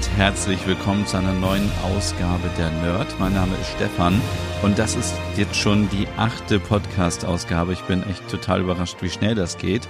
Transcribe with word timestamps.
Und 0.00 0.16
herzlich 0.16 0.66
willkommen 0.66 1.06
zu 1.06 1.18
einer 1.18 1.34
neuen 1.34 1.70
Ausgabe 1.82 2.48
der 2.56 2.70
Nerd. 2.70 3.06
Mein 3.18 3.34
Name 3.34 3.54
ist 3.60 3.72
Stefan 3.72 4.18
und 4.62 4.78
das 4.78 4.96
ist 4.96 5.12
jetzt 5.36 5.56
schon 5.56 5.90
die 5.90 6.06
achte 6.16 6.58
Podcast-Ausgabe. 6.58 7.74
Ich 7.74 7.82
bin 7.82 8.02
echt 8.04 8.26
total 8.30 8.62
überrascht, 8.62 8.96
wie 9.02 9.10
schnell 9.10 9.34
das 9.34 9.58
geht. 9.58 9.86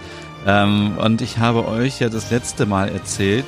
Ähm, 0.48 0.98
und 0.98 1.22
ich 1.22 1.38
habe 1.38 1.68
euch 1.68 2.00
ja 2.00 2.08
das 2.08 2.32
letzte 2.32 2.66
Mal 2.66 2.88
erzählt, 2.88 3.44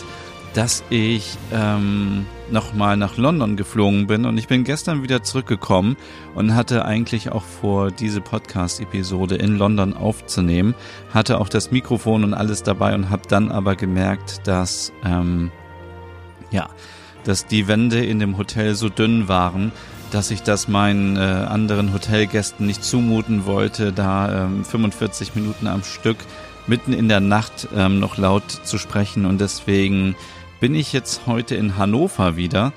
dass 0.55 0.85
ich 0.89 1.37
ähm, 1.53 2.27
nochmal 2.49 2.97
nach 2.97 3.17
London 3.17 3.57
geflogen 3.57 4.07
bin 4.07 4.25
und 4.25 4.39
ich 4.39 4.47
bin 4.47 4.63
gestern 4.63 5.03
wieder 5.03 5.25
zurückgekommen 5.25 5.97
und 6.37 6.55
hatte 6.55 6.85
eigentlich 6.85 7.33
auch 7.33 7.45
vor, 7.45 7.91
diese 7.91 8.21
Podcast-Episode 8.21 9.35
in 9.35 9.57
London 9.57 9.95
aufzunehmen, 9.95 10.77
hatte 11.13 11.41
auch 11.41 11.49
das 11.49 11.73
Mikrofon 11.73 12.23
und 12.23 12.35
alles 12.35 12.63
dabei 12.63 12.95
und 12.95 13.11
habe 13.11 13.23
dann 13.27 13.51
aber 13.51 13.75
gemerkt, 13.75 14.47
dass 14.47 14.93
ähm, 15.05 15.51
ja, 16.53 16.69
dass 17.25 17.47
die 17.47 17.69
Wände 17.69 18.05
in 18.05 18.19
dem 18.19 18.39
Hotel 18.39 18.75
so 18.75 18.89
dünn 18.89 19.29
waren, 19.29 19.73
dass 20.11 20.31
ich 20.31 20.43
das 20.43 20.69
meinen 20.69 21.17
äh, 21.17 21.21
anderen 21.21 21.93
Hotelgästen 21.93 22.67
nicht 22.67 22.85
zumuten 22.85 23.47
wollte, 23.47 23.93
da 23.93 24.45
ähm, 24.45 24.65
45 24.65 25.35
Minuten 25.35 25.67
am 25.67 25.83
Stück 25.83 26.19
mitten 26.67 26.93
in 26.93 27.09
der 27.09 27.21
Nacht 27.21 27.69
ähm, 27.75 27.99
noch 27.99 28.19
laut 28.19 28.51
zu 28.51 28.79
sprechen. 28.79 29.25
Und 29.25 29.41
deswegen 29.41 30.15
bin 30.61 30.75
ich 30.75 30.93
jetzt 30.93 31.23
heute 31.27 31.55
in 31.55 31.77
Hannover 31.77 32.37
wieder. 32.37 32.73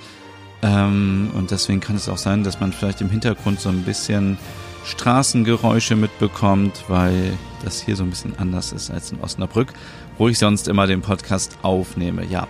Ähm, 0.62 1.30
und 1.36 1.52
deswegen 1.52 1.82
kann 1.82 1.98
es 1.98 2.10
auch 2.10 2.18
sein, 2.18 2.44
dass 2.44 2.60
man 2.60 2.72
vielleicht 2.74 3.02
im 3.02 3.10
Hintergrund 3.10 3.60
so 3.60 3.70
ein 3.70 3.84
bisschen 3.84 4.38
Straßengeräusche 4.86 5.96
mitbekommt, 5.96 6.86
weil 6.88 7.34
das 7.64 7.82
hier 7.82 7.96
so 7.96 8.04
ein 8.04 8.12
bisschen 8.12 8.38
anders 8.38 8.72
ist 8.72 8.92
als 8.92 9.12
in 9.12 9.20
Osnabrück, 9.20 9.74
wo 10.18 10.30
ich 10.30 10.38
sonst 10.40 10.68
immer 10.68 10.88
den 10.88 11.02
Podcast 11.02 11.58
aufnehme. 11.64 12.24
Ja, 12.26 12.48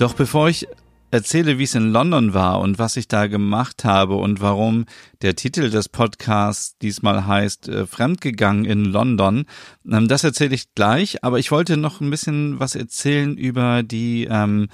doch 0.00 0.14
bevor 0.14 0.48
ich 0.48 0.66
erzähle, 1.10 1.58
wie 1.58 1.64
es 1.64 1.74
in 1.74 1.92
London 1.92 2.32
war 2.32 2.60
und 2.60 2.78
was 2.78 2.96
ich 2.96 3.08
da 3.08 3.26
gemacht 3.26 3.84
habe 3.84 4.14
und 4.14 4.40
warum 4.40 4.86
der 5.22 5.36
Titel 5.36 5.68
des 5.68 5.88
Podcasts 5.88 6.78
diesmal 6.78 7.26
heißt 7.26 7.68
äh, 7.68 7.86
Fremdgegangen 7.86 8.64
in 8.64 8.84
London. 8.84 9.44
Ähm, 9.90 10.08
das 10.08 10.24
erzähle 10.24 10.54
ich 10.54 10.74
gleich, 10.74 11.22
aber 11.24 11.38
ich 11.38 11.50
wollte 11.50 11.76
noch 11.76 12.00
ein 12.00 12.10
bisschen 12.10 12.60
was 12.60 12.76
erzählen 12.76 13.36
über 13.36 13.82
die 13.82 14.28
ähm, 14.30 14.68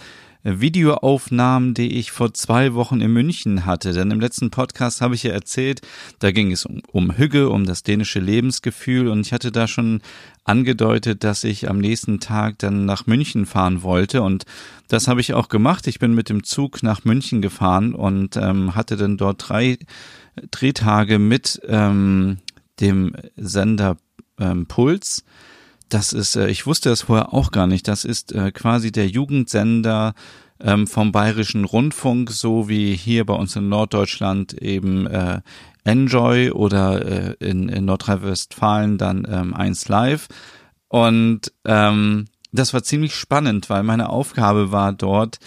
Videoaufnahmen, 0.47 1.75
die 1.75 1.99
ich 1.99 2.13
vor 2.13 2.33
zwei 2.33 2.75
Wochen 2.75 3.01
in 3.01 3.13
München 3.13 3.67
hatte. 3.67 3.93
Denn 3.93 4.13
im 4.13 4.21
letzten 4.21 4.51
Podcast 4.51 5.01
habe 5.01 5.17
ich 5.17 5.25
ja 5.25 5.33
erzählt, 5.33 5.81
da 6.21 6.31
ging 6.31 6.53
es 6.53 6.65
um, 6.65 6.83
um 6.93 7.17
Hügge, 7.17 7.51
um 7.51 7.67
das 7.67 7.83
dänische 7.83 8.21
Lebensgefühl 8.21 9.09
und 9.09 9.27
ich 9.27 9.33
hatte 9.33 9.51
da 9.51 9.67
schon 9.67 10.03
angedeutet, 10.45 11.25
dass 11.25 11.43
ich 11.43 11.69
am 11.69 11.79
nächsten 11.79 12.21
Tag 12.21 12.59
dann 12.61 12.85
nach 12.85 13.06
München 13.06 13.45
fahren 13.45 13.83
wollte 13.83 14.23
und 14.23 14.45
das 14.87 15.09
habe 15.09 15.21
ich 15.21 15.35
auch 15.35 15.49
gemacht. 15.49 15.89
Ich 15.89 15.99
bin 15.99 16.15
mit 16.15 16.29
dem 16.29 16.45
Zug 16.45 16.85
nach 16.85 17.05
München 17.05 17.43
gefahren 17.43 17.93
und 17.95 18.37
ähm, 18.37 18.77
hatte 18.77 18.97
dann 18.97 19.17
dort 19.17 19.49
drei 19.49 19.79
Drehtage 20.53 21.19
mit 21.19 21.61
ähm, 21.67 22.39
dem 22.79 23.17
Sender 23.37 23.97
ähm, 24.39 24.67
Puls 24.67 25.25
das 25.89 26.13
ist, 26.13 26.37
äh, 26.37 26.49
ich 26.49 26.67
wusste 26.67 26.89
das 26.89 27.03
vorher 27.03 27.33
auch 27.33 27.51
gar 27.51 27.67
nicht. 27.67 27.89
Das 27.89 28.05
ist 28.05 28.33
äh, 28.33 28.51
quasi 28.53 28.93
der 28.93 29.09
Jugendsender 29.09 30.15
ähm, 30.61 30.87
vom 30.87 31.13
Bayerischen 31.13 31.65
Rundfunk, 31.65 32.31
so 32.31 32.69
wie 32.69 32.95
hier 32.95 33.25
bei 33.27 33.35
uns 33.35 33.57
in 33.57 33.69
Norddeutschland 33.69 34.55
eben 34.55 35.07
äh, 35.07 35.41
Enjoy 35.85 36.51
oder 36.51 37.05
äh, 37.05 37.35
in, 37.41 37.69
in 37.69 37.85
Nordrhein-Westfalen 37.85 38.99
dann 38.99 39.27
ähm, 39.31 39.55
1 39.55 39.89
Live. 39.89 40.29
Und 40.89 41.53
ähm, 41.65 42.27
das 42.53 42.73
war 42.73 42.83
ziemlich 42.83 43.15
spannend, 43.15 43.71
weil 43.71 43.83
meine 43.83 44.09
Aufgabe 44.09 44.73
war 44.73 44.93
dort, 44.93 45.39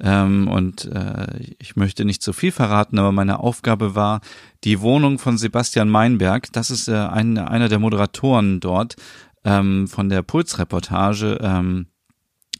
ähm, 0.00 0.46
und 0.48 0.84
äh, 0.84 1.54
ich 1.58 1.74
möchte 1.74 2.04
nicht 2.04 2.22
zu 2.22 2.32
viel 2.32 2.52
verraten, 2.52 2.98
aber 2.98 3.10
meine 3.10 3.40
Aufgabe 3.40 3.94
war, 3.96 4.20
die 4.64 4.80
Wohnung 4.80 5.18
von 5.18 5.38
Sebastian 5.38 5.88
Meinberg, 5.88 6.52
das 6.52 6.70
ist 6.70 6.88
äh, 6.88 6.94
ein, 6.94 7.38
einer 7.38 7.68
der 7.68 7.80
Moderatoren 7.80 8.60
dort, 8.60 8.94
ähm, 9.44 9.88
von 9.88 10.08
der 10.08 10.22
Pulsreportage 10.22 11.38
ähm, 11.40 11.86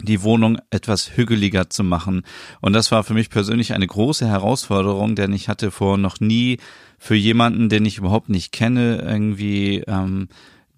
die 0.00 0.22
Wohnung 0.22 0.58
etwas 0.70 1.16
hügeliger 1.16 1.70
zu 1.70 1.82
machen. 1.82 2.22
Und 2.60 2.72
das 2.72 2.92
war 2.92 3.02
für 3.04 3.14
mich 3.14 3.30
persönlich 3.30 3.72
eine 3.72 3.86
große 3.86 4.26
Herausforderung, 4.26 5.16
denn 5.16 5.32
ich 5.32 5.48
hatte 5.48 5.70
vor 5.70 5.98
noch 5.98 6.20
nie 6.20 6.58
für 6.98 7.16
jemanden, 7.16 7.68
den 7.68 7.84
ich 7.84 7.98
überhaupt 7.98 8.28
nicht 8.28 8.52
kenne, 8.52 9.02
irgendwie 9.02 9.82
ähm, 9.86 10.28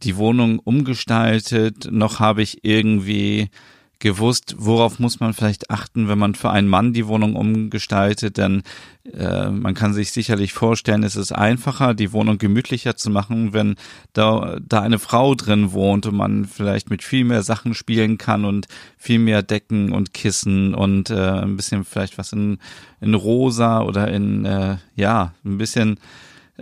die 0.02 0.16
Wohnung 0.16 0.58
umgestaltet, 0.58 1.88
noch 1.90 2.20
habe 2.20 2.42
ich 2.42 2.64
irgendwie 2.64 3.50
gewusst, 4.00 4.56
worauf 4.58 4.98
muss 4.98 5.20
man 5.20 5.34
vielleicht 5.34 5.70
achten, 5.70 6.08
wenn 6.08 6.18
man 6.18 6.34
für 6.34 6.50
einen 6.50 6.68
Mann 6.68 6.92
die 6.92 7.06
Wohnung 7.06 7.36
umgestaltet, 7.36 8.38
denn 8.38 8.62
äh, 9.12 9.50
man 9.50 9.74
kann 9.74 9.94
sich 9.94 10.10
sicherlich 10.10 10.52
vorstellen, 10.52 11.04
es 11.04 11.16
ist 11.16 11.32
einfacher, 11.32 11.94
die 11.94 12.12
Wohnung 12.12 12.38
gemütlicher 12.38 12.96
zu 12.96 13.10
machen, 13.10 13.52
wenn 13.52 13.76
da, 14.12 14.58
da 14.60 14.80
eine 14.80 14.98
Frau 14.98 15.34
drin 15.34 15.72
wohnt 15.72 16.06
und 16.06 16.16
man 16.16 16.46
vielleicht 16.46 16.90
mit 16.90 17.04
viel 17.04 17.24
mehr 17.24 17.42
Sachen 17.42 17.74
spielen 17.74 18.18
kann 18.18 18.44
und 18.44 18.66
viel 18.96 19.18
mehr 19.18 19.42
Decken 19.42 19.92
und 19.92 20.14
Kissen 20.14 20.74
und 20.74 21.10
äh, 21.10 21.42
ein 21.42 21.56
bisschen 21.56 21.84
vielleicht 21.84 22.18
was 22.18 22.32
in, 22.32 22.58
in 23.00 23.14
rosa 23.14 23.82
oder 23.82 24.08
in, 24.08 24.44
äh, 24.46 24.78
ja, 24.96 25.34
ein 25.44 25.58
bisschen 25.58 25.98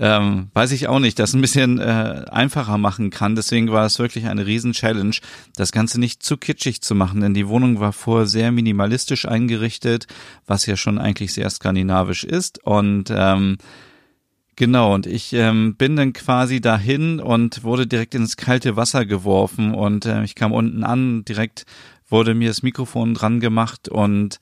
ähm, 0.01 0.49
weiß 0.55 0.73
ich 0.73 0.89
auch 0.89 0.99
nicht, 0.99 1.19
das 1.19 1.35
ein 1.35 1.41
bisschen 1.41 1.79
äh, 1.79 2.25
einfacher 2.31 2.79
machen 2.79 3.11
kann. 3.11 3.35
Deswegen 3.35 3.71
war 3.71 3.87
es 3.87 3.99
wirklich 3.99 4.27
eine 4.27 4.47
Riesen-Challenge, 4.47 5.17
das 5.57 5.73
Ganze 5.73 6.01
nicht 6.01 6.23
zu 6.23 6.37
kitschig 6.37 6.81
zu 6.83 6.95
machen, 6.95 7.21
denn 7.21 7.35
die 7.35 7.49
Wohnung 7.49 7.81
war 7.81 7.93
vorher 7.93 8.27
sehr 8.27 8.53
minimalistisch 8.53 9.27
eingerichtet, 9.27 10.07
was 10.47 10.67
ja 10.67 10.77
schon 10.77 10.99
eigentlich 10.99 11.33
sehr 11.33 11.51
skandinavisch 11.51 12.25
ist. 12.25 12.65
Und 12.65 13.13
ähm, 13.15 13.59
Genau, 14.59 14.93
und 14.93 15.07
ich 15.07 15.33
ähm, 15.35 15.77
bin 15.77 15.95
dann 15.95 16.13
quasi 16.13 16.61
dahin 16.61 17.21
und 17.21 17.63
wurde 17.63 17.87
direkt 17.87 18.17
ins 18.17 18.37
kalte 18.37 18.75
Wasser 18.75 19.07
geworfen 19.07 19.73
und 19.73 20.05
äh, 20.05 20.25
ich 20.25 20.35
kam 20.35 20.51
unten 20.51 20.83
an, 20.83 21.25
direkt 21.25 21.65
wurde 22.09 22.35
mir 22.35 22.49
das 22.49 22.65
Mikrofon 22.65 23.15
dran 23.15 23.39
gemacht 23.39 23.89
und 23.89 24.41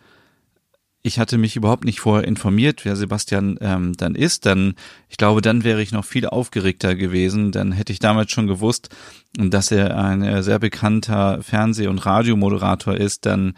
ich 1.06 1.20
hatte 1.20 1.38
mich 1.38 1.54
überhaupt 1.54 1.84
nicht 1.84 2.00
vorher 2.00 2.26
informiert, 2.26 2.84
wer 2.84 2.96
Sebastian 2.96 3.58
ähm, 3.60 3.92
dann 3.96 4.16
ist, 4.16 4.44
dann 4.44 4.74
ich 5.08 5.16
glaube, 5.16 5.40
dann 5.40 5.62
wäre 5.62 5.80
ich 5.80 5.92
noch 5.92 6.04
viel 6.04 6.26
aufgeregter 6.26 6.96
gewesen. 6.96 7.52
Dann 7.52 7.70
hätte 7.70 7.92
ich 7.92 8.00
damals 8.00 8.32
schon 8.32 8.48
gewusst, 8.48 8.88
dass 9.34 9.70
er 9.70 9.96
ein 9.96 10.22
äh, 10.22 10.42
sehr 10.42 10.58
bekannter 10.58 11.40
Fernseh- 11.42 11.86
und 11.86 12.04
Radiomoderator 12.04 12.96
ist, 12.96 13.24
dann 13.24 13.54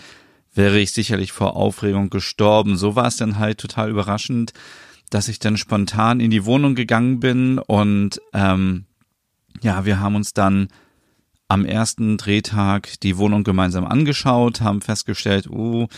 wäre 0.55 0.79
ich 0.79 0.93
sicherlich 0.93 1.33
vor 1.33 1.57
Aufregung 1.57 2.11
gestorben. 2.11 2.77
So 2.77 2.97
war 2.97 3.07
es 3.07 3.17
dann 3.17 3.39
halt 3.39 3.57
total 3.57 3.89
überraschend, 3.89 4.53
dass 5.09 5.29
ich 5.29 5.39
dann 5.39 5.57
spontan 5.57 6.21
in 6.21 6.31
die 6.31 6.45
Wohnung 6.45 6.75
gegangen 6.75 7.19
bin 7.19 7.59
und 7.59 8.21
ähm, 8.35 8.85
ja, 9.63 9.87
wir 9.87 10.01
haben 10.01 10.17
uns 10.17 10.35
dann 10.35 10.69
am 11.49 11.65
ersten 11.65 12.19
Drehtag 12.19 13.01
die 13.01 13.17
Wohnung 13.17 13.43
gemeinsam 13.43 13.87
angeschaut, 13.87 14.61
haben 14.61 14.83
festgestellt, 14.83 15.49
uh, 15.49 15.89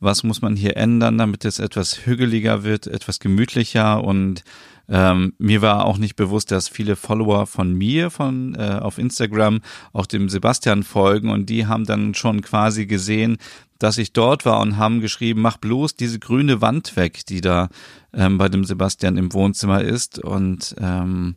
was 0.00 0.22
muss 0.22 0.42
man 0.42 0.54
hier 0.54 0.76
ändern, 0.76 1.16
damit 1.16 1.44
es 1.46 1.58
etwas 1.58 2.06
hügeliger 2.06 2.62
wird, 2.62 2.86
etwas 2.86 3.18
gemütlicher. 3.18 4.04
Und 4.04 4.44
ähm, 4.88 5.32
mir 5.38 5.62
war 5.62 5.86
auch 5.86 5.98
nicht 5.98 6.14
bewusst, 6.16 6.50
dass 6.50 6.68
viele 6.68 6.94
Follower 6.94 7.46
von 7.46 7.72
mir 7.72 8.10
von 8.10 8.54
äh, 8.54 8.78
auf 8.80 8.98
Instagram 8.98 9.60
auch 9.92 10.06
dem 10.06 10.28
Sebastian 10.28 10.82
folgen. 10.82 11.30
Und 11.30 11.46
die 11.46 11.66
haben 11.66 11.84
dann 11.84 12.14
schon 12.14 12.42
quasi 12.42 12.86
gesehen, 12.86 13.38
dass 13.78 13.98
ich 13.98 14.12
dort 14.12 14.44
war 14.44 14.60
und 14.60 14.76
haben 14.76 15.00
geschrieben, 15.00 15.40
mach 15.40 15.56
bloß 15.56 15.96
diese 15.96 16.18
grüne 16.18 16.60
Wand 16.60 16.96
weg, 16.96 17.24
die 17.26 17.40
da 17.40 17.68
ähm, 18.12 18.36
bei 18.36 18.48
dem 18.48 18.64
Sebastian 18.64 19.16
im 19.16 19.32
Wohnzimmer 19.32 19.82
ist. 19.82 20.18
Und 20.18 20.74
ähm, 20.80 21.36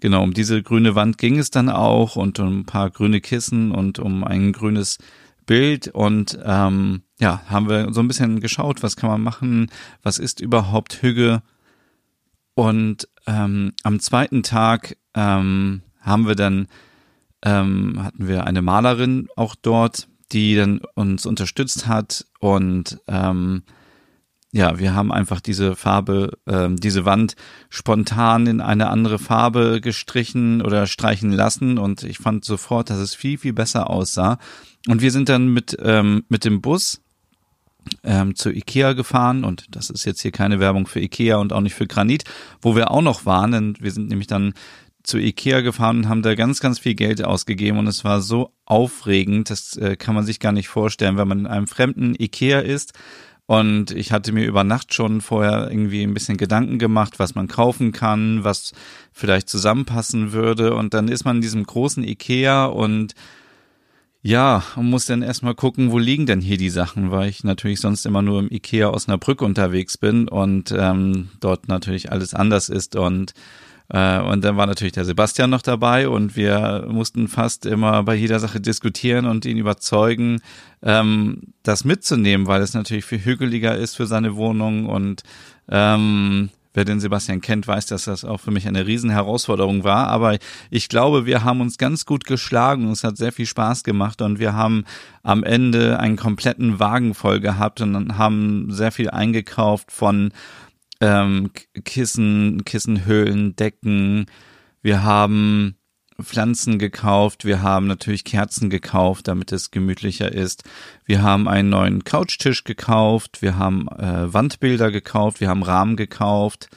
genau 0.00 0.22
um 0.22 0.32
diese 0.32 0.62
grüne 0.62 0.94
Wand 0.94 1.18
ging 1.18 1.38
es 1.38 1.50
dann 1.50 1.68
auch 1.68 2.16
und 2.16 2.38
um 2.38 2.60
ein 2.60 2.64
paar 2.64 2.90
grüne 2.90 3.20
Kissen 3.20 3.72
und 3.72 3.98
um 3.98 4.24
ein 4.24 4.52
grünes 4.52 4.98
Bild 5.46 5.88
und 5.88 6.38
ähm, 6.44 7.02
ja, 7.18 7.42
haben 7.46 7.68
wir 7.68 7.92
so 7.92 8.00
ein 8.00 8.08
bisschen 8.08 8.40
geschaut, 8.40 8.82
was 8.82 8.96
kann 8.96 9.10
man 9.10 9.22
machen, 9.22 9.70
was 10.02 10.18
ist 10.18 10.40
überhaupt 10.40 11.02
Hüge. 11.02 11.42
Und 12.54 13.08
ähm, 13.26 13.72
am 13.82 13.98
zweiten 13.98 14.42
Tag 14.42 14.96
ähm, 15.14 15.82
haben 16.00 16.26
wir 16.26 16.34
dann, 16.34 16.68
ähm, 17.42 18.02
hatten 18.02 18.28
wir 18.28 18.46
eine 18.46 18.62
Malerin 18.62 19.28
auch 19.36 19.54
dort, 19.54 20.08
die 20.32 20.54
dann 20.54 20.80
uns 20.94 21.24
unterstützt 21.24 21.86
hat 21.86 22.26
und 22.40 23.00
ähm, 23.08 23.62
ja, 24.52 24.78
wir 24.78 24.94
haben 24.94 25.12
einfach 25.12 25.40
diese 25.40 25.76
Farbe, 25.76 26.38
ähm, 26.46 26.76
diese 26.76 27.04
Wand 27.04 27.36
spontan 27.68 28.46
in 28.46 28.60
eine 28.60 28.88
andere 28.88 29.18
Farbe 29.18 29.80
gestrichen 29.82 30.62
oder 30.62 30.86
streichen 30.86 31.32
lassen 31.32 31.76
und 31.76 32.02
ich 32.02 32.18
fand 32.18 32.44
sofort, 32.44 32.88
dass 32.88 32.98
es 32.98 33.14
viel, 33.14 33.36
viel 33.36 33.52
besser 33.52 33.90
aussah. 33.90 34.38
Und 34.86 35.02
wir 35.02 35.10
sind 35.10 35.28
dann 35.28 35.48
mit, 35.48 35.76
ähm, 35.82 36.24
mit 36.28 36.46
dem 36.46 36.62
Bus 36.62 37.02
ähm, 38.04 38.36
zu 38.36 38.50
Ikea 38.50 38.94
gefahren 38.94 39.44
und 39.44 39.66
das 39.70 39.90
ist 39.90 40.06
jetzt 40.06 40.22
hier 40.22 40.32
keine 40.32 40.60
Werbung 40.60 40.86
für 40.86 41.00
Ikea 41.00 41.36
und 41.36 41.52
auch 41.52 41.60
nicht 41.60 41.74
für 41.74 41.86
Granit, 41.86 42.24
wo 42.62 42.74
wir 42.74 42.90
auch 42.90 43.02
noch 43.02 43.26
waren, 43.26 43.52
denn 43.52 43.76
wir 43.80 43.90
sind 43.90 44.08
nämlich 44.08 44.28
dann 44.28 44.54
zu 45.02 45.18
Ikea 45.18 45.60
gefahren 45.60 45.98
und 45.98 46.08
haben 46.08 46.22
da 46.22 46.34
ganz, 46.34 46.60
ganz 46.60 46.78
viel 46.78 46.94
Geld 46.94 47.22
ausgegeben 47.22 47.78
und 47.78 47.86
es 47.86 48.04
war 48.04 48.20
so 48.20 48.52
aufregend, 48.64 49.50
das 49.50 49.76
äh, 49.76 49.96
kann 49.96 50.14
man 50.14 50.24
sich 50.24 50.40
gar 50.40 50.52
nicht 50.52 50.68
vorstellen, 50.68 51.16
wenn 51.16 51.28
man 51.28 51.40
in 51.40 51.46
einem 51.46 51.66
fremden 51.66 52.14
Ikea 52.18 52.60
ist 52.60 52.92
und 53.48 53.92
ich 53.92 54.12
hatte 54.12 54.32
mir 54.32 54.44
über 54.44 54.62
Nacht 54.62 54.92
schon 54.92 55.22
vorher 55.22 55.70
irgendwie 55.70 56.02
ein 56.02 56.12
bisschen 56.12 56.36
Gedanken 56.36 56.78
gemacht, 56.78 57.18
was 57.18 57.34
man 57.34 57.48
kaufen 57.48 57.92
kann, 57.92 58.44
was 58.44 58.74
vielleicht 59.10 59.48
zusammenpassen 59.48 60.32
würde. 60.32 60.74
Und 60.74 60.92
dann 60.92 61.08
ist 61.08 61.24
man 61.24 61.36
in 61.36 61.42
diesem 61.42 61.64
großen 61.64 62.04
Ikea 62.04 62.66
und 62.66 63.14
ja, 64.20 64.62
man 64.76 64.90
muss 64.90 65.06
dann 65.06 65.22
erstmal 65.22 65.54
gucken, 65.54 65.92
wo 65.92 65.98
liegen 65.98 66.26
denn 66.26 66.42
hier 66.42 66.58
die 66.58 66.68
Sachen, 66.68 67.10
weil 67.10 67.30
ich 67.30 67.42
natürlich 67.42 67.80
sonst 67.80 68.04
immer 68.04 68.20
nur 68.20 68.40
im 68.40 68.52
Ikea 68.52 68.90
Osnabrück 68.90 69.40
unterwegs 69.40 69.96
bin 69.96 70.28
und 70.28 70.70
ähm, 70.76 71.30
dort 71.40 71.68
natürlich 71.68 72.12
alles 72.12 72.34
anders 72.34 72.68
ist. 72.68 72.96
Und 72.96 73.32
und 73.90 74.44
dann 74.44 74.56
war 74.56 74.66
natürlich 74.66 74.92
der 74.92 75.06
Sebastian 75.06 75.48
noch 75.48 75.62
dabei 75.62 76.08
und 76.08 76.36
wir 76.36 76.86
mussten 76.88 77.26
fast 77.26 77.64
immer 77.64 78.02
bei 78.02 78.14
jeder 78.14 78.38
Sache 78.38 78.60
diskutieren 78.60 79.24
und 79.24 79.46
ihn 79.46 79.56
überzeugen, 79.56 80.42
ähm, 80.82 81.54
das 81.62 81.84
mitzunehmen, 81.84 82.46
weil 82.46 82.60
es 82.60 82.74
natürlich 82.74 83.06
viel 83.06 83.24
hügeliger 83.24 83.76
ist 83.76 83.96
für 83.96 84.06
seine 84.06 84.36
Wohnung 84.36 84.86
und 84.86 85.22
ähm, 85.70 86.50
Wer 86.78 86.84
den 86.84 87.00
Sebastian 87.00 87.40
kennt, 87.40 87.66
weiß, 87.66 87.86
dass 87.86 88.04
das 88.04 88.24
auch 88.24 88.38
für 88.38 88.52
mich 88.52 88.68
eine 88.68 88.86
Riesenherausforderung 88.86 89.82
war. 89.82 90.06
Aber 90.06 90.36
ich 90.70 90.88
glaube, 90.88 91.26
wir 91.26 91.42
haben 91.42 91.60
uns 91.60 91.76
ganz 91.76 92.06
gut 92.06 92.24
geschlagen. 92.24 92.86
und 92.86 92.92
Es 92.92 93.02
hat 93.02 93.16
sehr 93.16 93.32
viel 93.32 93.46
Spaß 93.46 93.82
gemacht 93.82 94.22
und 94.22 94.38
wir 94.38 94.52
haben 94.52 94.84
am 95.24 95.42
Ende 95.42 95.98
einen 95.98 96.14
kompletten 96.16 96.78
Wagen 96.78 97.14
voll 97.14 97.40
gehabt 97.40 97.80
und 97.80 98.16
haben 98.16 98.70
sehr 98.70 98.92
viel 98.92 99.10
eingekauft 99.10 99.90
von 99.90 100.30
ähm, 101.00 101.50
Kissen, 101.84 102.64
Kissenhöhlen, 102.64 103.56
Decken. 103.56 104.26
Wir 104.82 105.02
haben 105.02 105.76
Pflanzen 106.20 106.78
gekauft, 106.78 107.44
wir 107.44 107.62
haben 107.62 107.86
natürlich 107.86 108.24
Kerzen 108.24 108.70
gekauft, 108.70 109.28
damit 109.28 109.52
es 109.52 109.70
gemütlicher 109.70 110.32
ist. 110.32 110.64
Wir 111.04 111.22
haben 111.22 111.46
einen 111.46 111.68
neuen 111.68 112.02
Couchtisch 112.02 112.64
gekauft, 112.64 113.40
wir 113.40 113.56
haben 113.56 113.86
äh, 113.88 114.32
Wandbilder 114.32 114.90
gekauft, 114.90 115.40
wir 115.40 115.48
haben 115.48 115.62
Rahmen 115.62 115.96
gekauft. 115.96 116.68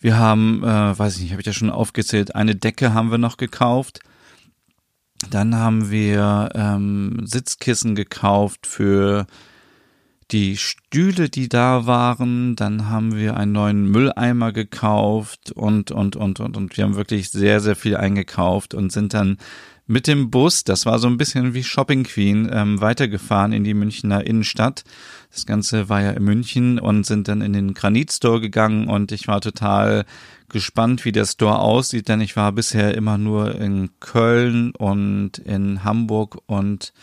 Wir 0.00 0.18
haben, 0.18 0.62
äh, 0.64 0.98
weiß 0.98 1.16
ich 1.16 1.22
nicht, 1.22 1.30
habe 1.32 1.40
ich 1.40 1.46
ja 1.46 1.52
schon 1.52 1.70
aufgezählt, 1.70 2.34
eine 2.34 2.56
Decke 2.56 2.92
haben 2.92 3.10
wir 3.10 3.18
noch 3.18 3.36
gekauft. 3.36 4.00
Dann 5.30 5.54
haben 5.54 5.90
wir 5.90 6.50
ähm, 6.54 7.20
Sitzkissen 7.24 7.94
gekauft 7.94 8.66
für 8.66 9.26
die 10.30 10.56
Stühle, 10.56 11.28
die 11.28 11.48
da 11.48 11.86
waren. 11.86 12.56
Dann 12.56 12.88
haben 12.88 13.16
wir 13.16 13.36
einen 13.36 13.52
neuen 13.52 13.90
Mülleimer 13.90 14.52
gekauft 14.52 15.52
und, 15.52 15.90
und, 15.90 16.16
und, 16.16 16.40
und, 16.40 16.56
und 16.56 16.76
wir 16.76 16.84
haben 16.84 16.96
wirklich 16.96 17.30
sehr, 17.30 17.60
sehr 17.60 17.76
viel 17.76 17.96
eingekauft 17.96 18.74
und 18.74 18.92
sind 18.92 19.14
dann 19.14 19.38
mit 19.86 20.06
dem 20.06 20.30
Bus, 20.30 20.64
das 20.64 20.86
war 20.86 20.98
so 20.98 21.08
ein 21.08 21.18
bisschen 21.18 21.52
wie 21.52 21.62
Shopping 21.62 22.04
Queen, 22.04 22.48
ähm, 22.50 22.80
weitergefahren 22.80 23.52
in 23.52 23.64
die 23.64 23.74
Münchner 23.74 24.26
Innenstadt. 24.26 24.82
Das 25.30 25.44
Ganze 25.44 25.90
war 25.90 26.00
ja 26.00 26.12
in 26.12 26.24
München 26.24 26.78
und 26.78 27.04
sind 27.04 27.28
dann 27.28 27.42
in 27.42 27.52
den 27.52 27.74
Granit 27.74 28.10
Store 28.10 28.40
gegangen 28.40 28.88
und 28.88 29.12
ich 29.12 29.28
war 29.28 29.42
total 29.42 30.06
gespannt, 30.48 31.04
wie 31.04 31.12
der 31.12 31.26
Store 31.26 31.58
aussieht, 31.58 32.08
denn 32.08 32.22
ich 32.22 32.36
war 32.36 32.52
bisher 32.52 32.94
immer 32.94 33.18
nur 33.18 33.60
in 33.60 33.90
Köln 34.00 34.70
und 34.70 35.38
in 35.38 35.84
Hamburg 35.84 36.38
und 36.46 36.94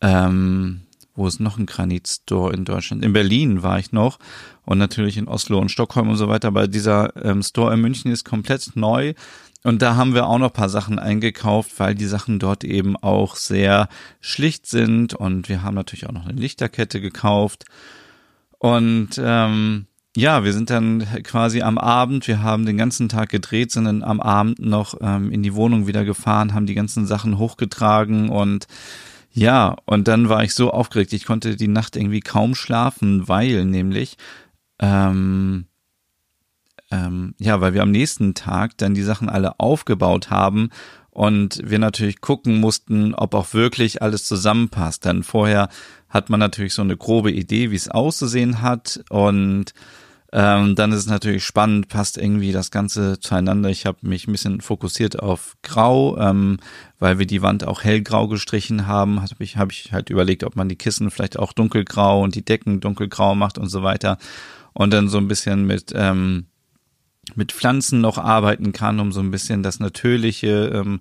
ähm, 0.00 0.82
wo 1.18 1.26
ist 1.26 1.40
noch 1.40 1.58
ein 1.58 1.66
Granit-Store 1.66 2.54
in 2.54 2.64
Deutschland? 2.64 3.04
In 3.04 3.12
Berlin 3.12 3.62
war 3.62 3.78
ich 3.78 3.92
noch 3.92 4.18
und 4.64 4.78
natürlich 4.78 5.18
in 5.18 5.28
Oslo 5.28 5.58
und 5.58 5.70
Stockholm 5.70 6.08
und 6.08 6.16
so 6.16 6.28
weiter. 6.28 6.48
Aber 6.48 6.68
dieser 6.68 7.14
ähm, 7.24 7.42
Store 7.42 7.74
in 7.74 7.80
München 7.80 8.12
ist 8.12 8.24
komplett 8.24 8.76
neu. 8.76 9.14
Und 9.64 9.82
da 9.82 9.96
haben 9.96 10.14
wir 10.14 10.26
auch 10.26 10.38
noch 10.38 10.52
paar 10.52 10.68
Sachen 10.68 11.00
eingekauft, 11.00 11.72
weil 11.78 11.96
die 11.96 12.06
Sachen 12.06 12.38
dort 12.38 12.62
eben 12.62 12.96
auch 12.96 13.34
sehr 13.34 13.88
schlicht 14.20 14.66
sind. 14.66 15.12
Und 15.12 15.48
wir 15.48 15.62
haben 15.62 15.74
natürlich 15.74 16.06
auch 16.06 16.12
noch 16.12 16.26
eine 16.26 16.40
Lichterkette 16.40 17.00
gekauft. 17.00 17.64
Und 18.58 19.20
ähm, 19.20 19.86
ja, 20.16 20.44
wir 20.44 20.52
sind 20.52 20.70
dann 20.70 21.06
quasi 21.24 21.62
am 21.62 21.78
Abend, 21.78 22.28
wir 22.28 22.42
haben 22.42 22.64
den 22.64 22.76
ganzen 22.76 23.08
Tag 23.08 23.28
gedreht, 23.28 23.72
sind 23.72 23.84
dann 23.84 24.02
am 24.02 24.20
Abend 24.20 24.60
noch 24.60 24.94
ähm, 25.00 25.30
in 25.30 25.42
die 25.42 25.54
Wohnung 25.54 25.86
wieder 25.86 26.04
gefahren, 26.04 26.54
haben 26.54 26.66
die 26.66 26.74
ganzen 26.74 27.06
Sachen 27.06 27.38
hochgetragen 27.38 28.28
und 28.28 28.66
ja, 29.32 29.76
und 29.84 30.08
dann 30.08 30.28
war 30.28 30.42
ich 30.42 30.54
so 30.54 30.70
aufgeregt, 30.70 31.12
ich 31.12 31.24
konnte 31.24 31.56
die 31.56 31.68
Nacht 31.68 31.96
irgendwie 31.96 32.20
kaum 32.20 32.54
schlafen, 32.54 33.28
weil 33.28 33.64
nämlich, 33.64 34.16
ähm, 34.78 35.66
ähm, 36.90 37.34
ja, 37.38 37.60
weil 37.60 37.74
wir 37.74 37.82
am 37.82 37.90
nächsten 37.90 38.34
Tag 38.34 38.78
dann 38.78 38.94
die 38.94 39.02
Sachen 39.02 39.28
alle 39.28 39.60
aufgebaut 39.60 40.30
haben 40.30 40.70
und 41.10 41.60
wir 41.64 41.78
natürlich 41.78 42.20
gucken 42.20 42.60
mussten, 42.60 43.14
ob 43.14 43.34
auch 43.34 43.52
wirklich 43.52 44.02
alles 44.02 44.24
zusammenpasst. 44.24 45.04
Denn 45.04 45.22
vorher 45.22 45.68
hat 46.08 46.30
man 46.30 46.40
natürlich 46.40 46.74
so 46.74 46.82
eine 46.82 46.96
grobe 46.96 47.30
Idee, 47.32 47.70
wie 47.70 47.76
es 47.76 47.88
auszusehen 47.88 48.62
hat 48.62 49.02
und 49.10 49.74
ähm, 50.30 50.74
dann 50.74 50.92
ist 50.92 50.98
es 50.98 51.06
natürlich 51.06 51.44
spannend, 51.44 51.88
passt 51.88 52.18
irgendwie 52.18 52.52
das 52.52 52.70
Ganze 52.70 53.18
zueinander. 53.18 53.70
Ich 53.70 53.86
habe 53.86 53.98
mich 54.02 54.28
ein 54.28 54.32
bisschen 54.32 54.60
fokussiert 54.60 55.20
auf 55.20 55.56
Grau, 55.62 56.18
ähm, 56.18 56.58
weil 56.98 57.18
wir 57.18 57.26
die 57.26 57.40
Wand 57.40 57.66
auch 57.66 57.82
hellgrau 57.82 58.28
gestrichen 58.28 58.86
haben. 58.86 59.22
Habe 59.22 59.42
ich, 59.42 59.56
hab 59.56 59.72
ich 59.72 59.92
halt 59.92 60.10
überlegt, 60.10 60.44
ob 60.44 60.54
man 60.54 60.68
die 60.68 60.76
Kissen 60.76 61.10
vielleicht 61.10 61.38
auch 61.38 61.54
dunkelgrau 61.54 62.22
und 62.22 62.34
die 62.34 62.44
Decken 62.44 62.80
dunkelgrau 62.80 63.34
macht 63.34 63.56
und 63.56 63.68
so 63.68 63.82
weiter. 63.82 64.18
Und 64.74 64.92
dann 64.92 65.08
so 65.08 65.16
ein 65.16 65.28
bisschen 65.28 65.66
mit, 65.66 65.92
ähm, 65.94 66.46
mit 67.34 67.52
Pflanzen 67.52 68.02
noch 68.02 68.18
arbeiten 68.18 68.72
kann, 68.72 69.00
um 69.00 69.12
so 69.12 69.20
ein 69.20 69.30
bisschen 69.30 69.62
das 69.62 69.80
Natürliche 69.80 70.72
ähm, 70.74 71.00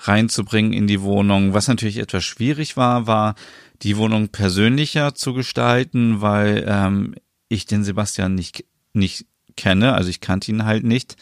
reinzubringen 0.00 0.74
in 0.74 0.86
die 0.86 1.00
Wohnung. 1.00 1.54
Was 1.54 1.68
natürlich 1.68 1.96
etwas 1.96 2.24
schwierig 2.24 2.76
war, 2.76 3.06
war 3.06 3.36
die 3.80 3.96
Wohnung 3.96 4.28
persönlicher 4.28 5.14
zu 5.14 5.32
gestalten, 5.32 6.20
weil 6.20 6.64
ähm, 6.68 7.14
ich 7.48 7.66
den 7.66 7.84
Sebastian 7.84 8.34
nicht, 8.34 8.64
nicht 8.92 9.26
kenne, 9.56 9.94
also 9.94 10.10
ich 10.10 10.20
kannte 10.20 10.50
ihn 10.50 10.64
halt 10.64 10.84
nicht. 10.84 11.16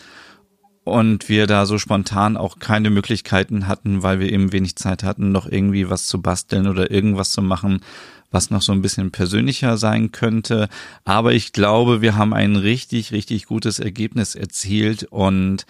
Und 0.85 1.31
wir 1.31 1.47
da 1.47 1.65
so 1.65 1.79
spontan 1.79 2.37
auch 2.37 2.59
keine 2.59 2.91
Möglichkeiten 2.91 3.67
hatten, 3.67 4.03
weil 4.03 4.21
wir 4.21 4.31
eben 4.31 4.53
wenig 4.53 4.77
Zeit 4.77 5.03
hatten, 5.03 5.33
noch 5.33 5.47
irgendwie 5.47 5.89
was 5.89 6.07
zu 6.07 6.21
basteln 6.21 6.67
oder 6.67 6.91
irgendwas 6.91 7.31
zu 7.31 7.41
machen, 7.41 7.81
was 8.31 8.51
noch 8.51 8.61
so 8.61 8.73
ein 8.73 8.83
bisschen 8.83 9.11
persönlicher 9.11 9.79
sein 9.79 10.13
könnte. 10.13 10.69
Aber 11.05 11.33
ich 11.33 11.53
glaube, 11.53 12.03
wir 12.03 12.17
haben 12.17 12.35
ein 12.35 12.57
richtig, 12.57 13.13
richtig 13.13 13.47
gutes 13.47 13.79
Ergebnis 13.79 14.35
erzielt 14.35 15.05
und 15.05 15.65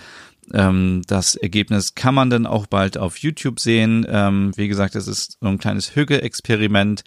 ähm, 0.52 1.02
das 1.06 1.36
Ergebnis 1.36 1.94
kann 1.94 2.14
man 2.14 2.28
dann 2.28 2.46
auch 2.46 2.66
bald 2.66 2.98
auf 2.98 3.18
YouTube 3.18 3.60
sehen. 3.60 4.04
Ähm, 4.08 4.52
wie 4.56 4.68
gesagt, 4.68 4.96
es 4.96 5.06
ist 5.06 5.38
so 5.40 5.46
ein 5.46 5.58
kleines 5.58 5.94
Hüge-Experiment 5.94 7.04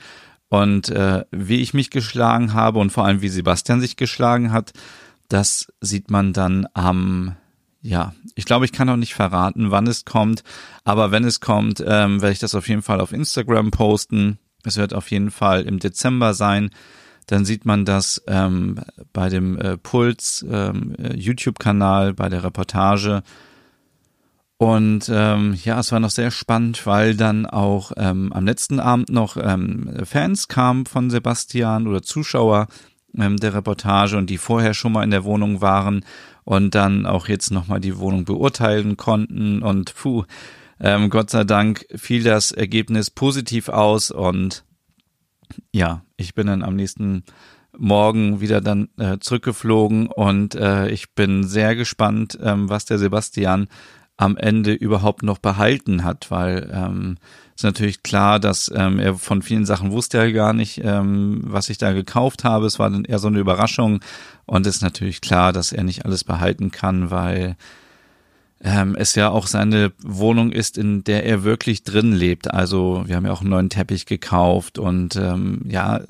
und 0.50 0.90
äh, 0.90 1.26
wie 1.32 1.62
ich 1.62 1.74
mich 1.74 1.90
geschlagen 1.90 2.54
habe 2.54 2.80
und 2.80 2.92
vor 2.92 3.06
allem 3.06 3.22
wie 3.22 3.30
Sebastian 3.30 3.82
sich 3.82 3.98
geschlagen 3.98 4.52
hat, 4.52 4.74
das 5.30 5.68
sieht 5.82 6.10
man 6.10 6.34
dann 6.34 6.68
am, 6.74 7.36
ja, 7.82 8.14
ich 8.36 8.46
glaube, 8.46 8.66
ich 8.66 8.72
kann 8.72 8.90
auch 8.90 8.96
nicht 8.96 9.14
verraten, 9.14 9.72
wann 9.72 9.88
es 9.88 10.06
kommt, 10.06 10.44
aber 10.84 11.12
wenn 11.12 11.26
es 11.26 11.42
kommt, 11.42 11.84
ähm, 11.86 12.22
werde 12.22 12.34
ich 12.34 12.40
das 12.40 12.56
auf 12.56 12.70
jeden 12.70 12.82
Fall 12.82 13.02
auf 13.02 13.12
Instagram 13.12 13.72
posten. 13.72 14.40
Es 14.64 14.78
wird 14.78 14.94
auf 14.94 15.12
jeden 15.12 15.32
Fall 15.32 15.64
im 15.64 15.80
Dezember 15.80 16.34
sein. 16.34 16.70
Dann 17.26 17.44
sieht 17.44 17.66
man 17.66 17.84
das 17.84 18.24
ähm, 18.28 18.80
bei 19.12 19.28
dem 19.28 19.58
äh, 19.60 19.78
Puls 19.78 20.46
ähm, 20.50 20.96
äh, 20.98 21.16
YouTube-Kanal, 21.16 22.14
bei 22.14 22.30
der 22.30 22.44
Reportage 22.44 23.22
und 24.58 25.10
ähm, 25.14 25.56
ja, 25.64 25.80
es 25.80 25.92
war 25.92 26.00
noch 26.00 26.10
sehr 26.10 26.32
spannend, 26.32 26.88
weil 26.88 27.16
dann 27.16 27.46
auch 27.46 27.92
ähm, 27.96 28.34
am 28.34 28.46
letzten 28.46 28.80
Abend 28.80 29.10
noch 29.10 29.38
ähm, 29.38 29.92
Fans 30.04 30.48
kamen 30.48 30.88
von 30.88 31.12
Sebastian 31.12 31.88
oder 31.88 32.02
Zuschauer 32.02 32.68
ähm, 33.16 33.38
der 33.38 33.54
Reportage 33.54 34.18
und 34.18 34.32
die 34.32 34.40
vorher 34.40 34.74
schon 34.74 34.94
mal 34.94 35.04
in 35.04 35.12
der 35.12 35.24
Wohnung 35.24 35.62
waren 35.62 36.04
und 36.44 36.74
dann 36.74 37.06
auch 37.06 37.28
jetzt 37.28 37.52
nochmal 37.52 37.80
die 37.80 38.00
Wohnung 38.00 38.26
beurteilen 38.26 38.98
konnten. 38.98 39.62
Und 39.62 39.94
puh, 39.94 40.24
ähm, 40.80 41.12
Gott 41.12 41.30
sei 41.30 41.44
Dank 41.44 41.86
fiel 41.96 42.24
das 42.24 42.52
Ergebnis 42.52 43.12
positiv 43.12 43.70
aus 43.70 44.10
und 44.10 44.64
ja, 45.72 46.04
ich 46.18 46.34
bin 46.34 46.48
dann 46.48 46.64
am 46.64 46.76
nächsten 46.76 47.24
Morgen 47.78 48.42
wieder 48.42 48.60
dann 48.60 48.90
äh, 48.98 49.20
zurückgeflogen 49.20 50.08
und 50.08 50.56
äh, 50.56 50.90
ich 50.90 51.14
bin 51.14 51.44
sehr 51.44 51.76
gespannt, 51.76 52.38
ähm, 52.42 52.70
was 52.70 52.86
der 52.86 52.98
Sebastian 52.98 53.68
am 54.18 54.36
Ende 54.36 54.74
überhaupt 54.74 55.24
noch 55.24 55.38
behalten 55.38 56.04
hat, 56.04 56.32
weil 56.32 56.70
ähm, 56.74 57.18
ist 57.56 57.64
natürlich 57.64 58.04
klar, 58.04 58.40
dass 58.40 58.72
ähm, 58.76 59.00
er 59.00 59.16
von 59.16 59.42
vielen 59.42 59.66
Sachen 59.66 59.92
wusste 59.92 60.18
er 60.18 60.32
gar 60.32 60.54
nicht, 60.54 60.82
ähm, 60.84 61.42
was 61.44 61.70
ich 61.70 61.78
da 61.78 61.94
gekauft 61.94 62.44
habe. 62.44 62.66
Es 62.66 62.80
war 62.80 62.90
dann 62.90 63.06
eher 63.06 63.20
so 63.20 63.28
eine 63.28 63.40
Überraschung 63.40 64.00
und 64.46 64.68
ist 64.68 64.82
natürlich 64.82 65.22
klar, 65.22 65.54
dass 65.54 65.72
er 65.72 65.84
nicht 65.84 66.06
alles 66.06 66.24
behalten 66.24 66.72
kann, 66.72 67.12
weil 67.12 67.56
ähm, 68.62 68.96
es 68.96 69.14
ja 69.16 69.30
auch 69.30 69.46
seine 69.46 69.92
Wohnung 70.04 70.52
ist, 70.52 70.78
in 70.78 71.04
der 71.04 71.26
er 71.26 71.44
wirklich 71.44 71.84
drin 71.84 72.12
lebt. 72.12 72.52
Also 72.52 73.04
wir 73.06 73.16
haben 73.16 73.26
ja 73.26 73.32
auch 73.32 73.42
einen 73.42 73.52
neuen 73.52 73.70
Teppich 73.70 74.08
gekauft 74.08 74.80
und 74.80 75.16
ähm, 75.16 75.62
ja, 75.68 76.02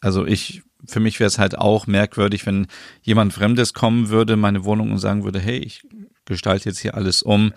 also 0.00 0.26
ich 0.26 0.62
für 0.86 1.00
mich 1.00 1.18
wäre 1.18 1.28
es 1.28 1.38
halt 1.38 1.56
auch 1.56 1.86
merkwürdig, 1.86 2.44
wenn 2.44 2.66
jemand 3.02 3.32
Fremdes 3.32 3.72
kommen 3.72 4.10
würde, 4.10 4.36
meine 4.36 4.64
Wohnung 4.64 4.92
und 4.92 4.98
sagen 4.98 5.24
würde, 5.24 5.38
hey, 5.38 5.56
ich 5.56 5.82
gestalte 6.26 6.68
jetzt 6.68 6.80
hier 6.80 6.94
alles 6.94 7.22
um. 7.22 7.52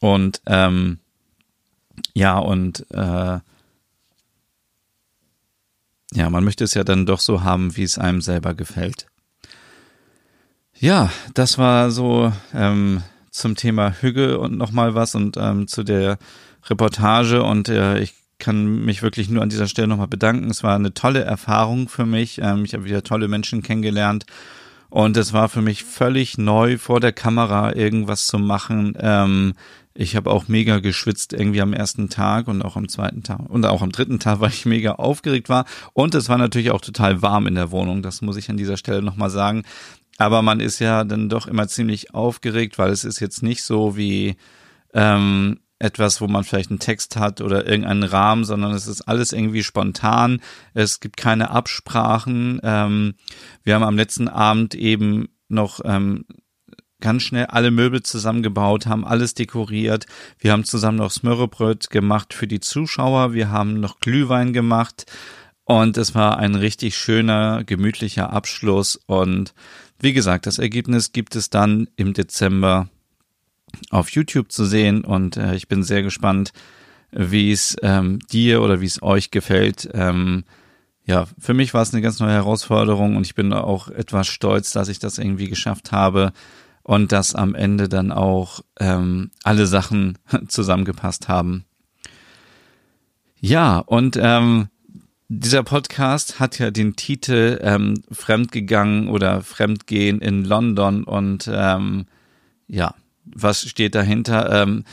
Und 0.00 0.40
ähm, 0.46 0.98
ja, 2.14 2.38
und 2.38 2.86
äh, 2.90 3.38
ja, 6.14 6.30
man 6.30 6.44
möchte 6.44 6.64
es 6.64 6.74
ja 6.74 6.84
dann 6.84 7.06
doch 7.06 7.20
so 7.20 7.42
haben, 7.42 7.76
wie 7.76 7.82
es 7.82 7.98
einem 7.98 8.20
selber 8.20 8.54
gefällt. 8.54 9.06
Ja, 10.74 11.10
das 11.34 11.58
war 11.58 11.90
so 11.90 12.32
ähm, 12.54 13.02
zum 13.30 13.56
Thema 13.56 13.92
Hüge 14.00 14.38
und 14.38 14.56
nochmal 14.56 14.94
was 14.94 15.14
und 15.14 15.36
ähm, 15.36 15.66
zu 15.66 15.82
der 15.82 16.18
Reportage 16.68 17.42
und 17.42 17.68
äh, 17.68 17.98
ich 17.98 18.14
kann 18.38 18.84
mich 18.84 19.02
wirklich 19.02 19.28
nur 19.28 19.42
an 19.42 19.48
dieser 19.48 19.66
Stelle 19.66 19.88
nochmal 19.88 20.06
bedanken. 20.06 20.48
Es 20.50 20.62
war 20.62 20.76
eine 20.76 20.94
tolle 20.94 21.22
Erfahrung 21.22 21.88
für 21.88 22.06
mich. 22.06 22.40
Ähm, 22.40 22.64
ich 22.64 22.74
habe 22.74 22.84
wieder 22.84 23.02
tolle 23.02 23.26
Menschen 23.26 23.62
kennengelernt 23.62 24.24
und 24.90 25.16
es 25.16 25.32
war 25.32 25.48
für 25.48 25.62
mich 25.62 25.84
völlig 25.84 26.38
neu, 26.38 26.78
vor 26.78 27.00
der 27.00 27.12
Kamera 27.12 27.74
irgendwas 27.74 28.26
zu 28.26 28.38
machen. 28.38 28.96
Ähm, 28.98 29.54
ich 29.94 30.14
habe 30.14 30.30
auch 30.30 30.46
mega 30.48 30.78
geschwitzt 30.78 31.32
irgendwie 31.32 31.60
am 31.60 31.72
ersten 31.72 32.08
Tag 32.08 32.46
und 32.46 32.62
auch 32.62 32.76
am 32.76 32.88
zweiten 32.88 33.22
Tag 33.22 33.50
und 33.50 33.66
auch 33.66 33.82
am 33.82 33.90
dritten 33.92 34.20
Tag, 34.20 34.38
weil 34.40 34.50
ich 34.50 34.64
mega 34.64 34.92
aufgeregt 34.92 35.48
war. 35.48 35.66
Und 35.92 36.14
es 36.14 36.28
war 36.28 36.38
natürlich 36.38 36.70
auch 36.70 36.80
total 36.80 37.20
warm 37.20 37.46
in 37.46 37.56
der 37.56 37.70
Wohnung. 37.70 38.02
Das 38.02 38.22
muss 38.22 38.36
ich 38.36 38.48
an 38.48 38.56
dieser 38.56 38.76
Stelle 38.76 39.02
nochmal 39.02 39.30
sagen. 39.30 39.64
Aber 40.16 40.42
man 40.42 40.60
ist 40.60 40.78
ja 40.78 41.04
dann 41.04 41.28
doch 41.28 41.46
immer 41.46 41.68
ziemlich 41.68 42.14
aufgeregt, 42.14 42.78
weil 42.78 42.90
es 42.90 43.04
ist 43.04 43.20
jetzt 43.20 43.42
nicht 43.42 43.62
so 43.62 43.96
wie 43.96 44.36
ähm, 44.94 45.60
etwas, 45.78 46.20
wo 46.20 46.26
man 46.26 46.44
vielleicht 46.44 46.70
einen 46.70 46.80
Text 46.80 47.16
hat 47.16 47.40
oder 47.40 47.66
irgendeinen 47.66 48.02
Rahmen, 48.02 48.44
sondern 48.44 48.72
es 48.72 48.86
ist 48.86 49.02
alles 49.02 49.32
irgendwie 49.32 49.62
spontan. 49.62 50.40
Es 50.74 51.00
gibt 51.00 51.16
keine 51.16 51.50
Absprachen. 51.50 52.60
Ähm, 52.62 53.14
wir 53.62 53.74
haben 53.74 53.84
am 53.84 53.96
letzten 53.96 54.28
Abend 54.28 54.74
eben 54.74 55.28
noch 55.48 55.80
ähm, 55.84 56.24
ganz 57.00 57.22
schnell 57.22 57.46
alle 57.46 57.70
Möbel 57.70 58.02
zusammengebaut, 58.02 58.86
haben 58.86 59.04
alles 59.04 59.34
dekoriert. 59.34 60.06
Wir 60.38 60.52
haben 60.52 60.64
zusammen 60.64 60.98
noch 60.98 61.12
Smörrebröt 61.12 61.90
gemacht 61.90 62.34
für 62.34 62.48
die 62.48 62.60
Zuschauer. 62.60 63.32
Wir 63.32 63.50
haben 63.50 63.80
noch 63.80 64.00
Glühwein 64.00 64.52
gemacht. 64.52 65.06
Und 65.64 65.96
es 65.96 66.14
war 66.14 66.38
ein 66.38 66.54
richtig 66.54 66.96
schöner, 66.96 67.62
gemütlicher 67.62 68.32
Abschluss. 68.32 68.98
Und 69.06 69.54
wie 70.00 70.12
gesagt, 70.12 70.46
das 70.46 70.58
Ergebnis 70.58 71.12
gibt 71.12 71.36
es 71.36 71.50
dann 71.50 71.88
im 71.96 72.14
Dezember 72.14 72.88
auf 73.90 74.10
YouTube 74.10 74.52
zu 74.52 74.64
sehen 74.64 75.04
und 75.04 75.36
äh, 75.36 75.54
ich 75.54 75.68
bin 75.68 75.82
sehr 75.82 76.02
gespannt, 76.02 76.52
wie 77.10 77.52
es 77.52 77.76
ähm, 77.82 78.18
dir 78.30 78.62
oder 78.62 78.80
wie 78.80 78.86
es 78.86 79.02
euch 79.02 79.30
gefällt. 79.30 79.88
Ähm, 79.94 80.44
ja, 81.04 81.26
für 81.38 81.54
mich 81.54 81.72
war 81.72 81.82
es 81.82 81.92
eine 81.92 82.02
ganz 82.02 82.20
neue 82.20 82.32
Herausforderung 82.32 83.16
und 83.16 83.24
ich 83.24 83.34
bin 83.34 83.52
auch 83.52 83.88
etwas 83.88 84.26
stolz, 84.26 84.72
dass 84.72 84.88
ich 84.88 84.98
das 84.98 85.18
irgendwie 85.18 85.48
geschafft 85.48 85.90
habe 85.90 86.32
und 86.82 87.12
dass 87.12 87.34
am 87.34 87.54
Ende 87.54 87.88
dann 87.88 88.12
auch 88.12 88.60
ähm, 88.78 89.30
alle 89.42 89.66
Sachen 89.66 90.18
zusammengepasst 90.48 91.28
haben. 91.28 91.64
Ja, 93.40 93.78
und 93.78 94.18
ähm, 94.20 94.68
dieser 95.28 95.62
Podcast 95.62 96.40
hat 96.40 96.58
ja 96.58 96.70
den 96.70 96.96
Titel 96.96 97.58
ähm, 97.62 98.02
Fremdgegangen 98.10 99.08
oder 99.08 99.42
Fremdgehen 99.42 100.20
in 100.20 100.44
London 100.44 101.04
und 101.04 101.48
ähm, 101.52 102.06
ja, 102.66 102.94
was 103.34 103.68
steht 103.68 103.94
dahinter? 103.94 104.62
Ähm, 104.62 104.84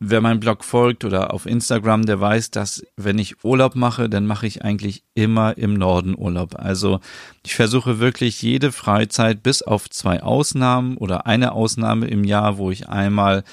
wer 0.00 0.20
meinem 0.20 0.40
Blog 0.40 0.64
folgt 0.64 1.04
oder 1.04 1.32
auf 1.32 1.46
Instagram, 1.46 2.04
der 2.04 2.20
weiß, 2.20 2.50
dass 2.50 2.84
wenn 2.96 3.18
ich 3.18 3.44
Urlaub 3.44 3.74
mache, 3.74 4.08
dann 4.08 4.26
mache 4.26 4.46
ich 4.46 4.64
eigentlich 4.64 5.02
immer 5.14 5.56
im 5.56 5.74
Norden 5.74 6.14
Urlaub. 6.16 6.56
Also 6.56 7.00
ich 7.44 7.54
versuche 7.54 8.00
wirklich 8.00 8.42
jede 8.42 8.72
Freizeit 8.72 9.42
bis 9.42 9.62
auf 9.62 9.88
zwei 9.88 10.22
Ausnahmen 10.22 10.96
oder 10.96 11.26
eine 11.26 11.52
Ausnahme 11.52 12.06
im 12.06 12.24
Jahr, 12.24 12.58
wo 12.58 12.70
ich 12.70 12.88
einmal 12.88 13.44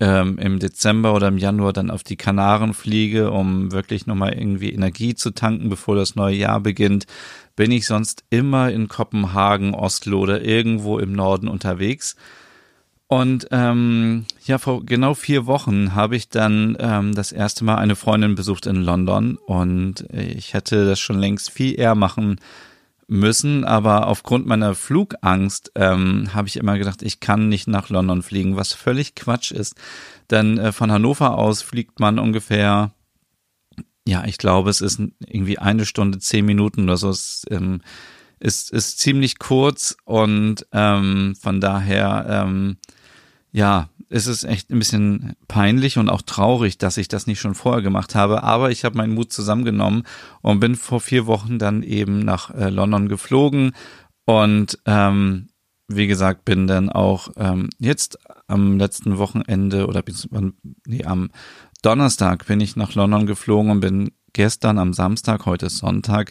ähm, 0.00 0.38
im 0.38 0.58
Dezember 0.58 1.14
oder 1.14 1.28
im 1.28 1.38
Januar 1.38 1.72
dann 1.72 1.90
auf 1.90 2.04
die 2.04 2.16
Kanaren 2.16 2.74
fliege, 2.74 3.30
um 3.30 3.72
wirklich 3.72 4.06
nochmal 4.06 4.34
irgendwie 4.34 4.72
Energie 4.72 5.14
zu 5.14 5.30
tanken, 5.30 5.68
bevor 5.68 5.96
das 5.96 6.14
neue 6.14 6.36
Jahr 6.36 6.60
beginnt, 6.60 7.06
bin 7.56 7.72
ich 7.72 7.86
sonst 7.86 8.24
immer 8.30 8.70
in 8.70 8.86
Kopenhagen, 8.86 9.74
Oslo 9.74 10.20
oder 10.20 10.42
irgendwo 10.42 10.98
im 10.98 11.12
Norden 11.12 11.48
unterwegs. 11.48 12.14
Und 13.08 13.48
ähm, 13.52 14.26
ja, 14.44 14.58
vor 14.58 14.84
genau 14.84 15.14
vier 15.14 15.46
Wochen 15.46 15.94
habe 15.94 16.14
ich 16.14 16.28
dann 16.28 16.76
ähm, 16.78 17.14
das 17.14 17.32
erste 17.32 17.64
Mal 17.64 17.76
eine 17.76 17.96
Freundin 17.96 18.34
besucht 18.34 18.66
in 18.66 18.76
London 18.76 19.38
und 19.46 20.04
ich 20.12 20.52
hätte 20.52 20.84
das 20.84 21.00
schon 21.00 21.18
längst 21.18 21.50
viel 21.50 21.78
eher 21.80 21.94
machen 21.94 22.38
müssen, 23.06 23.64
aber 23.64 24.08
aufgrund 24.08 24.46
meiner 24.46 24.74
Flugangst 24.74 25.72
ähm, 25.74 26.34
habe 26.34 26.48
ich 26.48 26.58
immer 26.58 26.76
gedacht, 26.76 27.02
ich 27.02 27.20
kann 27.20 27.48
nicht 27.48 27.66
nach 27.66 27.88
London 27.88 28.22
fliegen, 28.22 28.56
was 28.56 28.74
völlig 28.74 29.14
Quatsch 29.14 29.52
ist. 29.52 29.76
Denn 30.30 30.58
äh, 30.58 30.72
von 30.72 30.92
Hannover 30.92 31.38
aus 31.38 31.62
fliegt 31.62 32.00
man 32.00 32.18
ungefähr, 32.18 32.92
ja, 34.06 34.24
ich 34.26 34.36
glaube, 34.36 34.68
es 34.68 34.82
ist 34.82 35.00
irgendwie 35.26 35.58
eine 35.58 35.86
Stunde, 35.86 36.18
zehn 36.18 36.44
Minuten 36.44 36.84
oder 36.84 36.98
so. 36.98 37.08
Es, 37.08 37.46
ähm, 37.50 37.80
ist, 38.40 38.70
ist 38.70 39.00
ziemlich 39.00 39.38
kurz 39.38 39.96
und 40.04 40.66
ähm, 40.72 41.34
von 41.40 41.60
daher 41.60 42.26
ähm, 42.28 42.76
ja, 43.58 43.88
es 44.08 44.28
ist 44.28 44.44
echt 44.44 44.70
ein 44.70 44.78
bisschen 44.78 45.34
peinlich 45.48 45.98
und 45.98 46.08
auch 46.08 46.22
traurig, 46.22 46.78
dass 46.78 46.96
ich 46.96 47.08
das 47.08 47.26
nicht 47.26 47.40
schon 47.40 47.56
vorher 47.56 47.82
gemacht 47.82 48.14
habe. 48.14 48.44
Aber 48.44 48.70
ich 48.70 48.84
habe 48.84 48.96
meinen 48.96 49.14
Mut 49.14 49.32
zusammengenommen 49.32 50.04
und 50.42 50.60
bin 50.60 50.76
vor 50.76 51.00
vier 51.00 51.26
Wochen 51.26 51.58
dann 51.58 51.82
eben 51.82 52.20
nach 52.20 52.54
äh, 52.54 52.70
London 52.70 53.08
geflogen 53.08 53.72
und 54.26 54.78
ähm, 54.86 55.48
wie 55.88 56.06
gesagt, 56.06 56.44
bin 56.44 56.68
dann 56.68 56.88
auch 56.88 57.30
ähm, 57.36 57.68
jetzt 57.80 58.18
am 58.46 58.78
letzten 58.78 59.18
Wochenende 59.18 59.88
oder 59.88 60.02
bis, 60.02 60.28
nee, 60.86 61.04
am 61.04 61.30
Donnerstag 61.82 62.46
bin 62.46 62.60
ich 62.60 62.76
nach 62.76 62.94
London 62.94 63.26
geflogen 63.26 63.72
und 63.72 63.80
bin 63.80 64.12
gestern 64.34 64.78
am 64.78 64.92
Samstag, 64.92 65.46
heute 65.46 65.66
ist 65.66 65.78
Sonntag, 65.78 66.30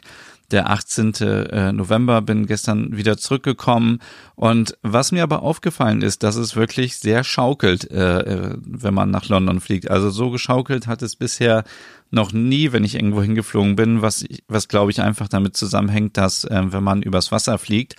der 0.51 0.69
18. 0.69 1.13
Äh, 1.15 1.71
November, 1.73 2.21
bin 2.21 2.45
gestern 2.45 2.95
wieder 2.95 3.17
zurückgekommen. 3.17 3.99
Und 4.35 4.77
was 4.81 5.11
mir 5.11 5.23
aber 5.23 5.43
aufgefallen 5.43 6.01
ist, 6.01 6.23
dass 6.23 6.35
es 6.35 6.55
wirklich 6.55 6.97
sehr 6.97 7.23
schaukelt, 7.23 7.91
äh, 7.91 8.19
äh, 8.21 8.57
wenn 8.61 8.93
man 8.93 9.11
nach 9.11 9.27
London 9.27 9.59
fliegt. 9.59 9.91
Also 9.91 10.09
so 10.09 10.29
geschaukelt 10.29 10.87
hat 10.87 11.01
es 11.01 11.15
bisher 11.15 11.63
noch 12.11 12.31
nie, 12.31 12.71
wenn 12.71 12.85
ich 12.85 12.95
irgendwo 12.95 13.21
hingeflogen 13.21 13.75
bin, 13.75 14.01
was, 14.01 14.23
was 14.47 14.69
glaube 14.69 14.91
ich 14.91 15.01
einfach 15.01 15.27
damit 15.27 15.57
zusammenhängt, 15.57 16.15
dass 16.15 16.45
äh, 16.45 16.63
wenn 16.71 16.83
man 16.83 17.01
übers 17.01 17.31
Wasser 17.33 17.57
fliegt, 17.57 17.95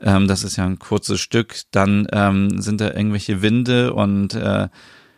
ähm, 0.00 0.26
das 0.28 0.44
ist 0.44 0.56
ja 0.56 0.64
ein 0.64 0.78
kurzes 0.78 1.20
Stück, 1.20 1.56
dann 1.70 2.06
ähm, 2.12 2.62
sind 2.62 2.80
da 2.80 2.88
irgendwelche 2.92 3.42
Winde 3.42 3.92
und 3.92 4.38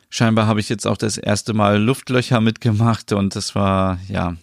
scheinbar 0.09 0.47
habe 0.47 0.61
ich 0.61 0.69
jetzt 0.69 0.87
auch 0.87 0.97
das 0.97 1.19
erste 1.19 1.54
Mal 1.54 1.83
Luftlöcher 1.83 2.40
mitgemacht 2.40 3.12
und 3.12 3.35
das 3.35 3.54
war, 3.57 3.99
ja, 4.09 4.37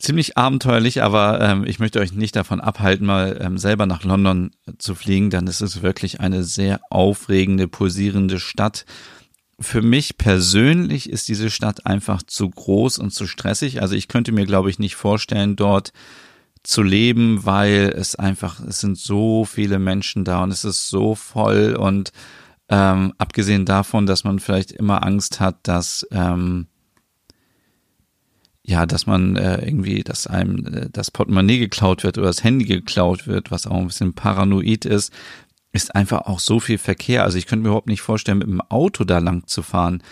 ziemlich 0.00 0.36
abenteuerlich, 0.36 1.02
aber 1.02 1.40
ähm, 1.40 1.64
ich 1.64 1.78
möchte 1.78 2.00
euch 2.00 2.12
nicht 2.12 2.34
davon 2.34 2.60
abhalten, 2.60 3.06
mal 3.06 3.38
ähm, 3.40 3.58
selber 3.58 3.86
nach 3.86 4.02
London 4.02 4.50
zu 4.78 4.94
fliegen, 4.94 5.30
denn 5.30 5.46
es 5.46 5.60
ist 5.60 5.82
wirklich 5.82 6.20
eine 6.20 6.42
sehr 6.42 6.80
aufregende, 6.90 7.68
pulsierende 7.68 8.40
Stadt. 8.40 8.86
Für 9.60 9.82
mich 9.82 10.16
persönlich 10.16 11.10
ist 11.10 11.28
diese 11.28 11.50
Stadt 11.50 11.86
einfach 11.86 12.22
zu 12.22 12.48
groß 12.48 12.98
und 12.98 13.12
zu 13.12 13.26
stressig. 13.26 13.82
Also 13.82 13.94
ich 13.94 14.08
könnte 14.08 14.32
mir, 14.32 14.46
glaube 14.46 14.70
ich, 14.70 14.78
nicht 14.78 14.96
vorstellen, 14.96 15.54
dort 15.54 15.92
zu 16.62 16.82
leben, 16.82 17.44
weil 17.44 17.92
es 17.94 18.14
einfach, 18.14 18.60
es 18.60 18.80
sind 18.80 18.98
so 18.98 19.44
viele 19.44 19.78
Menschen 19.78 20.24
da 20.24 20.42
und 20.42 20.50
es 20.50 20.64
ist 20.64 20.88
so 20.88 21.14
voll 21.14 21.76
und 21.78 22.12
ähm, 22.68 23.12
abgesehen 23.18 23.66
davon, 23.66 24.06
dass 24.06 24.24
man 24.24 24.38
vielleicht 24.38 24.72
immer 24.72 25.04
Angst 25.04 25.40
hat, 25.40 25.56
dass 25.64 26.06
ähm, 26.10 26.68
ja, 28.62 28.86
dass 28.86 29.06
man 29.06 29.36
äh, 29.36 29.64
irgendwie, 29.64 30.02
dass 30.02 30.26
einem 30.26 30.66
äh, 30.66 30.88
das 30.92 31.10
Portemonnaie 31.10 31.58
geklaut 31.58 32.04
wird 32.04 32.18
oder 32.18 32.28
das 32.28 32.44
Handy 32.44 32.64
geklaut 32.64 33.26
wird, 33.26 33.50
was 33.50 33.66
auch 33.66 33.76
ein 33.76 33.86
bisschen 33.86 34.12
paranoid 34.12 34.84
ist, 34.84 35.12
ist 35.72 35.94
einfach 35.94 36.22
auch 36.22 36.40
so 36.40 36.60
viel 36.60 36.78
Verkehr. 36.78 37.24
Also 37.24 37.38
ich 37.38 37.46
könnte 37.46 37.62
mir 37.62 37.68
überhaupt 37.68 37.88
nicht 37.88 38.02
vorstellen, 38.02 38.38
mit 38.38 38.48
dem 38.48 38.60
Auto 38.60 39.04
da 39.04 39.18
lang 39.18 39.46
zu 39.46 39.62
fahren. 39.62 40.02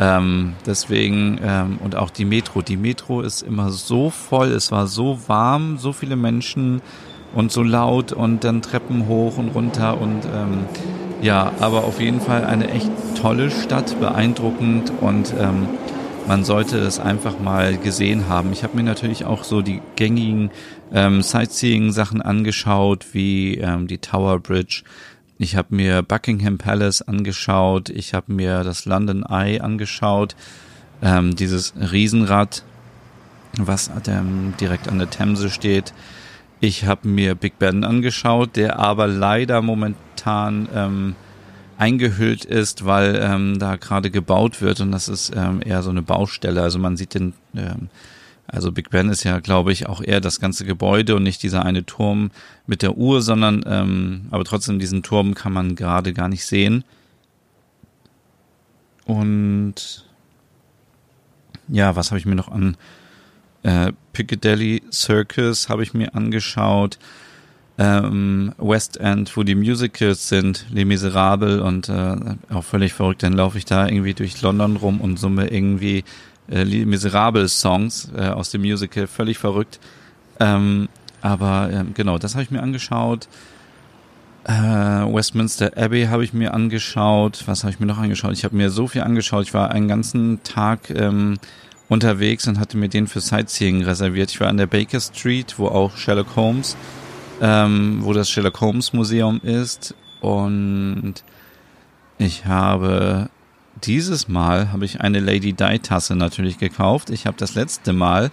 Ähm, 0.00 0.54
deswegen, 0.64 1.40
ähm, 1.42 1.78
und 1.82 1.96
auch 1.96 2.10
die 2.10 2.24
Metro. 2.24 2.62
Die 2.62 2.76
Metro 2.76 3.20
ist 3.20 3.42
immer 3.42 3.70
so 3.70 4.10
voll, 4.10 4.48
es 4.48 4.70
war 4.70 4.86
so 4.86 5.18
warm, 5.26 5.78
so 5.78 5.92
viele 5.92 6.14
Menschen 6.14 6.80
und 7.34 7.50
so 7.50 7.62
laut 7.62 8.12
und 8.12 8.44
dann 8.44 8.62
Treppen 8.62 9.08
hoch 9.08 9.38
und 9.38 9.48
runter 9.48 10.00
und 10.00 10.24
ähm, 10.24 10.66
ja, 11.20 11.52
aber 11.58 11.84
auf 11.84 12.00
jeden 12.00 12.20
Fall 12.20 12.44
eine 12.44 12.70
echt 12.70 12.90
tolle 13.20 13.50
Stadt, 13.50 13.98
beeindruckend 13.98 14.92
und 15.00 15.34
ähm, 15.38 15.66
man 16.28 16.44
sollte 16.44 16.76
es 16.78 17.00
einfach 17.00 17.40
mal 17.40 17.78
gesehen 17.78 18.28
haben. 18.28 18.52
Ich 18.52 18.62
habe 18.62 18.76
mir 18.76 18.82
natürlich 18.82 19.24
auch 19.24 19.44
so 19.44 19.62
die 19.62 19.80
gängigen 19.96 20.50
ähm, 20.92 21.22
Sightseeing-Sachen 21.22 22.20
angeschaut, 22.20 23.06
wie 23.12 23.54
ähm, 23.56 23.86
die 23.86 23.96
Tower 23.96 24.38
Bridge, 24.38 24.82
ich 25.38 25.56
habe 25.56 25.74
mir 25.74 26.02
Buckingham 26.02 26.58
Palace 26.58 27.00
angeschaut, 27.00 27.88
ich 27.88 28.12
habe 28.12 28.30
mir 28.32 28.62
das 28.62 28.84
London 28.84 29.24
Eye 29.24 29.60
angeschaut, 29.60 30.36
ähm, 31.00 31.34
dieses 31.34 31.72
Riesenrad, 31.76 32.62
was 33.56 33.90
ähm, 34.06 34.52
direkt 34.60 34.88
an 34.88 34.98
der 34.98 35.08
Themse 35.08 35.48
steht. 35.48 35.94
Ich 36.60 36.84
habe 36.84 37.08
mir 37.08 37.36
Big 37.36 37.58
Ben 37.58 37.84
angeschaut, 37.84 38.56
der 38.56 38.78
aber 38.78 39.06
leider 39.06 39.62
momentan 39.62 40.68
ähm, 40.74 41.16
eingehüllt 41.78 42.44
ist, 42.44 42.84
weil 42.84 43.16
ähm, 43.22 43.58
da 43.58 43.76
gerade 43.76 44.10
gebaut 44.10 44.60
wird 44.60 44.80
und 44.80 44.92
das 44.92 45.08
ist 45.08 45.32
ähm, 45.34 45.62
eher 45.64 45.82
so 45.82 45.90
eine 45.90 46.02
Baustelle. 46.02 46.60
Also 46.60 46.78
man 46.78 46.96
sieht 46.96 47.14
den 47.14 47.32
ähm, 47.54 47.88
also 48.50 48.72
Big 48.72 48.88
Ben 48.88 49.10
ist 49.10 49.24
ja, 49.24 49.40
glaube 49.40 49.72
ich, 49.72 49.86
auch 49.86 50.00
eher 50.00 50.20
das 50.20 50.40
ganze 50.40 50.64
Gebäude 50.64 51.14
und 51.14 51.22
nicht 51.22 51.42
dieser 51.42 51.66
eine 51.66 51.84
Turm 51.84 52.30
mit 52.66 52.80
der 52.80 52.96
Uhr, 52.96 53.20
sondern 53.20 53.62
ähm, 53.66 54.26
aber 54.30 54.44
trotzdem 54.44 54.78
diesen 54.78 55.02
Turm 55.02 55.34
kann 55.34 55.52
man 55.52 55.76
gerade 55.76 56.14
gar 56.14 56.28
nicht 56.28 56.46
sehen. 56.46 56.82
Und 59.04 60.06
ja, 61.68 61.94
was 61.94 62.10
habe 62.10 62.18
ich 62.18 62.26
mir 62.26 62.34
noch 62.34 62.48
an 62.48 62.76
äh, 63.62 63.92
Piccadilly 64.14 64.82
Circus 64.90 65.68
habe 65.68 65.82
ich 65.82 65.92
mir 65.92 66.14
angeschaut. 66.14 66.98
Ähm, 67.80 68.52
West 68.58 68.96
End, 68.96 69.36
wo 69.36 69.44
die 69.44 69.54
Musicals 69.54 70.28
sind, 70.28 70.66
Les 70.72 70.84
Miserables 70.84 71.60
und 71.60 71.88
äh, 71.88 72.16
auch 72.52 72.64
völlig 72.64 72.92
verrückt, 72.92 73.22
dann 73.22 73.34
laufe 73.34 73.56
ich 73.56 73.66
da 73.66 73.86
irgendwie 73.86 74.14
durch 74.14 74.42
London 74.42 74.76
rum 74.76 75.00
und 75.00 75.16
summe 75.16 75.48
irgendwie 75.48 76.02
äh, 76.50 76.64
Miserables 76.64 77.60
Songs 77.60 78.10
äh, 78.16 78.28
aus 78.28 78.50
dem 78.50 78.62
Musical, 78.62 79.06
völlig 79.06 79.38
verrückt. 79.38 79.78
Ähm, 80.40 80.88
aber 81.20 81.70
ähm, 81.72 81.94
genau, 81.94 82.18
das 82.18 82.34
habe 82.34 82.42
ich 82.42 82.50
mir 82.50 82.62
angeschaut. 82.62 83.28
Äh, 84.44 84.52
Westminster 84.52 85.76
Abbey 85.76 86.06
habe 86.06 86.24
ich 86.24 86.32
mir 86.32 86.54
angeschaut. 86.54 87.44
Was 87.46 87.64
habe 87.64 87.72
ich 87.72 87.80
mir 87.80 87.86
noch 87.86 87.98
angeschaut? 87.98 88.32
Ich 88.32 88.44
habe 88.44 88.56
mir 88.56 88.70
so 88.70 88.88
viel 88.88 89.02
angeschaut. 89.02 89.44
Ich 89.44 89.54
war 89.54 89.70
einen 89.70 89.88
ganzen 89.88 90.42
Tag 90.42 90.90
ähm, 90.90 91.38
unterwegs 91.88 92.46
und 92.48 92.58
hatte 92.58 92.76
mir 92.76 92.88
den 92.88 93.06
für 93.06 93.20
Sightseeing 93.20 93.82
reserviert. 93.84 94.30
Ich 94.30 94.40
war 94.40 94.48
an 94.48 94.56
der 94.56 94.66
Baker 94.66 95.00
Street, 95.00 95.58
wo 95.58 95.68
auch 95.68 95.96
Sherlock 95.96 96.36
Holmes, 96.36 96.76
ähm, 97.40 97.98
wo 98.02 98.12
das 98.12 98.30
Sherlock 98.30 98.60
Holmes 98.60 98.92
Museum 98.92 99.40
ist. 99.42 99.94
Und 100.20 101.22
ich 102.18 102.46
habe 102.46 103.30
dieses 103.84 104.28
Mal 104.28 104.72
habe 104.72 104.84
ich 104.84 105.00
eine 105.00 105.20
Lady 105.20 105.52
Di 105.52 105.78
Tasse 105.78 106.16
natürlich 106.16 106.58
gekauft. 106.58 107.10
Ich 107.10 107.26
habe 107.26 107.36
das 107.38 107.54
letzte 107.54 107.92
Mal 107.92 108.30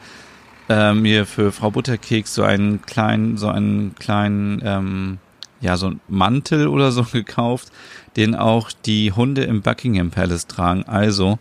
äh, 0.70 0.94
mir 0.94 1.26
für 1.26 1.52
Frau 1.52 1.72
Butterkeks 1.72 2.34
so 2.34 2.44
einen 2.44 2.82
kleinen, 2.82 3.38
so 3.38 3.50
einen 3.50 3.96
kleinen, 3.96 4.62
ähm, 4.64 5.18
ja, 5.62 5.78
so 5.78 5.88
einen 5.88 6.02
Mantel 6.08 6.68
oder 6.68 6.92
so 6.92 7.04
gekauft, 7.12 7.72
den 8.16 8.36
auch 8.36 8.72
die 8.72 9.12
Hunde 9.12 9.44
im 9.44 9.62
Buckingham 9.62 10.12
Palace 10.12 10.48
tragen. 10.48 10.84
Also 10.84 11.38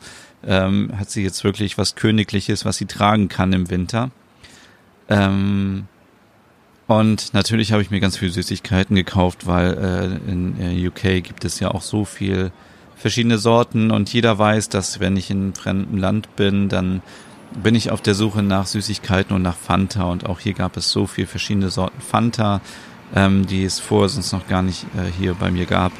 ähm, 0.47 0.93
hat 0.99 1.11
sie 1.11 1.23
jetzt 1.23 1.45
wirklich 1.45 1.79
was 1.79 1.95
Königliches, 1.95 2.65
was 2.65 2.77
sie 2.77 2.87
tragen 2.87 3.29
kann 3.29 3.53
im 3.53 3.71
Winter. 3.71 4.11
Ähm, 5.09 5.87
und 6.87 7.33
natürlich 7.33 7.73
habe 7.73 7.83
ich 7.83 7.91
mir 7.91 8.01
ganz 8.01 8.19
viel 8.19 8.31
Süßigkeiten 8.31 8.95
gekauft, 8.95 9.47
weil 9.47 10.21
äh, 10.27 10.31
in 10.31 10.61
äh, 10.61 10.89
UK 10.89 11.25
gibt 11.25 11.45
es 11.45 11.59
ja 11.59 11.71
auch 11.71 11.83
so 11.83 12.05
viel 12.05 12.53
verschiedene 12.97 13.39
Sorten. 13.39 13.91
Und 13.91 14.13
jeder 14.13 14.39
weiß, 14.39 14.69
dass 14.69 15.01
wenn 15.01 15.17
ich 15.17 15.31
in 15.31 15.39
einem 15.39 15.55
fremden 15.55 15.97
Land 15.97 16.37
bin, 16.37 16.69
dann 16.69 17.03
bin 17.63 17.75
ich 17.75 17.91
auf 17.91 18.03
der 18.03 18.15
Suche 18.15 18.43
nach 18.43 18.67
Süßigkeiten 18.67 19.35
und 19.35 19.43
nach 19.43 19.57
Fanta. 19.57 20.05
Und 20.05 20.27
auch 20.27 20.41
hier 20.41 20.55
gab 20.55 20.77
es 20.77 20.91
so 20.91 21.07
viel 21.07 21.27
verschiedene 21.27 21.71
Sorten 21.71 22.01
Fanta, 22.01 22.61
ähm, 23.15 23.47
die 23.47 23.65
es 23.65 23.81
vorher 23.81 24.11
sonst 24.11 24.33
noch 24.33 24.47
gar 24.47 24.63
nicht 24.63 24.85
äh, 24.97 25.11
hier 25.19 25.35
bei 25.35 25.51
mir 25.51 25.65
gab. 25.65 25.93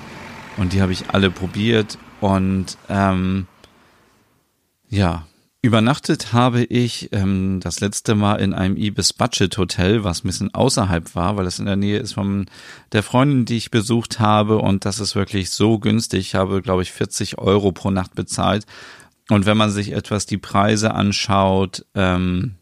Und 0.59 0.75
die 0.75 0.83
habe 0.83 0.93
ich 0.93 1.11
alle 1.11 1.31
probiert. 1.31 1.99
Und 2.21 2.77
ähm, 2.91 3.47
ja, 4.91 5.27
Übernachtet 5.65 6.35
habe 6.35 6.63
ich 6.63 7.09
ähm, 7.13 7.59
das 7.59 7.81
letzte 7.81 8.15
Mal 8.15 8.35
in 8.35 8.53
einem 8.53 8.77
Ibis 8.77 9.15
Budget 9.15 9.57
Hotel, 9.57 10.05
was 10.05 10.23
ein 10.23 10.27
bisschen 10.27 10.53
außerhalb 10.53 11.15
war, 11.15 11.39
weil 11.39 11.47
es 11.47 11.59
in 11.59 11.65
der 11.65 11.77
Nähe 11.77 12.01
ist 12.01 12.13
von 12.13 12.45
der 12.93 13.03
Freundin, 13.03 13.47
die 13.47 13.57
ich 13.57 13.71
besucht 13.71 14.21
habe 14.21 14.59
und 14.59 14.85
das 14.85 15.01
ist 15.01 15.17
wirklich 15.17 15.49
so 15.49 15.79
günstig. 15.79 16.21
Ich 16.21 16.35
habe, 16.35 16.61
glaube 16.61 16.83
ich, 16.83 16.93
40 16.93 17.39
Euro 17.39 17.73
pro 17.73 17.91
Nacht 17.91 18.15
bezahlt. 18.15 18.67
Und 19.31 19.47
wenn 19.47 19.57
man 19.57 19.71
sich 19.71 19.93
etwas 19.93 20.27
die 20.27 20.37
Preise 20.37 20.93
anschaut 20.93 21.87
ähm, 21.95 22.57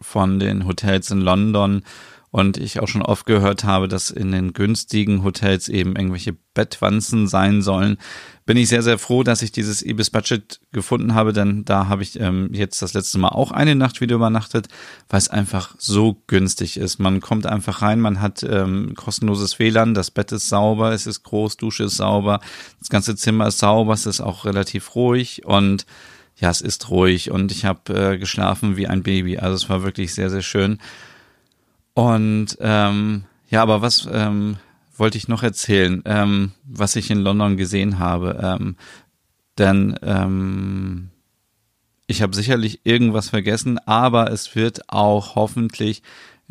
von 0.00 0.40
den 0.40 0.66
Hotels 0.66 1.08
in 1.12 1.20
London, 1.20 1.84
und 2.32 2.56
ich 2.56 2.80
auch 2.80 2.88
schon 2.88 3.02
oft 3.02 3.26
gehört 3.26 3.62
habe, 3.62 3.88
dass 3.88 4.10
in 4.10 4.32
den 4.32 4.54
günstigen 4.54 5.22
Hotels 5.22 5.68
eben 5.68 5.94
irgendwelche 5.94 6.34
Bettwanzen 6.54 7.28
sein 7.28 7.60
sollen, 7.60 7.98
bin 8.44 8.56
ich 8.56 8.68
sehr, 8.68 8.82
sehr 8.82 8.98
froh, 8.98 9.22
dass 9.22 9.42
ich 9.42 9.52
dieses 9.52 9.82
Ibis 9.82 10.10
Budget 10.10 10.60
gefunden 10.72 11.14
habe, 11.14 11.32
denn 11.32 11.64
da 11.64 11.86
habe 11.86 12.02
ich 12.02 12.18
ähm, 12.18 12.50
jetzt 12.52 12.82
das 12.82 12.92
letzte 12.92 13.18
Mal 13.18 13.28
auch 13.28 13.52
eine 13.52 13.74
Nacht 13.74 14.00
wieder 14.00 14.16
übernachtet, 14.16 14.68
weil 15.08 15.18
es 15.18 15.28
einfach 15.28 15.74
so 15.78 16.20
günstig 16.26 16.76
ist. 16.76 16.98
Man 16.98 17.20
kommt 17.20 17.46
einfach 17.46 17.82
rein, 17.82 18.00
man 18.00 18.20
hat 18.20 18.42
ähm, 18.42 18.94
kostenloses 18.96 19.58
WLAN, 19.58 19.94
das 19.94 20.10
Bett 20.10 20.32
ist 20.32 20.48
sauber, 20.48 20.92
es 20.92 21.06
ist 21.06 21.22
groß, 21.22 21.56
Dusche 21.56 21.84
ist 21.84 21.96
sauber, 21.96 22.40
das 22.80 22.88
ganze 22.88 23.14
Zimmer 23.14 23.46
ist 23.48 23.58
sauber, 23.58 23.94
es 23.94 24.06
ist 24.06 24.20
auch 24.20 24.44
relativ 24.44 24.94
ruhig 24.96 25.44
und 25.44 25.86
ja, 26.36 26.50
es 26.50 26.60
ist 26.60 26.90
ruhig 26.90 27.30
und 27.30 27.52
ich 27.52 27.64
habe 27.64 27.94
äh, 27.94 28.18
geschlafen 28.18 28.76
wie 28.76 28.88
ein 28.88 29.04
Baby. 29.04 29.38
Also 29.38 29.54
es 29.54 29.68
war 29.68 29.84
wirklich 29.84 30.14
sehr, 30.14 30.30
sehr 30.30 30.42
schön. 30.42 30.78
Und 31.94 32.56
ähm, 32.60 33.24
ja, 33.48 33.62
aber 33.62 33.82
was 33.82 34.08
ähm, 34.10 34.56
wollte 34.94 35.18
ich 35.18 35.28
noch 35.28 35.42
erzählen, 35.42 36.02
ähm, 36.04 36.52
was 36.64 36.96
ich 36.96 37.10
in 37.10 37.20
London 37.20 37.56
gesehen 37.56 37.98
habe? 37.98 38.38
Ähm, 38.42 38.76
denn 39.58 39.98
ähm, 40.02 41.10
ich 42.06 42.22
habe 42.22 42.34
sicherlich 42.34 42.80
irgendwas 42.84 43.30
vergessen, 43.30 43.78
aber 43.86 44.30
es 44.30 44.54
wird 44.54 44.88
auch 44.88 45.34
hoffentlich 45.34 46.02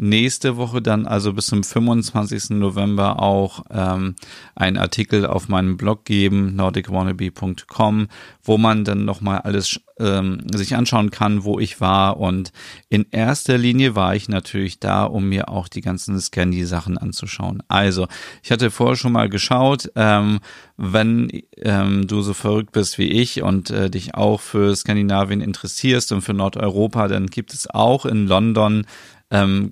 nächste 0.01 0.57
Woche 0.57 0.81
dann, 0.81 1.05
also 1.05 1.33
bis 1.33 1.45
zum 1.45 1.63
25. 1.63 2.49
November, 2.51 3.21
auch 3.21 3.63
ähm, 3.69 4.15
einen 4.55 4.77
Artikel 4.77 5.27
auf 5.27 5.47
meinem 5.47 5.77
Blog 5.77 6.05
geben, 6.05 6.55
nordicwannabe.com, 6.55 8.07
wo 8.43 8.57
man 8.57 8.83
dann 8.83 9.05
nochmal 9.05 9.39
alles 9.39 9.79
ähm, 9.99 10.41
sich 10.51 10.75
anschauen 10.75 11.11
kann, 11.11 11.43
wo 11.43 11.59
ich 11.59 11.79
war. 11.79 12.17
Und 12.17 12.51
in 12.89 13.05
erster 13.11 13.59
Linie 13.59 13.95
war 13.95 14.15
ich 14.15 14.27
natürlich 14.27 14.79
da, 14.79 15.03
um 15.03 15.29
mir 15.29 15.49
auch 15.49 15.67
die 15.67 15.81
ganzen 15.81 16.19
Scandy-Sachen 16.19 16.97
anzuschauen. 16.97 17.61
Also, 17.67 18.07
ich 18.41 18.51
hatte 18.51 18.71
vorher 18.71 18.95
schon 18.95 19.11
mal 19.11 19.29
geschaut, 19.29 19.91
ähm, 19.95 20.39
wenn 20.77 21.29
ähm, 21.57 22.07
du 22.07 22.21
so 22.21 22.33
verrückt 22.33 22.71
bist 22.71 22.97
wie 22.97 23.07
ich 23.07 23.43
und 23.43 23.69
äh, 23.69 23.91
dich 23.91 24.15
auch 24.15 24.41
für 24.41 24.75
Skandinavien 24.75 25.41
interessierst 25.41 26.11
und 26.11 26.21
für 26.21 26.33
Nordeuropa, 26.33 27.07
dann 27.07 27.27
gibt 27.27 27.53
es 27.53 27.69
auch 27.69 28.07
in 28.07 28.25
London 28.25 28.87
ähm, 29.29 29.71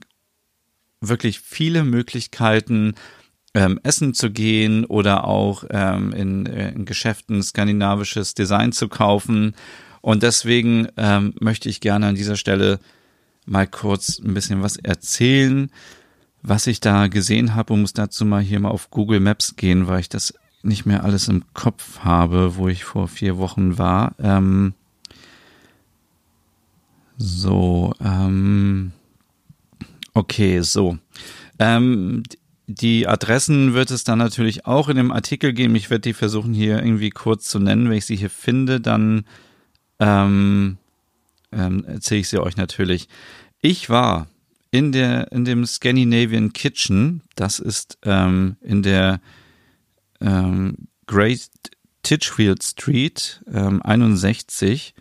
wirklich 1.02 1.40
viele 1.40 1.84
Möglichkeiten, 1.84 2.96
ähm, 3.54 3.80
essen 3.84 4.14
zu 4.14 4.30
gehen 4.30 4.86
oder 4.86 5.26
auch 5.26 5.64
ähm, 5.70 6.14
in, 6.14 6.46
äh, 6.46 6.72
in 6.72 6.86
Geschäften 6.86 7.42
skandinavisches 7.42 8.34
Design 8.34 8.72
zu 8.72 8.88
kaufen. 8.88 9.56
Und 10.02 10.24
deswegen 10.24 10.88
ähm, 10.98 11.34
möchte 11.40 11.70
ich 11.70 11.82
gerne 11.82 12.08
an 12.08 12.16
dieser 12.16 12.36
Stelle 12.36 12.80
mal 13.46 13.68
kurz 13.68 14.20
ein 14.20 14.34
bisschen 14.34 14.62
was 14.62 14.78
erzählen, 14.78 15.72
was 16.42 16.68
ich 16.68 16.80
da 16.80 17.08
gesehen 17.08 17.56
habe 17.56 17.74
und 17.74 17.82
muss 17.82 17.94
dazu 17.94 18.26
mal 18.26 18.42
hier 18.42 18.60
mal 18.60 18.70
auf 18.70 18.92
Google 18.92 19.20
Maps 19.20 19.56
gehen, 19.56 19.88
weil 19.88 20.00
ich 20.00 20.10
das 20.10 20.34
nicht 20.62 20.86
mehr 20.86 21.04
alles 21.04 21.28
im 21.28 21.44
Kopf 21.54 22.00
habe, 22.00 22.56
wo 22.56 22.68
ich 22.68 22.84
vor 22.84 23.08
vier 23.08 23.38
Wochen 23.38 23.78
war. 23.78 24.14
Ähm, 24.20 24.74
so, 27.18 27.94
ähm, 28.00 28.92
Okay, 30.20 30.60
so. 30.60 30.98
Ähm, 31.60 32.24
die 32.68 33.08
Adressen 33.08 33.74
wird 33.74 33.90
es 33.90 34.04
dann 34.04 34.20
natürlich 34.20 34.66
auch 34.66 34.90
in 34.90 34.98
dem 34.98 35.14
Artikel 35.14 35.54
geben. 35.54 35.76
Ich 35.76 35.90
werde 35.90 36.02
die 36.02 36.14
versuchen 36.14 36.54
hier 36.54 36.84
irgendwie 36.84 37.10
kurz 37.10 37.46
zu 37.46 37.58
nennen. 37.58 37.90
Wenn 37.90 38.00
ich 38.00 38.06
sie 38.06 38.18
hier 38.18 38.30
finde, 38.30 38.82
dann 38.82 39.24
ähm, 39.98 40.78
ähm, 41.54 41.86
erzähle 41.86 42.20
ich 42.20 42.28
sie 42.28 42.42
euch 42.42 42.58
natürlich. 42.58 43.08
Ich 43.62 43.90
war 43.90 44.28
in 44.72 44.92
der 44.92 45.32
in 45.32 45.46
dem 45.46 45.66
Scandinavian 45.66 46.52
Kitchen. 46.52 47.22
Das 47.38 47.60
ist 47.60 47.98
ähm, 48.04 48.58
in 48.60 48.84
der 48.84 49.22
ähm, 50.20 50.90
Great 51.08 51.48
Titchfield 52.04 52.62
Street 52.62 53.42
ähm, 53.54 53.82
61. 53.84 54.96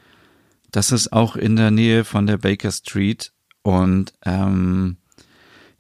Das 0.70 0.92
ist 0.92 1.12
auch 1.12 1.34
in 1.34 1.56
der 1.56 1.72
Nähe 1.72 2.04
von 2.04 2.28
der 2.28 2.38
Baker 2.38 2.70
Street 2.70 3.32
und 3.62 4.12
ähm, 4.24 4.97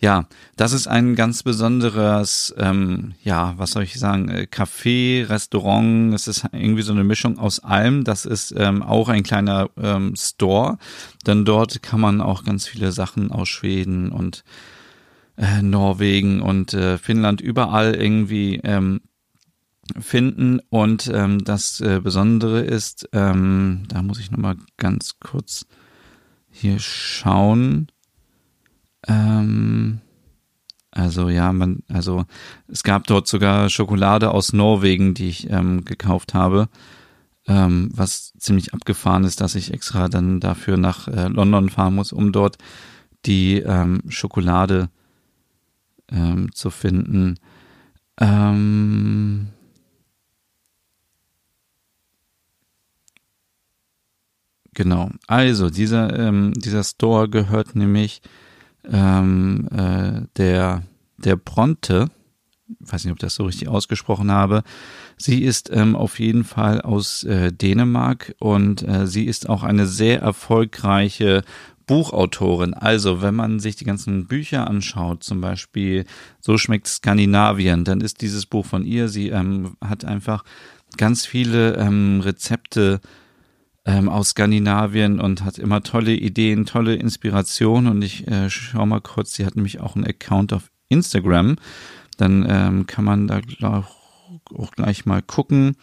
ja, 0.00 0.26
das 0.54 0.72
ist 0.72 0.86
ein 0.86 1.16
ganz 1.16 1.42
besonderes, 1.42 2.54
ähm, 2.56 3.14
ja, 3.24 3.54
was 3.56 3.72
soll 3.72 3.82
ich 3.82 3.98
sagen, 3.98 4.28
äh, 4.28 4.46
Café, 4.48 5.28
Restaurant. 5.28 6.14
Es 6.14 6.28
ist 6.28 6.44
irgendwie 6.52 6.82
so 6.82 6.92
eine 6.92 7.02
Mischung 7.02 7.38
aus 7.38 7.58
allem. 7.58 8.04
Das 8.04 8.24
ist 8.24 8.54
ähm, 8.56 8.82
auch 8.84 9.08
ein 9.08 9.24
kleiner 9.24 9.70
ähm, 9.76 10.14
Store, 10.16 10.78
denn 11.26 11.44
dort 11.44 11.82
kann 11.82 12.00
man 12.00 12.20
auch 12.20 12.44
ganz 12.44 12.68
viele 12.68 12.92
Sachen 12.92 13.32
aus 13.32 13.48
Schweden 13.48 14.12
und 14.12 14.44
äh, 15.36 15.62
Norwegen 15.62 16.42
und 16.42 16.74
äh, 16.74 16.96
Finnland 16.96 17.40
überall 17.40 17.96
irgendwie 17.96 18.60
ähm, 18.62 19.00
finden. 19.98 20.60
Und 20.70 21.10
ähm, 21.12 21.42
das 21.42 21.80
äh, 21.80 22.00
Besondere 22.00 22.60
ist, 22.60 23.08
ähm, 23.12 23.82
da 23.88 24.02
muss 24.02 24.20
ich 24.20 24.30
nochmal 24.30 24.56
ganz 24.76 25.16
kurz 25.18 25.66
hier 26.50 26.78
schauen. 26.78 27.88
Ähm, 29.06 30.00
also 30.90 31.28
ja, 31.28 31.52
man, 31.52 31.82
also 31.88 32.24
es 32.66 32.82
gab 32.82 33.06
dort 33.06 33.28
sogar 33.28 33.68
Schokolade 33.68 34.30
aus 34.30 34.52
Norwegen, 34.52 35.14
die 35.14 35.28
ich 35.28 35.50
ähm, 35.50 35.84
gekauft 35.84 36.34
habe. 36.34 36.68
Ähm, 37.46 37.90
was 37.94 38.32
ziemlich 38.38 38.74
abgefahren 38.74 39.24
ist, 39.24 39.40
dass 39.40 39.54
ich 39.54 39.72
extra 39.72 40.08
dann 40.08 40.40
dafür 40.40 40.76
nach 40.76 41.08
äh, 41.08 41.28
London 41.28 41.70
fahren 41.70 41.94
muss, 41.94 42.12
um 42.12 42.32
dort 42.32 42.58
die 43.26 43.58
ähm, 43.58 44.02
Schokolade 44.08 44.90
ähm, 46.10 46.52
zu 46.52 46.70
finden. 46.70 47.36
Ähm, 48.20 49.48
genau. 54.74 55.10
Also 55.26 55.70
dieser 55.70 56.18
ähm, 56.18 56.52
dieser 56.54 56.84
Store 56.84 57.28
gehört 57.28 57.76
nämlich 57.76 58.20
ähm, 58.90 59.68
äh, 59.72 60.22
der, 60.36 60.82
der 61.16 61.36
Bronte, 61.36 62.10
ich 62.80 62.92
weiß 62.92 63.04
nicht, 63.04 63.12
ob 63.12 63.18
ich 63.18 63.22
das 63.22 63.34
so 63.34 63.44
richtig 63.44 63.68
ausgesprochen 63.68 64.30
habe, 64.30 64.62
sie 65.16 65.42
ist 65.42 65.70
ähm, 65.72 65.96
auf 65.96 66.18
jeden 66.18 66.44
Fall 66.44 66.80
aus 66.80 67.24
äh, 67.24 67.52
Dänemark 67.52 68.34
und 68.38 68.86
äh, 68.86 69.06
sie 69.06 69.24
ist 69.24 69.48
auch 69.48 69.62
eine 69.62 69.86
sehr 69.86 70.20
erfolgreiche 70.20 71.42
Buchautorin. 71.88 72.74
Also, 72.74 73.22
wenn 73.22 73.34
man 73.34 73.58
sich 73.58 73.74
die 73.74 73.86
ganzen 73.86 74.26
Bücher 74.26 74.68
anschaut, 74.68 75.24
zum 75.24 75.40
Beispiel 75.40 76.04
So 76.38 76.58
schmeckt 76.58 76.86
Skandinavien, 76.86 77.84
dann 77.84 78.02
ist 78.02 78.20
dieses 78.20 78.46
Buch 78.46 78.66
von 78.66 78.84
ihr. 78.84 79.08
Sie 79.08 79.30
ähm, 79.30 79.76
hat 79.82 80.04
einfach 80.04 80.44
ganz 80.96 81.26
viele 81.26 81.76
ähm, 81.76 82.20
Rezepte 82.20 83.00
ähm, 83.88 84.10
aus 84.10 84.30
Skandinavien 84.30 85.18
und 85.18 85.44
hat 85.44 85.56
immer 85.58 85.82
tolle 85.82 86.12
Ideen, 86.12 86.66
tolle 86.66 86.94
Inspirationen. 86.94 87.90
Und 87.90 88.02
ich 88.02 88.28
äh, 88.28 88.50
schau 88.50 88.84
mal 88.84 89.00
kurz, 89.00 89.32
sie 89.32 89.46
hat 89.46 89.56
nämlich 89.56 89.80
auch 89.80 89.96
einen 89.96 90.06
Account 90.06 90.52
auf 90.52 90.70
Instagram. 90.90 91.56
Dann 92.18 92.46
ähm, 92.48 92.86
kann 92.86 93.06
man 93.06 93.28
da 93.28 93.40
auch 94.54 94.72
gleich 94.72 95.06
mal 95.06 95.22
gucken. 95.22 95.76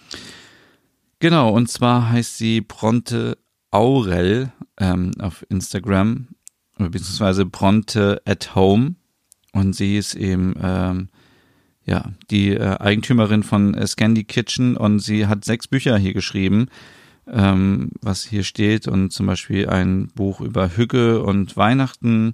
Genau, 1.18 1.50
und 1.50 1.68
zwar 1.68 2.12
heißt 2.12 2.38
sie 2.38 2.62
Bronte 2.62 3.39
Aurel 3.72 4.54
ähm, 4.80 5.12
auf 5.20 5.44
Instagram, 5.50 6.28
beziehungsweise 6.78 7.46
Bronte 7.48 8.22
at 8.26 8.54
Home. 8.54 8.96
Und 9.52 9.74
sie 9.74 9.98
ist 9.98 10.13
eben 10.13 10.54
ähm, 10.62 11.10
ja 11.86 12.12
die 12.30 12.52
äh, 12.52 12.78
Eigentümerin 12.78 13.41
von 13.41 13.74
äh, 13.74 13.88
Scandi 13.88 14.26
Kitchen 14.26 14.78
und 14.78 15.00
sie 15.00 15.26
hat 15.26 15.44
sechs 15.44 15.68
Bücher 15.68 15.98
hier 15.98 16.13
geschrieben 16.13 16.68
ähm, 17.31 17.91
was 18.01 18.23
hier 18.23 18.43
steht 18.43 18.88
und 18.88 19.11
zum 19.11 19.25
Beispiel 19.25 19.69
ein 19.69 20.07
Buch 20.15 20.41
über 20.41 20.75
Hügge 20.75 21.23
und 21.23 21.57
Weihnachten 21.57 22.33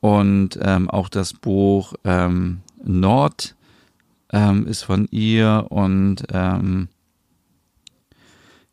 und 0.00 0.58
ähm, 0.62 0.88
auch 0.90 1.08
das 1.08 1.32
Buch 1.32 1.94
ähm, 2.04 2.60
Nord 2.84 3.56
ähm, 4.32 4.66
ist 4.66 4.82
von 4.82 5.08
ihr 5.10 5.66
und 5.70 6.24
ähm, 6.32 6.88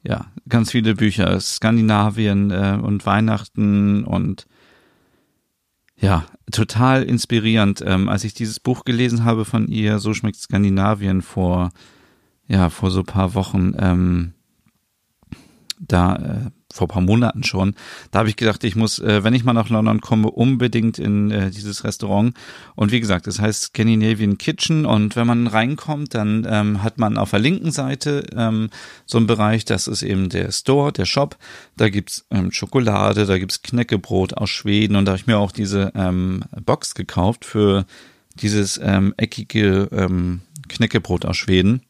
ja, 0.03 0.27
ganz 0.47 0.71
viele 0.71 0.93
Bücher, 0.93 1.39
Skandinavien 1.39 2.51
äh, 2.51 2.79
und 2.81 3.05
Weihnachten 3.05 4.03
und 4.03 4.45
ja, 5.97 6.25
total 6.51 7.03
inspirierend. 7.03 7.83
Ähm, 7.85 8.09
als 8.09 8.23
ich 8.23 8.33
dieses 8.33 8.59
Buch 8.59 8.83
gelesen 8.83 9.23
habe 9.23 9.45
von 9.45 9.67
ihr, 9.67 9.99
So 9.99 10.13
schmeckt 10.13 10.37
Skandinavien 10.37 11.21
vor, 11.21 11.71
ja, 12.47 12.69
vor 12.69 12.91
so 12.91 13.03
paar 13.03 13.33
Wochen, 13.33 13.73
ähm, 13.79 14.33
da 15.79 16.15
äh, 16.15 16.51
vor 16.73 16.87
paar 16.87 17.01
Monaten 17.01 17.43
schon. 17.43 17.75
Da 18.11 18.19
habe 18.19 18.29
ich 18.29 18.35
gedacht, 18.35 18.63
ich 18.63 18.75
muss, 18.75 18.99
äh, 18.99 19.23
wenn 19.23 19.33
ich 19.33 19.43
mal 19.43 19.53
nach 19.53 19.69
London 19.69 20.01
komme, 20.01 20.29
unbedingt 20.29 20.99
in 20.99 21.31
äh, 21.31 21.49
dieses 21.49 21.83
Restaurant. 21.83 22.35
Und 22.75 22.91
wie 22.91 22.99
gesagt, 22.99 23.27
das 23.27 23.39
heißt 23.39 23.63
Scandinavian 23.63 24.37
Kitchen. 24.37 24.85
Und 24.85 25.15
wenn 25.15 25.27
man 25.27 25.47
reinkommt, 25.47 26.13
dann 26.13 26.45
ähm, 26.49 26.83
hat 26.83 26.97
man 26.97 27.17
auf 27.17 27.31
der 27.31 27.39
linken 27.39 27.71
Seite 27.71 28.25
ähm, 28.35 28.69
so 29.05 29.17
einen 29.17 29.27
Bereich, 29.27 29.63
das 29.65 29.87
ist 29.87 30.03
eben 30.03 30.29
der 30.29 30.51
Store, 30.51 30.91
der 30.91 31.05
Shop. 31.05 31.37
Da 31.77 31.89
gibt's 31.89 32.25
ähm, 32.29 32.51
Schokolade, 32.51 33.25
da 33.25 33.37
gibt's 33.37 33.61
Knäckebrot 33.61 34.33
aus 34.33 34.49
Schweden. 34.49 34.95
Und 34.95 35.05
da 35.05 35.11
habe 35.11 35.19
ich 35.19 35.27
mir 35.27 35.37
auch 35.37 35.51
diese 35.51 35.91
ähm, 35.95 36.43
Box 36.65 36.95
gekauft 36.95 37.45
für 37.45 37.85
dieses 38.35 38.79
ähm, 38.83 39.13
eckige 39.17 39.87
ähm, 39.91 40.41
Knäckebrot 40.67 41.25
aus 41.25 41.37
Schweden. 41.37 41.81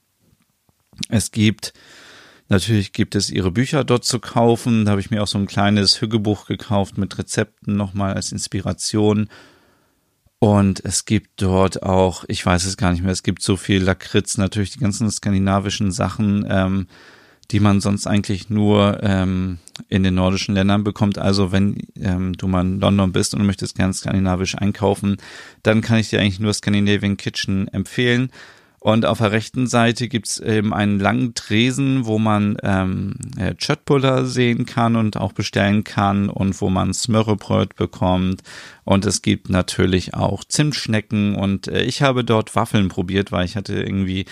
Es 1.09 1.31
gibt 1.31 1.73
Natürlich 2.47 2.93
gibt 2.93 3.15
es 3.15 3.31
ihre 3.31 3.51
Bücher 3.51 3.83
dort 3.83 4.05
zu 4.05 4.19
kaufen. 4.19 4.85
Da 4.85 4.91
habe 4.91 5.01
ich 5.01 5.09
mir 5.09 5.23
auch 5.23 5.27
so 5.27 5.37
ein 5.37 5.47
kleines 5.47 5.99
Hüggebuch 5.99 6.45
gekauft 6.45 6.97
mit 6.97 7.17
Rezepten 7.17 7.75
nochmal 7.75 8.13
als 8.13 8.31
Inspiration. 8.31 9.29
Und 10.39 10.83
es 10.85 11.05
gibt 11.05 11.41
dort 11.41 11.81
auch, 11.81 12.23
ich 12.27 12.45
weiß 12.45 12.65
es 12.65 12.77
gar 12.77 12.91
nicht 12.91 13.01
mehr, 13.01 13.11
es 13.11 13.23
gibt 13.23 13.41
so 13.41 13.57
viel 13.57 13.81
Lakritz, 13.81 14.37
natürlich 14.37 14.71
die 14.71 14.79
ganzen 14.79 15.09
skandinavischen 15.09 15.91
Sachen, 15.91 16.45
ähm, 16.47 16.87
die 17.51 17.59
man 17.59 17.79
sonst 17.81 18.05
eigentlich 18.05 18.49
nur 18.49 19.01
ähm, 19.01 19.59
in 19.89 20.03
den 20.03 20.15
nordischen 20.15 20.53
Ländern 20.55 20.83
bekommt. 20.83 21.17
Also 21.17 21.51
wenn 21.51 21.77
ähm, 21.99 22.33
du 22.33 22.47
mal 22.47 22.61
in 22.61 22.79
London 22.79 23.11
bist 23.11 23.33
und 23.33 23.45
möchtest 23.45 23.75
gern 23.75 23.93
skandinavisch 23.93 24.55
einkaufen, 24.55 25.17
dann 25.63 25.81
kann 25.81 25.97
ich 25.97 26.09
dir 26.09 26.19
eigentlich 26.19 26.39
nur 26.39 26.53
Scandinavian 26.53 27.17
Kitchen 27.17 27.67
empfehlen. 27.69 28.29
Und 28.85 29.07
auf 29.07 29.17
der 29.17 29.31
rechten 29.31 29.65
Seite 29.65 30.07
gibt's 30.07 30.37
eben 30.37 30.71
einen 30.71 30.99
langen 30.99 31.33
Tresen, 31.33 32.05
wo 32.05 32.19
man 32.19 32.55
ähm, 32.61 33.15
Chöttbuller 33.57 34.27
sehen 34.27 34.67
kann 34.67 34.95
und 34.95 35.17
auch 35.17 35.33
bestellen 35.33 35.83
kann 35.83 36.29
und 36.29 36.61
wo 36.61 36.69
man 36.69 36.93
Smörrebröt 36.93 37.75
bekommt. 37.75 38.43
Und 38.83 39.07
es 39.07 39.23
gibt 39.23 39.49
natürlich 39.49 40.13
auch 40.13 40.43
Zimtschnecken 40.43 41.33
und 41.33 41.67
äh, 41.67 41.81
ich 41.81 42.03
habe 42.03 42.23
dort 42.23 42.55
Waffeln 42.55 42.87
probiert, 42.87 43.31
weil 43.31 43.45
ich 43.45 43.55
hatte 43.55 43.73
irgendwie 43.73 44.25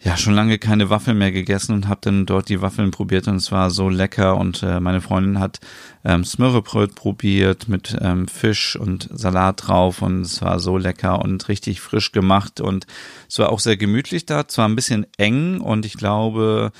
ja 0.00 0.16
schon 0.16 0.34
lange 0.34 0.58
keine 0.58 0.90
Waffeln 0.90 1.18
mehr 1.18 1.32
gegessen 1.32 1.72
und 1.72 1.88
habe 1.88 2.00
dann 2.02 2.24
dort 2.24 2.48
die 2.48 2.62
Waffeln 2.62 2.92
probiert 2.92 3.26
und 3.26 3.36
es 3.36 3.50
war 3.50 3.70
so 3.70 3.88
lecker 3.88 4.36
und 4.36 4.62
äh, 4.62 4.78
meine 4.78 5.00
Freundin 5.00 5.40
hat 5.40 5.58
ähm, 6.04 6.24
Smörrebröt 6.24 6.94
probiert 6.94 7.68
mit 7.68 7.96
ähm, 8.00 8.28
Fisch 8.28 8.76
und 8.76 9.08
Salat 9.12 9.66
drauf 9.66 10.00
und 10.00 10.22
es 10.22 10.40
war 10.40 10.60
so 10.60 10.78
lecker 10.78 11.20
und 11.20 11.48
richtig 11.48 11.80
frisch 11.80 12.12
gemacht 12.12 12.60
und 12.60 12.86
es 13.28 13.38
war 13.40 13.50
auch 13.50 13.58
sehr 13.58 13.76
gemütlich 13.76 14.24
da, 14.24 14.46
zwar 14.46 14.68
ein 14.68 14.76
bisschen 14.76 15.06
eng 15.16 15.60
und 15.60 15.84
ich 15.84 15.94
glaube 15.94 16.70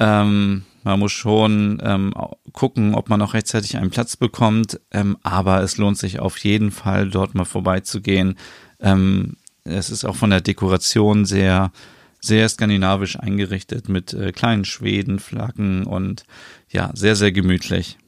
ähm, 0.00 0.64
man 0.82 0.98
muss 0.98 1.12
schon 1.12 1.80
ähm, 1.84 2.14
gucken, 2.52 2.94
ob 2.94 3.08
man 3.08 3.22
auch 3.22 3.34
rechtzeitig 3.34 3.76
einen 3.76 3.90
Platz 3.90 4.16
bekommt, 4.16 4.80
ähm, 4.90 5.16
aber 5.22 5.62
es 5.62 5.76
lohnt 5.76 5.98
sich 5.98 6.18
auf 6.18 6.38
jeden 6.38 6.70
Fall 6.70 7.10
dort 7.10 7.34
mal 7.34 7.44
vorbeizugehen. 7.44 8.36
Ähm, 8.80 9.36
es 9.64 9.90
ist 9.90 10.04
auch 10.04 10.16
von 10.16 10.30
der 10.30 10.40
Dekoration 10.40 11.24
sehr 11.24 11.72
sehr 12.20 12.48
skandinavisch 12.48 13.18
eingerichtet 13.18 13.88
mit 13.88 14.12
äh, 14.12 14.32
kleinen 14.32 14.64
Schwedenflaggen 14.64 15.84
und 15.84 16.24
ja, 16.68 16.90
sehr, 16.94 17.16
sehr 17.16 17.32
gemütlich. 17.32 17.98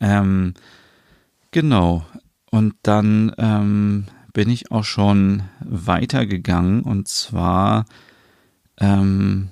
Ähm, 0.00 0.54
genau. 1.50 2.06
Und 2.50 2.74
dann 2.82 3.32
ähm, 3.38 4.04
bin 4.32 4.48
ich 4.48 4.70
auch 4.70 4.84
schon 4.84 5.42
weitergegangen 5.60 6.82
und 6.82 7.08
zwar 7.08 7.84
ähm, 8.78 9.48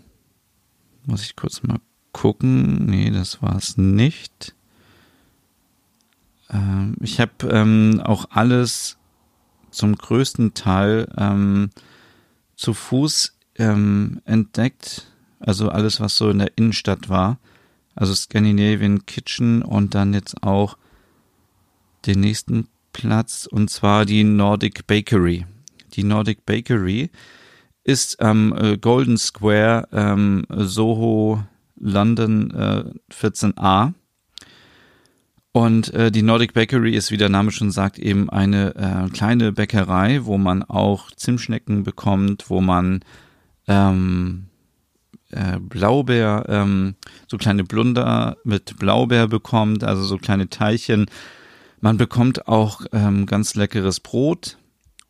muss 1.05 1.23
ich 1.23 1.37
kurz 1.37 1.63
mal 1.63 1.81
gucken. 2.13 2.87
Nee, 2.87 3.11
das 3.11 3.43
war 3.43 3.57
es 3.57 3.77
nicht. 3.77 4.55
Ähm, 6.51 6.97
ich 7.01 7.21
habe 7.21 7.33
ähm, 7.49 8.01
auch 8.05 8.27
alles 8.31 8.99
zum 9.71 9.97
größten 9.97 10.55
Teil 10.55 11.09
ähm, 11.17 11.71
zu 12.63 12.75
Fuß 12.75 13.37
ähm, 13.57 14.23
entdeckt. 14.25 15.09
Also 15.41 15.69
alles, 15.69 16.01
was 16.01 16.17
so 16.17 16.31
in 16.31 16.39
der 16.39 16.53
Innenstadt 16.57 17.09
war. 17.09 17.39
Also 17.97 18.15
Scandinavian 18.15 19.05
Kitchen 19.05 19.63
und 19.63 19.95
dann 19.97 20.15
jetzt 20.15 20.43
auch 20.45 20.79
den 22.07 22.21
nächsten 22.21 22.69
Platz 22.93 23.49
und 23.51 23.69
zwar 23.69 24.05
die 24.07 24.23
Nordic 24.23 24.87
Bakery. 24.87 25.45
Die 25.95 26.05
Nordic 26.05 26.47
Bakery 26.47 27.11
ist 27.85 28.21
am 28.21 28.57
äh, 28.57 28.79
Golden 28.79 29.19
Square 29.19 29.89
ähm, 29.93 30.47
Soho 30.49 31.43
London 31.77 32.51
äh, 32.53 32.85
14a. 33.13 33.93
Und 35.53 35.93
äh, 35.93 36.11
die 36.11 36.23
Nordic 36.23 36.55
Bakery 36.55 36.95
ist, 36.95 37.11
wie 37.11 37.19
der 37.19 37.29
Name 37.29 37.51
schon 37.53 37.71
sagt, 37.71 37.99
eben 37.99 38.31
eine 38.31 38.75
äh, 38.75 39.11
kleine 39.11 39.53
Bäckerei, 39.53 40.25
wo 40.25 40.39
man 40.39 40.63
auch 40.63 41.11
Zimtschnecken 41.11 41.83
bekommt, 41.83 42.49
wo 42.49 42.63
man 42.63 43.01
ähm, 43.69 44.47
äh, 45.31 45.59
Blaubeer, 45.59 46.47
ähm, 46.49 46.95
so 47.27 47.37
kleine 47.37 47.65
Blunder 47.65 48.39
mit 48.45 48.79
Blaubeer 48.79 49.29
bekommt, 49.29 49.85
also 49.85 50.03
so 50.05 50.17
kleine 50.17 50.49
Teilchen. 50.49 51.07
Man 51.83 51.99
bekommt 51.99 52.49
auch 52.49 52.83
ähm, 52.93 53.27
ganz 53.27 53.55
leckeres 53.55 54.01
Brot 54.01 54.57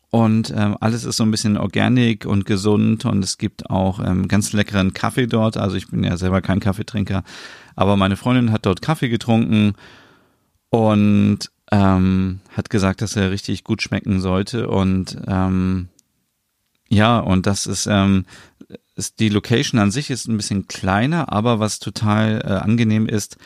und 0.09 0.53
ähm, 0.55 0.75
alles 0.81 1.05
ist 1.05 1.17
so 1.17 1.23
ein 1.23 1.31
bisschen 1.31 1.55
organic 1.55 2.25
und 2.25 2.45
gesund 2.45 3.05
und 3.05 3.23
es 3.23 3.37
gibt 3.37 3.69
auch 3.69 3.99
ähm, 4.05 4.27
ganz 4.27 4.51
leckeren 4.51 4.93
Kaffee 4.93 5.27
dort. 5.27 5.55
Also 5.55 5.77
ich 5.77 5.87
bin 5.87 6.03
ja 6.03 6.17
selber 6.17 6.41
kein 6.41 6.59
Kaffeetrinker, 6.59 7.23
aber 7.77 7.95
meine 7.95 8.17
Freundin 8.17 8.51
hat 8.51 8.65
dort 8.65 8.81
Kaffee 8.81 9.07
getrunken 9.09 9.75
und 10.73 11.51
ähm, 11.71 12.39
hat 12.49 12.71
gesagt, 12.71 13.03
dass 13.03 13.15
er 13.15 13.29
richtig 13.29 13.63
gut 13.63 13.83
schmecken 13.83 14.21
sollte. 14.21 14.67
Und 14.67 15.15
ähm, 15.27 15.89
ja, 16.89 17.19
und 17.19 17.45
das 17.45 17.67
ist, 17.67 17.85
ähm, 17.85 18.25
ist 18.95 19.19
die 19.19 19.29
Location 19.29 19.79
an 19.79 19.91
sich 19.91 20.09
ist 20.09 20.27
ein 20.27 20.35
bisschen 20.35 20.67
kleiner, 20.67 21.31
aber 21.31 21.59
was 21.59 21.77
total 21.77 22.41
äh, 22.43 22.53
angenehm 22.53 23.05
ist, 23.05 23.37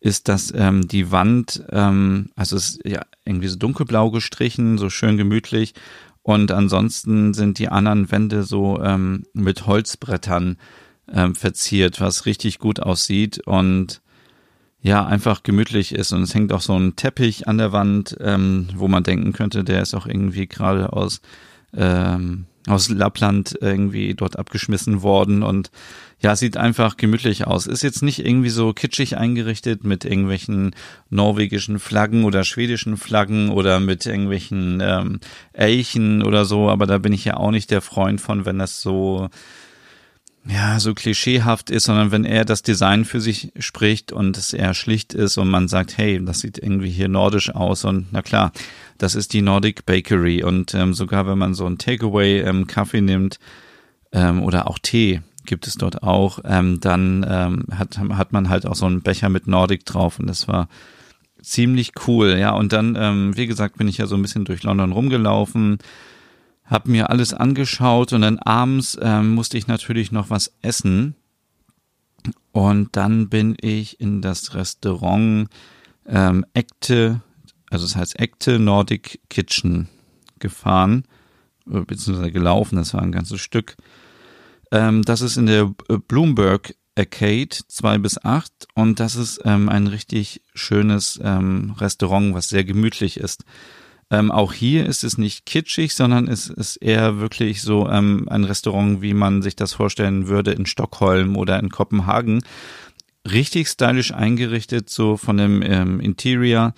ist, 0.00 0.26
dass 0.26 0.52
ähm, 0.56 0.88
die 0.88 1.12
Wand, 1.12 1.64
ähm, 1.70 2.30
also 2.34 2.56
ist 2.56 2.80
ja 2.84 3.02
irgendwie 3.24 3.46
so 3.46 3.56
dunkelblau 3.56 4.10
gestrichen, 4.10 4.76
so 4.76 4.90
schön 4.90 5.16
gemütlich. 5.16 5.74
Und 6.22 6.50
ansonsten 6.50 7.32
sind 7.32 7.60
die 7.60 7.68
anderen 7.68 8.10
Wände 8.10 8.42
so 8.42 8.82
ähm, 8.82 9.22
mit 9.34 9.68
Holzbrettern 9.68 10.56
ähm, 11.12 11.36
verziert, 11.36 12.00
was 12.00 12.26
richtig 12.26 12.58
gut 12.58 12.80
aussieht. 12.80 13.38
Und 13.46 14.01
ja 14.82 15.06
einfach 15.06 15.42
gemütlich 15.42 15.94
ist 15.94 16.12
und 16.12 16.22
es 16.22 16.34
hängt 16.34 16.52
auch 16.52 16.60
so 16.60 16.76
ein 16.76 16.96
Teppich 16.96 17.48
an 17.48 17.58
der 17.58 17.72
Wand, 17.72 18.16
ähm, 18.20 18.68
wo 18.74 18.88
man 18.88 19.04
denken 19.04 19.32
könnte, 19.32 19.64
der 19.64 19.80
ist 19.80 19.94
auch 19.94 20.06
irgendwie 20.06 20.46
gerade 20.46 20.92
aus 20.92 21.20
ähm, 21.74 22.46
aus 22.68 22.88
Lappland 22.88 23.58
irgendwie 23.60 24.14
dort 24.14 24.38
abgeschmissen 24.38 25.02
worden 25.02 25.42
und 25.42 25.70
ja, 26.20 26.36
sieht 26.36 26.56
einfach 26.56 26.96
gemütlich 26.96 27.48
aus. 27.48 27.66
Ist 27.66 27.82
jetzt 27.82 28.02
nicht 28.02 28.24
irgendwie 28.24 28.50
so 28.50 28.72
kitschig 28.72 29.16
eingerichtet 29.16 29.82
mit 29.82 30.04
irgendwelchen 30.04 30.72
norwegischen 31.10 31.80
Flaggen 31.80 32.22
oder 32.22 32.44
schwedischen 32.44 32.96
Flaggen 32.96 33.50
oder 33.50 33.80
mit 33.80 34.06
irgendwelchen 34.06 34.80
ähm, 34.80 35.18
Elchen 35.52 36.22
oder 36.22 36.44
so, 36.44 36.68
aber 36.70 36.86
da 36.86 36.98
bin 36.98 37.12
ich 37.12 37.24
ja 37.24 37.36
auch 37.36 37.50
nicht 37.50 37.72
der 37.72 37.82
Freund 37.82 38.20
von, 38.20 38.46
wenn 38.46 38.60
das 38.60 38.80
so 38.80 39.28
ja, 40.48 40.80
so 40.80 40.92
klischeehaft 40.92 41.70
ist, 41.70 41.84
sondern 41.84 42.10
wenn 42.10 42.24
er 42.24 42.44
das 42.44 42.62
Design 42.62 43.04
für 43.04 43.20
sich 43.20 43.52
spricht 43.58 44.10
und 44.10 44.36
es 44.36 44.52
eher 44.52 44.74
schlicht 44.74 45.14
ist 45.14 45.38
und 45.38 45.48
man 45.48 45.68
sagt, 45.68 45.96
hey, 45.98 46.22
das 46.24 46.40
sieht 46.40 46.58
irgendwie 46.58 46.90
hier 46.90 47.08
nordisch 47.08 47.54
aus 47.54 47.84
und 47.84 48.08
na 48.10 48.22
klar, 48.22 48.52
das 48.98 49.14
ist 49.14 49.32
die 49.34 49.42
Nordic 49.42 49.86
Bakery. 49.86 50.42
Und 50.42 50.74
ähm, 50.74 50.94
sogar 50.94 51.26
wenn 51.26 51.38
man 51.38 51.54
so 51.54 51.66
ein 51.66 51.78
Takeaway 51.78 52.40
ähm, 52.40 52.66
Kaffee 52.66 53.00
nimmt 53.00 53.38
ähm, 54.12 54.42
oder 54.42 54.68
auch 54.68 54.78
Tee 54.80 55.20
gibt 55.44 55.66
es 55.66 55.74
dort 55.74 56.02
auch, 56.02 56.40
ähm, 56.44 56.80
dann 56.80 57.26
ähm, 57.28 57.64
hat, 57.76 57.98
hat 57.98 58.32
man 58.32 58.48
halt 58.48 58.66
auch 58.66 58.76
so 58.76 58.86
einen 58.86 59.02
Becher 59.02 59.28
mit 59.28 59.46
Nordic 59.46 59.84
drauf 59.84 60.18
und 60.18 60.26
das 60.26 60.46
war 60.46 60.68
ziemlich 61.40 61.92
cool, 62.06 62.36
ja 62.38 62.52
und 62.52 62.72
dann, 62.72 62.96
ähm, 62.96 63.36
wie 63.36 63.48
gesagt, 63.48 63.76
bin 63.76 63.88
ich 63.88 63.98
ja 63.98 64.06
so 64.06 64.14
ein 64.14 64.22
bisschen 64.22 64.44
durch 64.44 64.62
London 64.62 64.92
rumgelaufen, 64.92 65.78
habe 66.72 66.90
mir 66.90 67.10
alles 67.10 67.34
angeschaut 67.34 68.12
und 68.12 68.22
dann 68.22 68.38
abends 68.38 68.98
ähm, 69.00 69.34
musste 69.34 69.58
ich 69.58 69.66
natürlich 69.66 70.10
noch 70.10 70.30
was 70.30 70.52
essen. 70.62 71.14
Und 72.52 72.96
dann 72.96 73.28
bin 73.28 73.56
ich 73.60 74.00
in 74.00 74.22
das 74.22 74.54
Restaurant 74.54 75.48
ähm, 76.06 76.44
Ekte, 76.54 77.20
also 77.70 77.86
das 77.86 77.96
heißt 77.96 78.20
Ekte 78.20 78.58
Nordic 78.58 79.20
Kitchen 79.28 79.88
gefahren, 80.38 81.04
äh, 81.70 81.80
beziehungsweise 81.80 82.32
gelaufen, 82.32 82.76
das 82.76 82.94
war 82.94 83.02
ein 83.02 83.12
ganzes 83.12 83.40
Stück. 83.40 83.76
Ähm, 84.70 85.02
das 85.02 85.20
ist 85.20 85.36
in 85.36 85.46
der 85.46 85.72
Bloomberg 86.08 86.74
Arcade 86.96 87.56
2 87.68 87.98
bis 87.98 88.22
8 88.22 88.68
und 88.74 89.00
das 89.00 89.16
ist 89.16 89.40
ähm, 89.44 89.68
ein 89.68 89.86
richtig 89.86 90.42
schönes 90.54 91.18
ähm, 91.22 91.74
Restaurant, 91.78 92.34
was 92.34 92.48
sehr 92.48 92.64
gemütlich 92.64 93.18
ist. 93.18 93.44
Ähm, 94.12 94.30
auch 94.30 94.52
hier 94.52 94.84
ist 94.84 95.04
es 95.04 95.16
nicht 95.16 95.46
kitschig, 95.46 95.94
sondern 95.94 96.28
es 96.28 96.50
ist 96.50 96.76
eher 96.76 97.18
wirklich 97.18 97.62
so 97.62 97.88
ähm, 97.88 98.28
ein 98.28 98.44
Restaurant, 98.44 99.00
wie 99.00 99.14
man 99.14 99.40
sich 99.40 99.56
das 99.56 99.72
vorstellen 99.72 100.28
würde 100.28 100.52
in 100.52 100.66
Stockholm 100.66 101.34
oder 101.34 101.58
in 101.58 101.70
Kopenhagen. 101.70 102.44
Richtig 103.24 103.68
stylisch 103.68 104.12
eingerichtet, 104.12 104.90
so 104.90 105.16
von 105.16 105.38
dem 105.38 105.62
ähm, 105.62 105.98
Interior. 105.98 106.74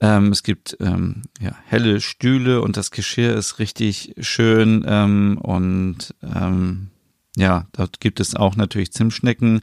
Ähm, 0.00 0.32
es 0.32 0.42
gibt 0.42 0.76
ähm, 0.80 1.22
ja, 1.40 1.54
helle 1.66 2.00
Stühle 2.00 2.62
und 2.62 2.76
das 2.76 2.90
Geschirr 2.90 3.36
ist 3.36 3.60
richtig 3.60 4.16
schön 4.18 4.84
ähm, 4.88 5.38
und 5.40 6.16
ähm, 6.34 6.88
ja, 7.36 7.66
dort 7.72 8.00
gibt 8.00 8.18
es 8.18 8.34
auch 8.34 8.56
natürlich 8.56 8.92
Zimtschnecken, 8.92 9.60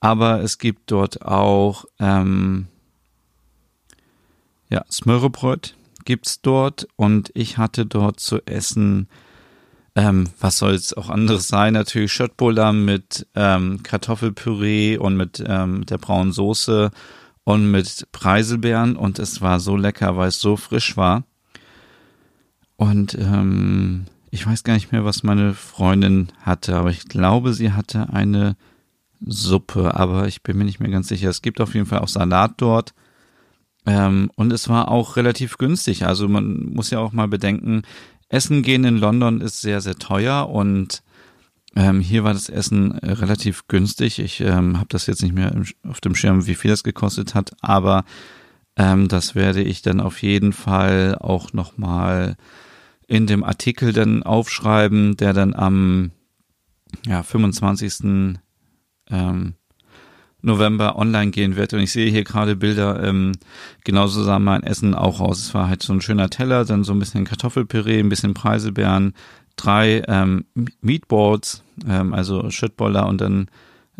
aber 0.00 0.42
es 0.42 0.58
gibt 0.58 0.90
dort 0.90 1.22
auch 1.22 1.86
ähm, 1.98 2.66
ja, 4.68 4.84
Smörrebröt, 4.90 5.75
gibt's 6.06 6.40
dort 6.40 6.88
und 6.96 7.30
ich 7.34 7.58
hatte 7.58 7.84
dort 7.84 8.18
zu 8.20 8.40
essen, 8.46 9.08
ähm, 9.94 10.30
was 10.40 10.58
soll 10.58 10.72
es 10.72 10.94
auch 10.94 11.10
anderes 11.10 11.48
sein, 11.48 11.74
natürlich 11.74 12.12
Schöttbuller 12.12 12.72
mit 12.72 13.26
ähm, 13.34 13.82
Kartoffelpüree 13.82 14.96
und 14.96 15.16
mit 15.16 15.44
ähm, 15.46 15.84
der 15.84 15.98
braunen 15.98 16.32
Soße 16.32 16.90
und 17.44 17.70
mit 17.70 18.08
Preiselbeeren 18.12 18.96
und 18.96 19.18
es 19.18 19.42
war 19.42 19.60
so 19.60 19.76
lecker, 19.76 20.16
weil 20.16 20.28
es 20.28 20.40
so 20.40 20.56
frisch 20.56 20.96
war. 20.96 21.24
Und 22.76 23.14
ähm, 23.14 24.06
ich 24.30 24.46
weiß 24.46 24.64
gar 24.64 24.74
nicht 24.74 24.92
mehr, 24.92 25.04
was 25.04 25.22
meine 25.22 25.54
Freundin 25.54 26.28
hatte, 26.40 26.76
aber 26.76 26.90
ich 26.90 27.08
glaube, 27.08 27.54
sie 27.54 27.72
hatte 27.72 28.10
eine 28.12 28.56
Suppe, 29.24 29.94
aber 29.94 30.28
ich 30.28 30.42
bin 30.42 30.58
mir 30.58 30.64
nicht 30.64 30.80
mehr 30.80 30.90
ganz 30.90 31.08
sicher. 31.08 31.30
Es 31.30 31.40
gibt 31.40 31.60
auf 31.60 31.74
jeden 31.74 31.86
Fall 31.86 32.00
auch 32.00 32.08
Salat 32.08 32.54
dort 32.58 32.92
ähm, 33.86 34.30
und 34.34 34.52
es 34.52 34.68
war 34.68 34.90
auch 34.90 35.16
relativ 35.16 35.58
günstig. 35.58 36.04
Also 36.04 36.28
man 36.28 36.72
muss 36.74 36.90
ja 36.90 36.98
auch 36.98 37.12
mal 37.12 37.28
bedenken, 37.28 37.82
Essen 38.28 38.62
gehen 38.62 38.84
in 38.84 38.98
London 38.98 39.40
ist 39.40 39.60
sehr, 39.60 39.80
sehr 39.80 39.96
teuer 39.96 40.48
und 40.48 41.02
ähm, 41.76 42.00
hier 42.00 42.24
war 42.24 42.32
das 42.32 42.48
Essen 42.48 42.98
äh, 42.98 43.12
relativ 43.12 43.68
günstig. 43.68 44.18
Ich 44.18 44.40
ähm, 44.40 44.78
habe 44.78 44.88
das 44.88 45.06
jetzt 45.06 45.22
nicht 45.22 45.34
mehr 45.34 45.54
auf 45.88 46.00
dem 46.00 46.14
Schirm, 46.14 46.46
wie 46.46 46.54
viel 46.56 46.70
das 46.70 46.82
gekostet 46.82 47.34
hat, 47.34 47.52
aber 47.60 48.04
ähm, 48.76 49.08
das 49.08 49.34
werde 49.34 49.62
ich 49.62 49.82
dann 49.82 50.00
auf 50.00 50.22
jeden 50.22 50.52
Fall 50.52 51.16
auch 51.20 51.52
nochmal 51.52 52.36
in 53.06 53.26
dem 53.26 53.44
Artikel 53.44 53.92
dann 53.92 54.24
aufschreiben, 54.24 55.16
der 55.16 55.32
dann 55.32 55.54
am 55.54 56.10
ja, 57.06 57.22
25. 57.22 58.38
Ähm, 59.08 59.54
November 60.46 60.96
online 60.96 61.30
gehen 61.30 61.56
wird. 61.56 61.74
Und 61.74 61.80
ich 61.80 61.92
sehe 61.92 62.10
hier 62.10 62.24
gerade 62.24 62.56
Bilder, 62.56 63.02
ähm, 63.02 63.32
genauso 63.84 64.22
sah 64.22 64.38
mein 64.38 64.62
Essen 64.62 64.94
auch 64.94 65.20
aus. 65.20 65.40
Es 65.40 65.54
war 65.54 65.68
halt 65.68 65.82
so 65.82 65.92
ein 65.92 66.00
schöner 66.00 66.30
Teller, 66.30 66.64
dann 66.64 66.84
so 66.84 66.92
ein 66.92 66.98
bisschen 66.98 67.24
Kartoffelpüree, 67.24 68.00
ein 68.00 68.08
bisschen 68.08 68.34
Preiselbeeren, 68.34 69.14
drei 69.56 70.02
ähm, 70.08 70.46
Meatballs, 70.80 71.62
ähm, 71.88 72.14
also 72.14 72.50
Schüttboller 72.50 73.06
und 73.06 73.20
dann 73.20 73.48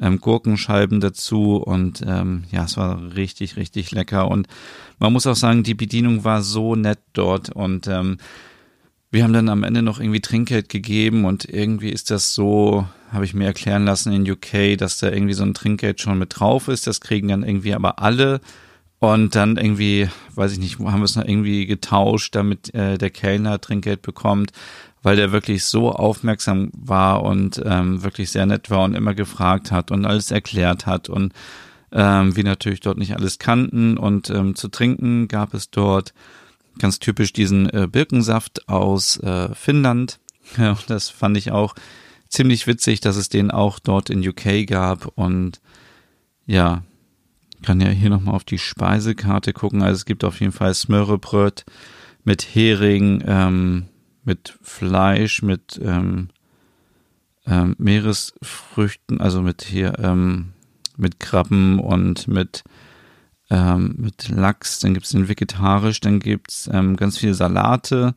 ähm, 0.01 0.21
Gurkenscheiben 0.21 1.01
dazu 1.01 1.57
und 1.57 2.03
ähm, 2.07 2.45
ja, 2.51 2.65
es 2.65 2.77
war 2.77 3.15
richtig, 3.17 3.57
richtig 3.57 3.93
lecker 3.93 4.29
und 4.29 4.47
man 4.99 5.13
muss 5.13 5.27
auch 5.27 5.37
sagen, 5.37 5.63
die 5.63 5.75
Bedienung 5.75 6.25
war 6.25 6.43
so 6.43 6.77
nett 6.77 6.99
dort 7.13 7.51
und 7.51 7.87
ähm, 7.89 8.19
wir 9.17 9.25
haben 9.25 9.33
dann 9.33 9.49
am 9.49 9.63
Ende 9.63 9.81
noch 9.81 9.99
irgendwie 9.99 10.21
Trinkgeld 10.21 10.69
gegeben 10.69 11.25
und 11.25 11.47
irgendwie 11.47 11.89
ist 11.89 12.11
das 12.11 12.35
so, 12.35 12.87
habe 13.11 13.25
ich 13.25 13.33
mir 13.33 13.47
erklären 13.47 13.87
lassen 13.87 14.13
in 14.13 14.31
UK, 14.31 14.77
dass 14.77 14.99
da 14.99 15.11
irgendwie 15.11 15.33
so 15.33 15.43
ein 15.43 15.55
Trinkgeld 15.55 16.03
schon 16.03 16.19
mit 16.19 16.39
drauf 16.39 16.69
ist. 16.69 16.87
Das 16.87 17.01
kriegen 17.01 17.29
dann 17.29 17.43
irgendwie 17.43 17.73
aber 17.73 18.03
alle. 18.03 18.43
Und 18.99 19.35
dann 19.35 19.57
irgendwie, 19.57 20.11
weiß 20.35 20.53
ich 20.53 20.59
nicht, 20.59 20.79
haben 20.81 21.01
wir 21.01 21.05
es 21.05 21.17
noch 21.17 21.25
irgendwie 21.25 21.65
getauscht, 21.65 22.35
damit 22.35 22.75
äh, 22.75 22.99
der 22.99 23.09
Kellner 23.09 23.59
Trinkgeld 23.59 24.03
bekommt, 24.03 24.53
weil 25.03 25.17
der 25.17 25.33
wirklich 25.33 25.65
so 25.65 25.93
aufmerksam 25.93 26.71
war 26.75 27.23
und 27.23 27.63
ähm, 27.65 28.03
wirklich 28.03 28.31
sehr 28.31 28.45
nett 28.45 28.69
war 28.69 28.85
und 28.85 28.95
immer 28.95 29.15
gefragt 29.15 29.73
hat 29.73 29.93
und 29.93 30.05
alles 30.05 30.31
erklärt 30.31 30.85
hat 30.85 31.09
und 31.09 31.33
ähm, 31.91 32.37
wir 32.37 32.45
natürlich 32.45 32.81
dort 32.81 32.99
nicht 32.99 33.17
alles 33.17 33.39
kannten 33.39 33.97
und 33.97 34.29
ähm, 34.29 34.57
zu 34.57 34.69
trinken 34.69 35.27
gab 35.29 35.55
es 35.55 35.71
dort 35.71 36.13
ganz 36.79 36.99
typisch 36.99 37.33
diesen 37.33 37.69
äh, 37.71 37.89
Birkensaft 37.91 38.69
aus 38.69 39.19
äh, 39.19 39.55
Finnland. 39.55 40.19
Ja, 40.59 40.79
das 40.87 41.09
fand 41.09 41.37
ich 41.37 41.51
auch 41.51 41.75
ziemlich 42.29 42.69
witzig, 42.69 43.01
dass 43.01 43.17
es 43.17 43.29
den 43.29 43.51
auch 43.51 43.81
dort 43.81 44.11
in 44.11 44.27
UK 44.27 44.65
gab 44.65 45.11
und 45.17 45.61
ja, 46.47 46.85
kann 47.65 47.81
ja 47.81 47.89
hier 47.89 48.11
nochmal 48.11 48.37
auf 48.37 48.45
die 48.45 48.59
Speisekarte 48.59 49.53
gucken. 49.53 49.83
Also 49.83 49.97
es 49.97 50.05
gibt 50.05 50.23
auf 50.23 50.39
jeden 50.39 50.53
Fall 50.53 50.73
Smörrebröt 50.73 51.65
mit 52.23 52.43
Hering, 52.43 53.25
ähm, 53.27 53.87
mit 54.25 54.57
Fleisch, 54.63 55.43
mit 55.43 55.81
ähm, 55.83 56.29
ähm, 57.47 57.75
Meeresfrüchten, 57.79 59.21
also 59.21 59.43
mit 59.43 59.63
hier 59.63 59.99
ähm, 59.99 60.53
mit 60.97 61.21
Krabben 61.21 61.79
und 61.79 62.29
mit 62.29 62.65
ähm, 63.51 63.95
mit 63.99 64.29
Lachs, 64.29 64.81
dann 64.81 64.95
gibt's 64.95 65.11
den 65.11 65.29
vegetarisch, 65.29 66.01
dann 66.01 66.21
gibt's 66.21 66.69
ähm, 66.73 66.97
ganz 66.97 67.19
viele 67.19 67.35
Salate, 67.35 68.15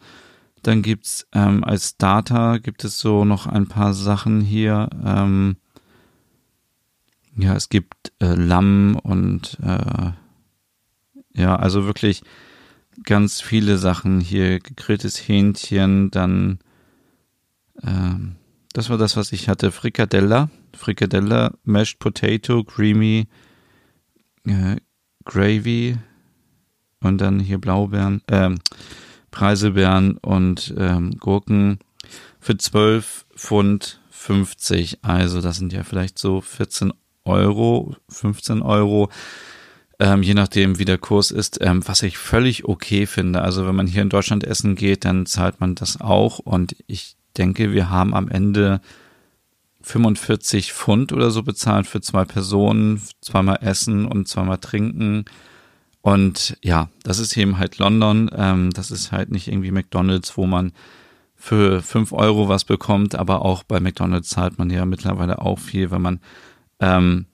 dann 0.63 0.81
gibt's 0.81 1.27
ähm, 1.33 1.63
als 1.63 1.89
Starter 1.89 2.59
gibt 2.59 2.83
es 2.83 2.99
so 2.99 3.25
noch 3.25 3.47
ein 3.47 3.67
paar 3.67 3.93
Sachen 3.93 4.41
hier. 4.41 4.89
Ähm, 5.05 5.57
ja, 7.37 7.55
es 7.55 7.69
gibt 7.69 8.11
äh, 8.19 8.33
Lamm 8.33 8.99
und 9.01 9.57
äh, 9.63 10.11
ja, 11.33 11.55
also 11.55 11.85
wirklich 11.85 12.23
ganz 13.03 13.39
viele 13.39 13.77
Sachen 13.77 14.19
hier. 14.19 14.59
Gegrilltes 14.59 15.17
Hähnchen, 15.17 16.11
dann 16.11 16.59
ähm, 17.83 18.35
das 18.73 18.89
war 18.89 18.97
das, 18.97 19.17
was 19.17 19.31
ich 19.31 19.49
hatte. 19.49 19.71
Frikadella, 19.71 20.49
Frikadella, 20.73 21.53
Mashed 21.63 21.99
Potato, 21.99 22.63
Creamy, 22.63 23.27
äh, 24.45 24.77
Gravy 25.25 25.97
und 27.01 27.19
dann 27.19 27.39
hier 27.39 27.59
Blaubeeren, 27.59 28.21
äh, 28.27 28.51
Preiselbeeren 29.31 30.17
und 30.17 30.73
ähm, 30.77 31.17
Gurken 31.19 31.79
für 32.39 32.57
12 32.57 33.25
Pfund 33.35 34.01
50. 34.09 34.99
Also 35.03 35.41
das 35.41 35.57
sind 35.57 35.71
ja 35.73 35.83
vielleicht 35.83 36.19
so 36.19 36.41
14 36.41 36.93
Euro, 37.25 37.95
15 38.09 38.61
Euro, 38.61 39.09
ähm, 39.99 40.23
je 40.23 40.33
nachdem 40.33 40.79
wie 40.79 40.85
der 40.85 40.97
Kurs 40.97 41.31
ist, 41.31 41.59
ähm, 41.61 41.87
was 41.87 42.03
ich 42.03 42.17
völlig 42.17 42.65
okay 42.65 43.05
finde. 43.05 43.41
Also 43.41 43.67
wenn 43.67 43.75
man 43.75 43.87
hier 43.87 44.01
in 44.01 44.09
Deutschland 44.09 44.43
essen 44.43 44.75
geht, 44.75 45.05
dann 45.05 45.25
zahlt 45.25 45.59
man 45.59 45.75
das 45.75 46.01
auch 46.01 46.39
und 46.39 46.75
ich 46.87 47.15
denke, 47.37 47.71
wir 47.73 47.89
haben 47.89 48.13
am 48.13 48.29
Ende 48.29 48.81
45 49.89 50.71
Pfund 50.73 51.11
oder 51.13 51.31
so 51.31 51.41
bezahlt 51.41 51.87
für 51.87 51.99
zwei 51.99 52.23
Personen, 52.23 53.01
zweimal 53.21 53.59
essen 53.61 54.05
und 54.05 54.27
zweimal 54.27 54.59
trinken. 54.59 55.25
Und 56.01 56.57
ja, 56.61 56.89
das 57.03 57.17
ist 57.17 57.35
eben 57.35 57.57
halt 57.57 57.79
London. 57.79 58.29
Ähm, 58.35 58.69
das 58.69 58.91
ist 58.91 59.11
halt 59.11 59.31
nicht 59.31 59.47
irgendwie 59.47 59.71
McDonald's, 59.71 60.37
wo 60.37 60.45
man 60.45 60.73
für 61.35 61.81
fünf 61.81 62.11
Euro 62.11 62.47
was 62.49 62.65
bekommt, 62.65 63.15
aber 63.15 63.43
auch 63.43 63.63
bei 63.63 63.79
McDonald's 63.79 64.29
zahlt 64.29 64.59
man 64.59 64.69
ja 64.69 64.85
mittlerweile 64.85 65.39
auch 65.39 65.57
viel, 65.57 65.89
wenn 65.89 66.01
man 66.01 66.19
ähm, 66.79 67.25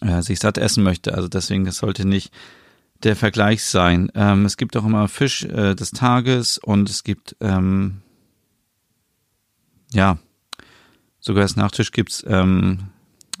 äh, 0.00 0.22
sich 0.22 0.38
satt 0.38 0.56
essen 0.56 0.82
möchte. 0.82 1.12
Also 1.12 1.28
deswegen, 1.28 1.64
das 1.64 1.76
sollte 1.76 2.06
nicht 2.06 2.32
der 3.02 3.16
Vergleich 3.16 3.62
sein. 3.64 4.10
Ähm, 4.14 4.46
es 4.46 4.56
gibt 4.56 4.76
auch 4.76 4.86
immer 4.86 5.06
Fisch 5.08 5.44
äh, 5.44 5.74
des 5.74 5.90
Tages 5.90 6.56
und 6.56 6.88
es 6.88 7.04
gibt 7.04 7.36
ähm, 7.40 8.00
ja 9.92 10.16
sogar 11.22 11.44
als 11.44 11.56
Nachtisch 11.56 11.92
gibt's 11.92 12.22
ähm, 12.28 12.80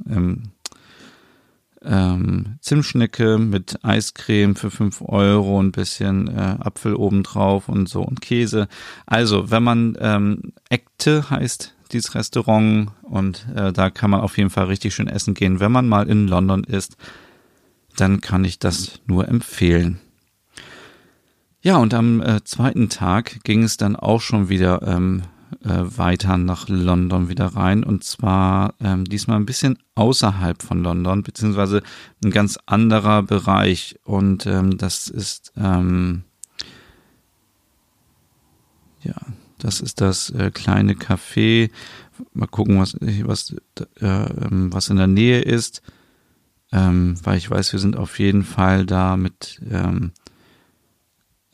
ähm, 0.08 0.52
ähm, 1.84 2.56
Zimtschnecke 2.60 3.38
mit 3.38 3.84
Eiscreme 3.84 4.54
für 4.54 4.70
fünf 4.70 5.02
Euro, 5.02 5.60
ein 5.60 5.72
bisschen 5.72 6.28
äh, 6.28 6.56
Apfel 6.60 6.94
obendrauf 6.94 7.68
und 7.68 7.88
so 7.88 8.02
und 8.02 8.20
Käse. 8.20 8.68
Also, 9.04 9.50
wenn 9.50 9.62
man 9.62 9.98
ähm, 10.00 10.52
Ekte 10.70 11.28
heißt 11.28 11.74
dieses 11.92 12.14
Restaurant 12.14 12.90
und 13.02 13.46
äh, 13.54 13.72
da 13.72 13.90
kann 13.90 14.10
man 14.10 14.20
auf 14.20 14.38
jeden 14.38 14.50
Fall 14.50 14.66
richtig 14.66 14.94
schön 14.94 15.08
essen 15.08 15.34
gehen. 15.34 15.60
Wenn 15.60 15.72
man 15.72 15.88
mal 15.88 16.08
in 16.08 16.26
London 16.28 16.64
ist, 16.64 16.96
dann 17.96 18.20
kann 18.20 18.44
ich 18.44 18.58
das 18.58 19.00
nur 19.06 19.28
empfehlen. 19.28 19.98
Ja, 21.60 21.76
und 21.76 21.94
am 21.94 22.20
äh, 22.20 22.42
zweiten 22.44 22.88
Tag 22.88 23.44
ging 23.44 23.62
es 23.62 23.76
dann 23.76 23.94
auch 23.94 24.20
schon 24.20 24.48
wieder 24.48 24.82
ähm, 24.82 25.22
äh, 25.64 25.98
weiter 25.98 26.36
nach 26.38 26.68
London 26.68 27.28
wieder 27.28 27.46
rein 27.46 27.84
und 27.84 28.04
zwar 28.04 28.74
ähm, 28.80 29.04
diesmal 29.04 29.38
ein 29.38 29.46
bisschen 29.46 29.78
außerhalb 29.94 30.62
von 30.62 30.82
London, 30.82 31.22
beziehungsweise 31.22 31.82
ein 32.24 32.30
ganz 32.30 32.58
anderer 32.66 33.22
Bereich 33.22 33.96
und 34.04 34.46
ähm, 34.46 34.78
das 34.78 35.08
ist 35.08 35.52
ähm, 35.56 36.24
ja 39.02 39.14
das 39.62 39.80
ist 39.80 40.00
das 40.00 40.30
äh, 40.30 40.50
kleine 40.50 40.94
Café. 40.94 41.70
Mal 42.34 42.48
gucken, 42.48 42.80
was, 42.80 42.96
was, 43.00 43.54
äh, 44.00 44.06
ähm, 44.06 44.72
was 44.72 44.88
in 44.88 44.96
der 44.96 45.06
Nähe 45.06 45.40
ist. 45.40 45.82
Ähm, 46.72 47.14
weil 47.22 47.38
ich 47.38 47.50
weiß, 47.50 47.72
wir 47.72 47.78
sind 47.78 47.96
auf 47.96 48.18
jeden 48.18 48.42
Fall 48.42 48.86
da 48.86 49.16
mit, 49.16 49.60
ähm, 49.70 50.12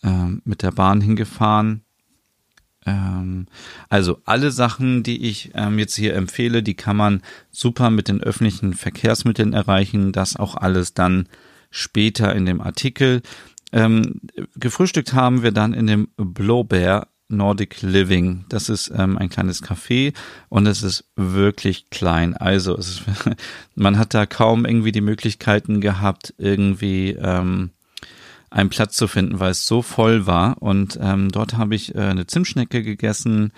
ähm, 0.03 0.40
mit 0.44 0.62
der 0.62 0.71
Bahn 0.71 1.01
hingefahren. 1.01 1.83
Ähm, 2.88 3.46
also 3.88 4.20
alle 4.24 4.51
Sachen, 4.51 5.03
die 5.03 5.29
ich 5.29 5.53
ähm, 5.55 5.79
jetzt 5.79 5.96
hier 5.96 6.14
empfehle, 6.14 6.62
die 6.62 6.74
kann 6.74 6.96
man 6.96 7.22
super 7.51 7.90
mit 7.90 8.09
den 8.09 8.22
öffentlichen 8.22 8.74
Verkehrsmitteln 8.74 9.53
erreichen. 9.53 10.12
Das 10.12 10.37
auch 10.37 10.57
alles 10.57 10.94
dann 10.94 11.29
später 11.70 12.35
in 12.35 12.46
dem 12.46 12.61
Artikel. 12.61 13.22
Ähm, 13.72 14.20
gefrühstückt 14.57 15.12
haben 15.12 15.42
wir 15.42 15.53
dann 15.53 15.74
in 15.74 15.87
dem 15.87 16.09
Blowbear 16.16 17.09
Nordic 17.29 17.83
Living. 17.83 18.46
Das 18.48 18.68
ist 18.68 18.90
ähm, 18.96 19.18
ein 19.18 19.29
kleines 19.29 19.62
Café 19.62 20.14
und 20.48 20.66
es 20.66 20.83
ist 20.83 21.05
wirklich 21.16 21.90
klein. 21.90 22.35
Also 22.35 22.74
ist, 22.77 23.03
man 23.74 23.98
hat 23.98 24.14
da 24.14 24.24
kaum 24.24 24.64
irgendwie 24.64 24.92
die 24.92 25.03
Möglichkeiten 25.03 25.81
gehabt, 25.81 26.35
irgendwie 26.38 27.11
ähm, 27.20 27.70
einen 28.51 28.71
Platz 28.71 28.97
zu 28.97 29.09
finden, 29.09 29.41
weil 29.41 29.51
es 29.51 29.67
so 29.67 29.83
voll 29.83 30.27
war. 30.27 30.61
Und 30.63 30.99
ähm, 31.01 31.31
dort 31.31 31.57
habe 31.57 31.75
ich 31.75 31.95
äh, 31.95 32.01
eine 32.01 32.27
Zimtschnecke 32.27 32.83
gegessen. 32.83 33.53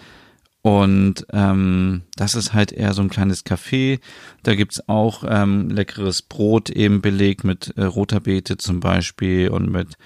Und 0.63 1.27
ähm, 1.33 2.03
das 2.17 2.35
ist 2.35 2.53
halt 2.53 2.73
eher 2.73 2.93
so 2.93 3.03
ein 3.03 3.09
kleines 3.09 3.47
Café. 3.47 4.01
Da 4.43 4.55
gibt's 4.55 4.89
auch 4.89 5.25
ähm, 5.27 5.71
leckeres 5.71 6.23
Brot 6.23 6.69
eben 6.71 7.01
belegt 7.01 7.45
mit 7.45 7.73
äh, 7.77 7.85
roter 7.85 8.21
Beete 8.21 8.59
zum 8.59 8.81
Beispiel 8.81 9.49
und 9.49 9.71
mit 9.71 9.97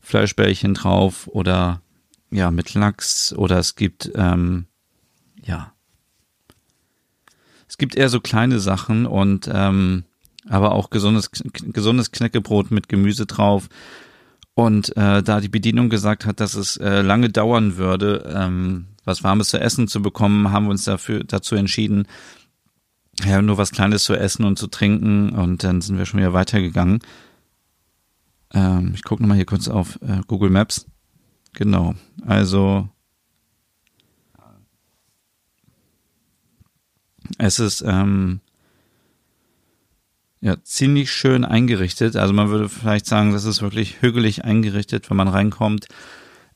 Fleischbällchen 0.00 0.74
drauf 0.74 1.28
oder 1.28 1.80
ja, 2.30 2.50
mit 2.50 2.74
Lachs 2.74 3.32
oder 3.32 3.58
es 3.58 3.76
gibt, 3.76 4.10
ähm, 4.14 4.66
ja, 5.42 5.72
es 7.68 7.78
gibt 7.78 7.94
eher 7.94 8.08
so 8.08 8.20
kleine 8.20 8.58
Sachen 8.58 9.06
und 9.06 9.48
ähm, 9.52 10.04
aber 10.48 10.72
auch 10.72 10.90
gesundes, 10.90 11.30
gesundes 11.32 12.10
Knäckebrot 12.10 12.70
mit 12.70 12.88
Gemüse 12.88 13.26
drauf. 13.26 13.68
Und 14.54 14.96
äh, 14.96 15.22
da 15.22 15.40
die 15.40 15.48
Bedienung 15.48 15.88
gesagt 15.88 16.26
hat, 16.26 16.40
dass 16.40 16.54
es 16.54 16.76
äh, 16.76 17.00
lange 17.00 17.30
dauern 17.30 17.76
würde, 17.76 18.30
ähm, 18.34 18.86
was 19.04 19.24
Warmes 19.24 19.48
zu 19.48 19.58
essen 19.58 19.88
zu 19.88 20.02
bekommen, 20.02 20.52
haben 20.52 20.66
wir 20.66 20.70
uns 20.70 20.84
dafür 20.84 21.24
dazu 21.24 21.54
entschieden, 21.54 22.06
ja, 23.24 23.40
nur 23.40 23.58
was 23.58 23.72
Kleines 23.72 24.04
zu 24.04 24.14
essen 24.14 24.44
und 24.44 24.58
zu 24.58 24.66
trinken. 24.66 25.30
Und 25.30 25.64
dann 25.64 25.80
sind 25.80 25.98
wir 25.98 26.06
schon 26.06 26.20
wieder 26.20 26.32
weitergegangen. 26.34 27.00
Ähm, 28.52 28.92
ich 28.94 29.04
gucke 29.04 29.22
nochmal 29.22 29.36
hier 29.36 29.46
kurz 29.46 29.68
auf 29.68 29.98
äh, 30.02 30.20
Google 30.26 30.50
Maps. 30.50 30.86
Genau. 31.54 31.94
Also 32.26 32.88
es 37.38 37.58
ist 37.58 37.82
ähm, 37.86 38.40
ja 40.42 40.56
ziemlich 40.62 41.10
schön 41.10 41.44
eingerichtet. 41.44 42.16
Also 42.16 42.34
man 42.34 42.50
würde 42.50 42.68
vielleicht 42.68 43.06
sagen, 43.06 43.32
das 43.32 43.44
ist 43.44 43.62
wirklich 43.62 44.02
hügelig 44.02 44.44
eingerichtet, 44.44 45.08
wenn 45.08 45.16
man 45.16 45.28
reinkommt. 45.28 45.86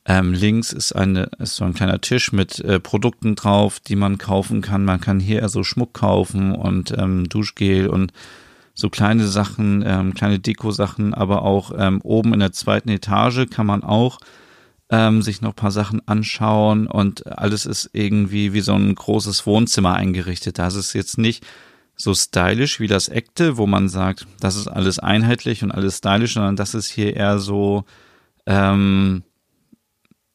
Ähm, 0.04 0.34
links 0.34 0.72
ist 0.72 0.92
eine 0.92 1.30
ist 1.38 1.56
so 1.56 1.64
ein 1.64 1.74
kleiner 1.74 2.00
Tisch 2.00 2.32
mit 2.32 2.60
äh, 2.60 2.78
Produkten 2.78 3.36
drauf, 3.36 3.80
die 3.80 3.96
man 3.96 4.18
kaufen 4.18 4.60
kann. 4.60 4.84
Man 4.84 5.00
kann 5.00 5.20
hier 5.20 5.38
so 5.38 5.44
also 5.44 5.64
Schmuck 5.64 5.94
kaufen 5.94 6.52
und 6.54 6.92
ähm, 6.96 7.28
Duschgel 7.28 7.88
und 7.88 8.12
so 8.74 8.90
kleine 8.90 9.26
Sachen, 9.26 9.82
ähm, 9.86 10.14
kleine 10.14 10.38
Deko-Sachen, 10.38 11.14
aber 11.14 11.42
auch 11.42 11.72
ähm, 11.76 12.00
oben 12.02 12.34
in 12.34 12.40
der 12.40 12.52
zweiten 12.52 12.90
Etage 12.90 13.48
kann 13.50 13.66
man 13.66 13.82
auch 13.82 14.18
ähm, 14.90 15.22
sich 15.22 15.40
noch 15.40 15.56
paar 15.56 15.70
Sachen 15.70 16.06
anschauen 16.06 16.86
und 16.86 17.26
alles 17.26 17.66
ist 17.66 17.90
irgendwie 17.92 18.52
wie 18.52 18.60
so 18.60 18.74
ein 18.74 18.94
großes 18.94 19.46
Wohnzimmer 19.46 19.94
eingerichtet. 19.94 20.58
Das 20.58 20.74
ist 20.74 20.92
jetzt 20.92 21.18
nicht 21.18 21.44
so 21.96 22.14
stylisch 22.14 22.78
wie 22.78 22.86
das 22.86 23.08
Ekte, 23.08 23.56
wo 23.56 23.66
man 23.66 23.88
sagt, 23.88 24.26
das 24.40 24.56
ist 24.56 24.68
alles 24.68 24.98
einheitlich 24.98 25.62
und 25.62 25.72
alles 25.72 25.98
stylisch, 25.98 26.34
sondern 26.34 26.56
das 26.56 26.74
ist 26.74 26.88
hier 26.88 27.16
eher 27.16 27.38
so, 27.38 27.84
ähm, 28.44 29.22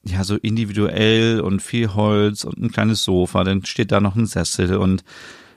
ja, 0.04 0.24
so 0.24 0.36
individuell 0.36 1.40
und 1.42 1.62
viel 1.62 1.94
Holz 1.94 2.44
und 2.44 2.58
ein 2.58 2.72
kleines 2.72 3.04
Sofa, 3.04 3.44
dann 3.44 3.64
steht 3.66 3.92
da 3.92 4.02
noch 4.02 4.16
ein 4.16 4.26
Sessel 4.26 4.76
und 4.78 5.04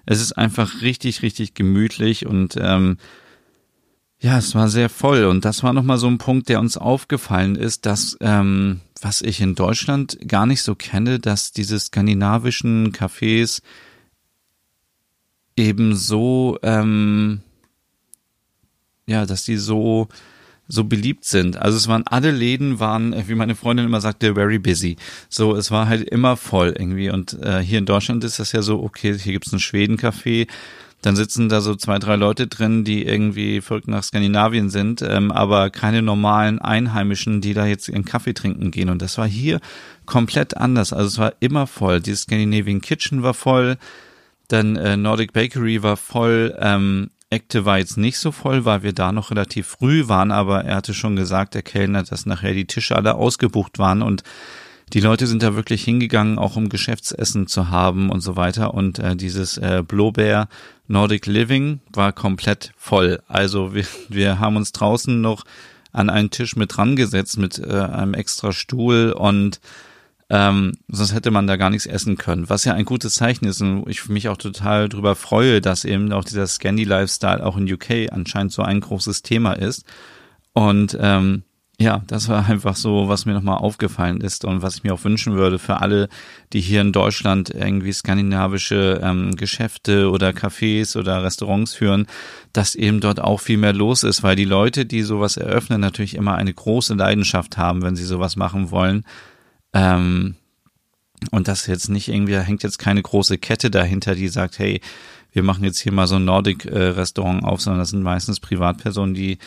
es 0.04 0.20
ist 0.20 0.32
einfach 0.32 0.82
richtig, 0.82 1.22
richtig 1.22 1.54
gemütlich 1.54 2.26
und 2.26 2.56
ähm, 2.60 2.98
ja, 4.20 4.38
es 4.38 4.54
war 4.54 4.68
sehr 4.68 4.90
voll 4.90 5.24
und 5.24 5.44
das 5.44 5.62
war 5.62 5.72
nochmal 5.72 5.98
so 5.98 6.06
ein 6.06 6.18
Punkt, 6.18 6.48
der 6.48 6.60
uns 6.60 6.76
aufgefallen 6.76 7.56
ist, 7.56 7.86
dass, 7.86 8.16
ähm, 8.20 8.80
was 9.00 9.22
ich 9.22 9.40
in 9.40 9.54
Deutschland 9.54 10.18
gar 10.28 10.46
nicht 10.46 10.62
so 10.62 10.74
kenne, 10.74 11.18
dass 11.18 11.52
diese 11.52 11.78
skandinavischen 11.78 12.92
Cafés 12.92 13.60
eben 15.56 15.94
so, 15.96 16.58
ähm, 16.62 17.40
ja, 19.06 19.26
dass 19.26 19.44
die 19.44 19.56
so 19.56 20.08
so 20.66 20.84
beliebt 20.84 21.24
sind. 21.24 21.56
Also 21.56 21.76
es 21.76 21.88
waren 21.88 22.06
alle 22.06 22.30
Läden 22.30 22.80
waren, 22.80 23.14
wie 23.28 23.34
meine 23.34 23.54
Freundin 23.54 23.86
immer 23.86 24.00
sagte, 24.00 24.34
very 24.34 24.58
busy. 24.58 24.96
So, 25.28 25.54
es 25.54 25.70
war 25.70 25.88
halt 25.88 26.08
immer 26.08 26.36
voll 26.36 26.74
irgendwie. 26.78 27.10
Und 27.10 27.34
äh, 27.42 27.60
hier 27.60 27.78
in 27.78 27.86
Deutschland 27.86 28.24
ist 28.24 28.38
das 28.38 28.52
ja 28.52 28.62
so, 28.62 28.82
okay, 28.82 29.18
hier 29.18 29.32
gibt's 29.32 29.52
ein 29.52 29.58
Schwedencafé, 29.58 30.48
dann 31.02 31.16
sitzen 31.16 31.50
da 31.50 31.60
so 31.60 31.74
zwei, 31.74 31.98
drei 31.98 32.16
Leute 32.16 32.46
drin, 32.46 32.82
die 32.82 33.04
irgendwie 33.04 33.60
verrückt 33.60 33.88
nach 33.88 34.02
Skandinavien 34.02 34.70
sind, 34.70 35.02
ähm, 35.02 35.32
aber 35.32 35.68
keine 35.68 36.00
normalen 36.00 36.60
Einheimischen, 36.60 37.42
die 37.42 37.52
da 37.52 37.66
jetzt 37.66 37.90
ihren 37.90 38.06
Kaffee 38.06 38.32
trinken 38.32 38.70
gehen. 38.70 38.88
Und 38.88 39.02
das 39.02 39.18
war 39.18 39.26
hier 39.26 39.60
komplett 40.06 40.56
anders. 40.56 40.94
Also 40.94 41.08
es 41.08 41.18
war 41.18 41.34
immer 41.40 41.66
voll. 41.66 42.00
Dieses 42.00 42.22
Scandinavian 42.22 42.80
Kitchen 42.80 43.22
war 43.22 43.34
voll, 43.34 43.76
dann 44.54 44.76
äh, 44.76 44.96
Nordic 44.96 45.32
Bakery 45.32 45.82
war 45.82 45.96
voll, 45.96 46.56
ähm, 46.60 47.10
Active 47.30 47.64
war 47.64 47.78
jetzt 47.78 47.96
nicht 47.96 48.18
so 48.18 48.30
voll, 48.30 48.64
weil 48.64 48.82
wir 48.82 48.92
da 48.92 49.10
noch 49.10 49.30
relativ 49.30 49.66
früh 49.66 50.08
waren, 50.08 50.30
aber 50.30 50.64
er 50.64 50.76
hatte 50.76 50.94
schon 50.94 51.16
gesagt, 51.16 51.54
der 51.54 51.62
Kellner, 51.62 52.04
dass 52.04 52.26
nachher 52.26 52.54
die 52.54 52.66
Tische 52.66 52.94
alle 52.94 53.14
ausgebucht 53.14 53.78
waren 53.78 54.02
und 54.02 54.22
die 54.92 55.00
Leute 55.00 55.26
sind 55.26 55.42
da 55.42 55.56
wirklich 55.56 55.82
hingegangen, 55.82 56.38
auch 56.38 56.56
um 56.56 56.68
Geschäftsessen 56.68 57.46
zu 57.46 57.70
haben 57.70 58.10
und 58.10 58.20
so 58.20 58.36
weiter. 58.36 58.74
Und 58.74 58.98
äh, 58.98 59.16
dieses 59.16 59.56
äh, 59.56 59.82
Blowbear 59.86 60.48
Nordic 60.86 61.26
Living 61.26 61.80
war 61.92 62.12
komplett 62.12 62.72
voll. 62.76 63.20
Also 63.26 63.74
wir, 63.74 63.86
wir 64.08 64.38
haben 64.38 64.56
uns 64.56 64.72
draußen 64.72 65.20
noch 65.20 65.44
an 65.90 66.10
einen 66.10 66.30
Tisch 66.30 66.54
mit 66.54 66.76
dran 66.76 66.96
gesetzt 66.96 67.38
mit 67.38 67.58
äh, 67.58 67.72
einem 67.72 68.14
extra 68.14 68.52
Stuhl 68.52 69.12
und 69.16 69.58
ähm, 70.30 70.72
sonst 70.88 71.14
hätte 71.14 71.30
man 71.30 71.46
da 71.46 71.56
gar 71.56 71.70
nichts 71.70 71.86
essen 71.86 72.16
können. 72.16 72.48
Was 72.48 72.64
ja 72.64 72.74
ein 72.74 72.84
gutes 72.84 73.14
Zeichen 73.14 73.46
ist 73.46 73.60
und 73.60 73.88
ich 73.88 74.08
mich 74.08 74.28
auch 74.28 74.36
total 74.36 74.88
drüber 74.88 75.14
freue, 75.14 75.60
dass 75.60 75.84
eben 75.84 76.12
auch 76.12 76.24
dieser 76.24 76.46
Scandi-Lifestyle 76.46 77.44
auch 77.44 77.56
in 77.56 77.70
UK 77.70 78.10
anscheinend 78.10 78.52
so 78.52 78.62
ein 78.62 78.80
großes 78.80 79.22
Thema 79.22 79.52
ist. 79.52 79.84
Und 80.52 80.96
ähm, 81.00 81.42
ja, 81.78 82.02
das 82.06 82.28
war 82.28 82.48
einfach 82.48 82.76
so, 82.76 83.08
was 83.08 83.26
mir 83.26 83.34
nochmal 83.34 83.58
aufgefallen 83.58 84.20
ist 84.20 84.44
und 84.44 84.62
was 84.62 84.76
ich 84.76 84.84
mir 84.84 84.94
auch 84.94 85.02
wünschen 85.02 85.34
würde 85.34 85.58
für 85.58 85.80
alle, 85.80 86.08
die 86.52 86.60
hier 86.60 86.80
in 86.80 86.92
Deutschland 86.92 87.50
irgendwie 87.50 87.92
skandinavische 87.92 89.00
ähm, 89.02 89.34
Geschäfte 89.34 90.10
oder 90.10 90.30
Cafés 90.30 90.96
oder 90.96 91.24
Restaurants 91.24 91.74
führen, 91.74 92.06
dass 92.52 92.76
eben 92.76 93.00
dort 93.00 93.20
auch 93.20 93.40
viel 93.40 93.56
mehr 93.56 93.72
los 93.72 94.04
ist, 94.04 94.22
weil 94.22 94.36
die 94.36 94.44
Leute, 94.44 94.86
die 94.86 95.02
sowas 95.02 95.36
eröffnen, 95.36 95.80
natürlich 95.80 96.14
immer 96.14 96.36
eine 96.36 96.54
große 96.54 96.94
Leidenschaft 96.94 97.56
haben, 97.56 97.82
wenn 97.82 97.96
sie 97.96 98.04
sowas 98.04 98.36
machen 98.36 98.70
wollen. 98.70 99.04
Ähm, 99.74 100.36
und 101.30 101.48
das 101.48 101.66
jetzt 101.66 101.88
nicht 101.88 102.08
irgendwie, 102.08 102.32
da 102.32 102.40
hängt 102.40 102.62
jetzt 102.62 102.78
keine 102.78 103.02
große 103.02 103.38
Kette 103.38 103.70
dahinter, 103.70 104.14
die 104.14 104.28
sagt, 104.28 104.58
hey, 104.58 104.80
wir 105.32 105.42
machen 105.42 105.64
jetzt 105.64 105.80
hier 105.80 105.92
mal 105.92 106.06
so 106.06 106.16
ein 106.16 106.24
Nordic-Restaurant 106.24 107.42
äh, 107.42 107.46
auf, 107.46 107.60
sondern 107.60 107.80
das 107.80 107.90
sind 107.90 108.02
meistens 108.02 108.40
Privatpersonen, 108.40 109.14
die 109.14 109.38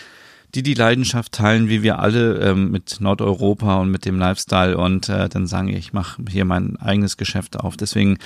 die 0.55 0.63
die 0.63 0.73
Leidenschaft 0.73 1.34
teilen, 1.34 1.69
wie 1.69 1.84
wir 1.84 1.99
alle 1.99 2.39
ähm, 2.39 2.71
mit 2.71 2.97
Nordeuropa 2.99 3.78
und 3.78 3.91
mit 3.91 4.05
dem 4.05 4.17
Lifestyle 4.17 4.78
und 4.78 5.09
äh, 5.09 5.28
dann 5.30 5.47
sagen, 5.47 5.69
ich 5.69 5.93
mache 5.93 6.23
hier 6.30 6.45
mein 6.45 6.78
eigenes 6.78 7.17
Geschäft 7.17 7.59
auf. 7.59 7.75
Deswegen 7.75 8.17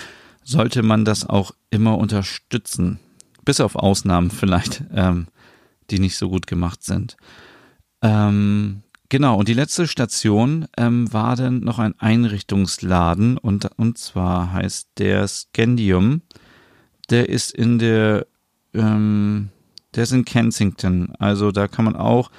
sollte 0.44 0.84
man 0.84 1.04
das 1.04 1.28
auch 1.28 1.52
immer 1.72 1.98
unterstützen, 1.98 3.00
bis 3.44 3.60
auf 3.60 3.76
Ausnahmen 3.76 4.30
vielleicht, 4.30 4.84
ähm, 4.94 5.28
die 5.90 6.00
nicht 6.00 6.18
so 6.18 6.30
gut 6.30 6.48
gemacht 6.48 6.84
sind. 6.84 7.18
Ähm, 8.02 8.84
genau, 9.12 9.38
und 9.38 9.48
die 9.48 9.54
letzte 9.54 9.88
Station 9.88 10.66
ähm, 10.78 11.14
war 11.14 11.36
dann 11.36 11.60
noch 11.60 11.78
ein 11.78 11.94
Einrichtungsladen 12.00 13.38
und, 13.38 13.70
und 13.78 14.00
zwar 14.00 14.54
heißt 14.54 14.88
der 14.98 15.28
Scandium. 15.28 16.22
Der 17.12 17.30
ist 17.30 17.52
in 17.52 17.78
der 17.78 18.26
ähm, 18.74 19.50
der 19.94 20.04
ist 20.04 20.14
in 20.14 20.26
Kensington. 20.26 21.14
Also 21.20 21.52
da 21.52 21.68
kann 21.68 21.86
man 21.86 21.98
auch 21.98 22.32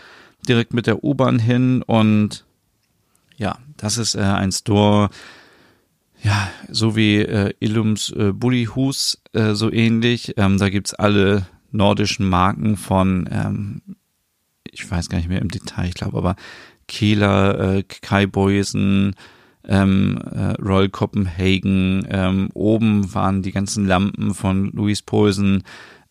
direkt 0.49 0.73
mit 0.73 0.87
der 0.87 1.05
U-Bahn 1.05 1.39
hin 1.39 1.83
und 1.83 2.45
ja, 3.37 3.59
das 3.77 3.99
ist 3.99 4.14
äh, 4.14 4.20
ein 4.20 4.51
Store, 4.51 5.11
ja, 6.23 6.49
so 6.70 6.97
wie 6.97 7.18
äh, 7.18 7.53
Illums 7.61 8.11
äh, 8.11 8.33
Bullyhus, 8.33 9.20
äh, 9.35 9.53
so 9.53 9.70
ähnlich. 9.70 10.35
Ähm, 10.39 10.59
da 10.59 10.70
gibt's 10.70 10.95
alle 10.95 11.47
nordischen 11.70 12.29
Marken 12.29 12.77
von, 12.77 13.29
ähm, 13.31 13.83
ich 14.73 14.91
weiß 14.91 15.09
gar 15.09 15.18
nicht 15.18 15.29
mehr 15.29 15.41
im 15.41 15.51
Detail, 15.51 15.87
ich 15.87 15.95
glaube 15.95 16.18
aber 16.18 16.37
Kehler, 16.89 17.77
äh, 17.77 17.83
Kai 17.85 18.27
Boysen, 18.27 19.14
ähm, 19.68 20.18
äh, 20.33 20.61
Royal 20.61 20.89
Copenhagen, 20.89 22.05
ähm, 22.11 22.49
oben 22.55 23.14
waren 23.14 23.43
die 23.43 23.53
ganzen 23.53 23.87
Lampen 23.87 24.35
von 24.35 24.73
Louis 24.73 25.03
Poulsen, 25.03 25.62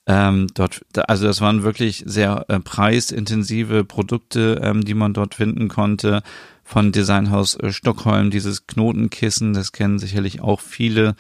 ähm, 0.08 0.48
dort, 0.54 0.82
also 1.08 1.26
das 1.26 1.42
waren 1.42 1.64
wirklich 1.64 2.04
sehr 2.06 2.46
äh, 2.48 2.60
preisintensive 2.60 3.84
Produkte, 3.84 4.60
ähm, 4.64 4.84
die 4.84 4.96
man 4.96 5.14
dort 5.14 5.36
finden 5.36 5.68
konnte. 5.68 6.24
Von 6.64 6.92
Designhaus 6.92 7.56
äh, 7.56 7.72
Stockholm, 7.72 8.32
dieses 8.32 8.66
Knotenkissen, 8.66 9.54
das 9.54 9.72
kennen 9.72 10.00
sicherlich 10.00 10.42
auch 10.42 10.60
viele. 10.60 11.16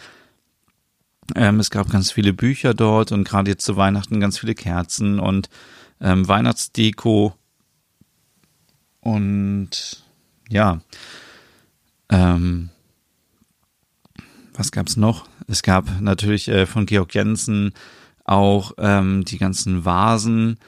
Ähm, 1.36 1.60
es 1.60 1.70
gab 1.70 1.89
ganz 1.89 2.12
viele 2.12 2.34
Bücher 2.34 2.74
dort 2.74 3.12
und 3.12 3.24
gerade 3.24 3.52
jetzt 3.52 3.66
zu 3.66 3.78
Weihnachten 3.78 4.20
ganz 4.20 4.39
viele 4.39 4.56
Kerzen 4.56 5.20
und 5.20 5.50
ähm, 6.02 6.28
Weihnachtsdeko. 6.28 7.34
Und 8.99 10.04
ja, 10.49 10.82
ähm, 12.10 12.70
was 14.54 14.72
gab's 14.72 14.97
noch? 14.97 15.28
Es 15.47 15.64
gab 15.64 16.02
natürlich 16.02 16.47
äh, 16.47 16.66
von 16.66 16.86
Georg 16.86 17.14
Jensen 17.14 17.74
auch 18.26 18.74
ähm, 18.78 19.26
die 19.26 19.38
ganzen 19.38 19.86
Vasen 19.86 20.60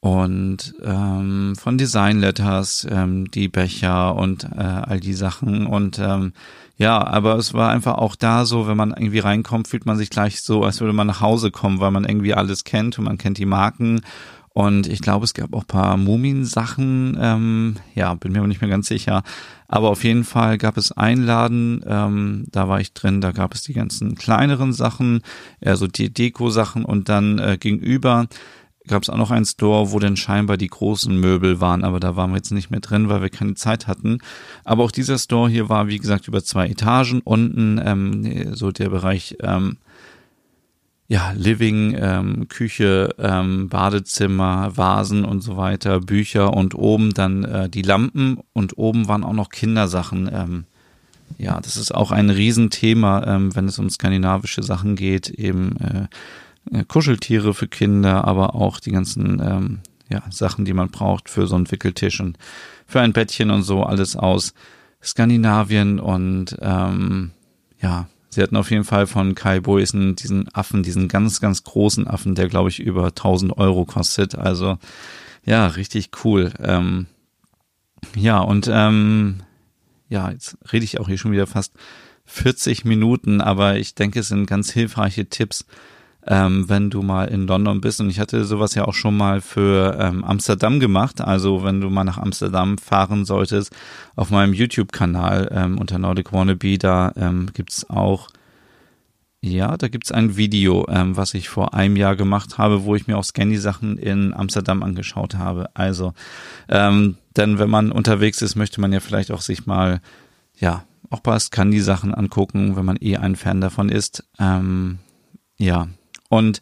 und 0.00 0.74
ähm, 0.82 1.54
von 1.56 1.78
Design 1.78 2.20
Letters, 2.20 2.86
ähm, 2.88 3.30
die 3.30 3.48
Becher 3.48 4.14
und 4.14 4.44
äh, 4.44 4.60
all 4.60 5.00
die 5.00 5.14
Sachen 5.14 5.66
und 5.66 5.98
ähm, 5.98 6.32
ja, 6.76 7.04
aber 7.06 7.36
es 7.36 7.54
war 7.54 7.70
einfach 7.70 7.94
auch 7.94 8.16
da 8.16 8.44
so, 8.44 8.66
wenn 8.66 8.76
man 8.76 8.90
irgendwie 8.90 9.18
reinkommt, 9.18 9.68
fühlt 9.68 9.86
man 9.86 9.96
sich 9.96 10.10
gleich 10.10 10.42
so, 10.42 10.62
als 10.62 10.80
würde 10.80 10.92
man 10.92 11.06
nach 11.06 11.20
Hause 11.20 11.50
kommen, 11.50 11.80
weil 11.80 11.90
man 11.90 12.04
irgendwie 12.04 12.34
alles 12.34 12.64
kennt 12.64 12.98
und 12.98 13.04
man 13.04 13.18
kennt 13.18 13.38
die 13.38 13.46
Marken 13.46 14.02
und 14.56 14.86
ich 14.86 15.02
glaube, 15.02 15.26
es 15.26 15.34
gab 15.34 15.52
auch 15.52 15.66
paar 15.66 15.98
Mumien-Sachen. 15.98 17.18
Ähm, 17.20 17.76
ja, 17.94 18.14
bin 18.14 18.32
mir 18.32 18.38
aber 18.38 18.48
nicht 18.48 18.62
mehr 18.62 18.70
ganz 18.70 18.86
sicher. 18.86 19.22
Aber 19.68 19.90
auf 19.90 20.02
jeden 20.02 20.24
Fall 20.24 20.56
gab 20.56 20.78
es 20.78 20.92
Einladen. 20.92 21.84
Ähm, 21.86 22.46
da 22.52 22.66
war 22.66 22.80
ich 22.80 22.94
drin. 22.94 23.20
Da 23.20 23.32
gab 23.32 23.52
es 23.52 23.64
die 23.64 23.74
ganzen 23.74 24.14
kleineren 24.14 24.72
Sachen, 24.72 25.20
eher 25.60 25.76
so 25.76 25.86
die 25.86 26.08
Deko-Sachen. 26.08 26.86
Und 26.86 27.10
dann 27.10 27.38
äh, 27.38 27.58
gegenüber 27.60 28.28
gab 28.86 29.02
es 29.02 29.10
auch 29.10 29.16
noch 29.16 29.30
einen 29.30 29.44
Store, 29.44 29.92
wo 29.92 29.98
dann 29.98 30.16
scheinbar 30.16 30.56
die 30.56 30.68
großen 30.68 31.18
Möbel 31.18 31.60
waren. 31.60 31.84
Aber 31.84 32.00
da 32.00 32.16
waren 32.16 32.30
wir 32.30 32.36
jetzt 32.36 32.52
nicht 32.52 32.70
mehr 32.70 32.80
drin, 32.80 33.08
weil 33.08 33.22
wir 33.22 33.30
keine 33.30 33.54
Zeit 33.54 33.86
hatten. 33.86 34.18
Aber 34.64 34.84
auch 34.84 34.90
dieser 34.90 35.18
Store 35.18 35.50
hier 35.50 35.68
war, 35.68 35.88
wie 35.88 35.98
gesagt, 35.98 36.28
über 36.28 36.42
zwei 36.42 36.68
Etagen. 36.68 37.20
Unten 37.22 37.80
ähm, 37.84 38.54
so 38.54 38.72
der 38.72 38.88
Bereich 38.88 39.36
ähm, 39.40 39.76
ja, 41.08 41.32
Living, 41.36 41.96
ähm, 41.98 42.48
Küche, 42.48 43.14
ähm, 43.18 43.68
Badezimmer, 43.68 44.76
Vasen 44.76 45.24
und 45.24 45.40
so 45.40 45.56
weiter, 45.56 46.00
Bücher 46.00 46.52
und 46.52 46.74
oben 46.74 47.14
dann 47.14 47.44
äh, 47.44 47.68
die 47.68 47.82
Lampen 47.82 48.38
und 48.52 48.76
oben 48.76 49.06
waren 49.06 49.22
auch 49.22 49.32
noch 49.32 49.50
Kindersachen. 49.50 50.28
Ähm, 50.32 50.64
ja, 51.38 51.60
das 51.60 51.76
ist 51.76 51.94
auch 51.94 52.10
ein 52.10 52.30
Riesenthema, 52.30 53.24
ähm, 53.26 53.54
wenn 53.54 53.68
es 53.68 53.78
um 53.78 53.88
skandinavische 53.88 54.62
Sachen 54.62 54.96
geht, 54.96 55.28
eben 55.28 55.76
äh, 55.76 56.06
Kuscheltiere 56.88 57.54
für 57.54 57.68
Kinder, 57.68 58.24
aber 58.24 58.54
auch 58.54 58.80
die 58.80 58.90
ganzen 58.90 59.40
ähm, 59.40 59.78
ja, 60.08 60.22
Sachen, 60.30 60.64
die 60.64 60.74
man 60.74 60.90
braucht 60.90 61.28
für 61.28 61.46
so 61.46 61.56
einen 61.56 61.70
Wickeltisch 61.70 62.20
und 62.20 62.38
für 62.86 63.00
ein 63.00 63.12
Bettchen 63.12 63.50
und 63.50 63.62
so, 63.62 63.82
alles 63.82 64.16
aus 64.16 64.54
Skandinavien 65.02 66.00
und 66.00 66.56
ähm, 66.60 67.32
ja, 67.80 68.08
Sie 68.36 68.42
hatten 68.42 68.56
auf 68.56 68.70
jeden 68.70 68.84
Fall 68.84 69.06
von 69.06 69.34
Kai 69.34 69.60
Boysen 69.60 70.14
diesen 70.14 70.54
Affen, 70.54 70.82
diesen 70.82 71.08
ganz, 71.08 71.40
ganz 71.40 71.64
großen 71.64 72.06
Affen, 72.06 72.34
der 72.34 72.48
glaube 72.48 72.68
ich 72.68 72.80
über 72.80 73.06
1000 73.06 73.56
Euro 73.56 73.86
kostet. 73.86 74.34
Also 74.34 74.76
ja, 75.46 75.68
richtig 75.68 76.10
cool. 76.22 76.52
Ähm, 76.62 77.06
ja, 78.14 78.40
und 78.40 78.68
ähm, 78.70 79.36
ja, 80.10 80.30
jetzt 80.30 80.58
rede 80.70 80.84
ich 80.84 81.00
auch 81.00 81.08
hier 81.08 81.16
schon 81.16 81.32
wieder 81.32 81.46
fast 81.46 81.72
40 82.26 82.84
Minuten, 82.84 83.40
aber 83.40 83.78
ich 83.78 83.94
denke, 83.94 84.20
es 84.20 84.28
sind 84.28 84.46
ganz 84.46 84.70
hilfreiche 84.70 85.30
Tipps, 85.30 85.64
ähm, 86.26 86.68
wenn 86.68 86.90
du 86.90 87.02
mal 87.02 87.26
in 87.26 87.46
London 87.46 87.80
bist. 87.80 88.00
Und 88.00 88.10
ich 88.10 88.20
hatte 88.20 88.44
sowas 88.44 88.74
ja 88.74 88.84
auch 88.84 88.94
schon 88.94 89.16
mal 89.16 89.40
für 89.40 89.96
ähm, 90.00 90.24
Amsterdam 90.24 90.80
gemacht. 90.80 91.20
Also 91.20 91.64
wenn 91.64 91.80
du 91.80 91.90
mal 91.90 92.04
nach 92.04 92.18
Amsterdam 92.18 92.78
fahren 92.78 93.24
solltest, 93.24 93.74
auf 94.16 94.30
meinem 94.30 94.52
YouTube-Kanal 94.52 95.50
ähm, 95.52 95.78
unter 95.78 95.98
Nordic 95.98 96.32
Wannabe, 96.32 96.78
da 96.78 97.12
ähm, 97.16 97.50
gibt's 97.52 97.88
auch 97.88 98.28
ja, 99.42 99.76
da 99.76 99.88
gibt's 99.88 100.10
ein 100.10 100.36
Video, 100.36 100.86
ähm, 100.88 101.16
was 101.16 101.34
ich 101.34 101.48
vor 101.48 101.74
einem 101.74 101.96
Jahr 101.96 102.16
gemacht 102.16 102.58
habe, 102.58 102.84
wo 102.84 102.96
ich 102.96 103.06
mir 103.06 103.16
auch 103.16 103.24
Scanny-Sachen 103.24 103.96
in 103.98 104.34
Amsterdam 104.34 104.82
angeschaut 104.82 105.36
habe. 105.36 105.68
Also, 105.74 106.14
ähm, 106.68 107.16
denn 107.36 107.58
wenn 107.58 107.70
man 107.70 107.92
unterwegs 107.92 108.42
ist, 108.42 108.56
möchte 108.56 108.80
man 108.80 108.92
ja 108.92 109.00
vielleicht 109.00 109.30
auch 109.30 109.42
sich 109.42 109.66
mal, 109.66 110.00
ja, 110.58 110.84
auch 111.10 111.22
paar 111.22 111.38
Scandi-Sachen 111.38 112.14
angucken, 112.14 112.76
wenn 112.76 112.84
man 112.84 112.96
eh 113.00 113.16
ein 113.18 113.36
Fan 113.36 113.60
davon 113.60 113.88
ist. 113.88 114.24
Ähm, 114.40 114.98
ja, 115.58 115.86
und 116.28 116.60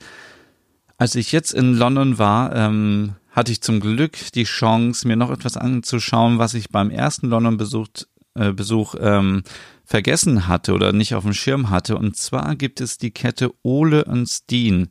als 0.97 1.15
ich 1.15 1.33
jetzt 1.33 1.53
in 1.53 1.75
London 1.75 2.19
war, 2.19 2.55
ähm, 2.55 3.15
hatte 3.31 3.51
ich 3.51 3.63
zum 3.63 3.81
Glück 3.81 4.17
die 4.35 4.45
Chance, 4.45 5.09
mir 5.09 5.17
noch 5.17 5.31
etwas 5.31 5.57
anzuschauen, 5.57 6.39
was 6.39 6.55
ich 6.55 6.69
beim 6.69 6.91
ersten 6.91 7.29
London-Besuch 7.29 7.89
äh, 8.37 8.53
Besuch, 8.53 8.95
ähm, 9.01 9.43
vergessen 9.85 10.49
hatte 10.49 10.73
oder 10.73 10.93
nicht 10.93 11.15
auf 11.15 11.25
dem 11.25 11.35
Schirm 11.35 11.71
hatte. 11.71 11.97
Und 11.97 12.17
zwar 12.17 12.57
gibt 12.57 12.81
es 12.81 12.99
die 12.99 13.11
Kette 13.11 13.53
Ole 13.63 14.05
und 14.05 14.27
Steen. 14.27 14.89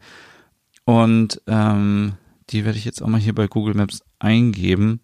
Und 0.85 1.41
ähm, 1.47 2.13
die 2.49 2.65
werde 2.65 2.77
ich 2.77 2.85
jetzt 2.85 3.01
auch 3.01 3.07
mal 3.07 3.19
hier 3.19 3.35
bei 3.35 3.47
Google 3.47 3.73
Maps 3.73 4.03
eingeben. 4.19 5.01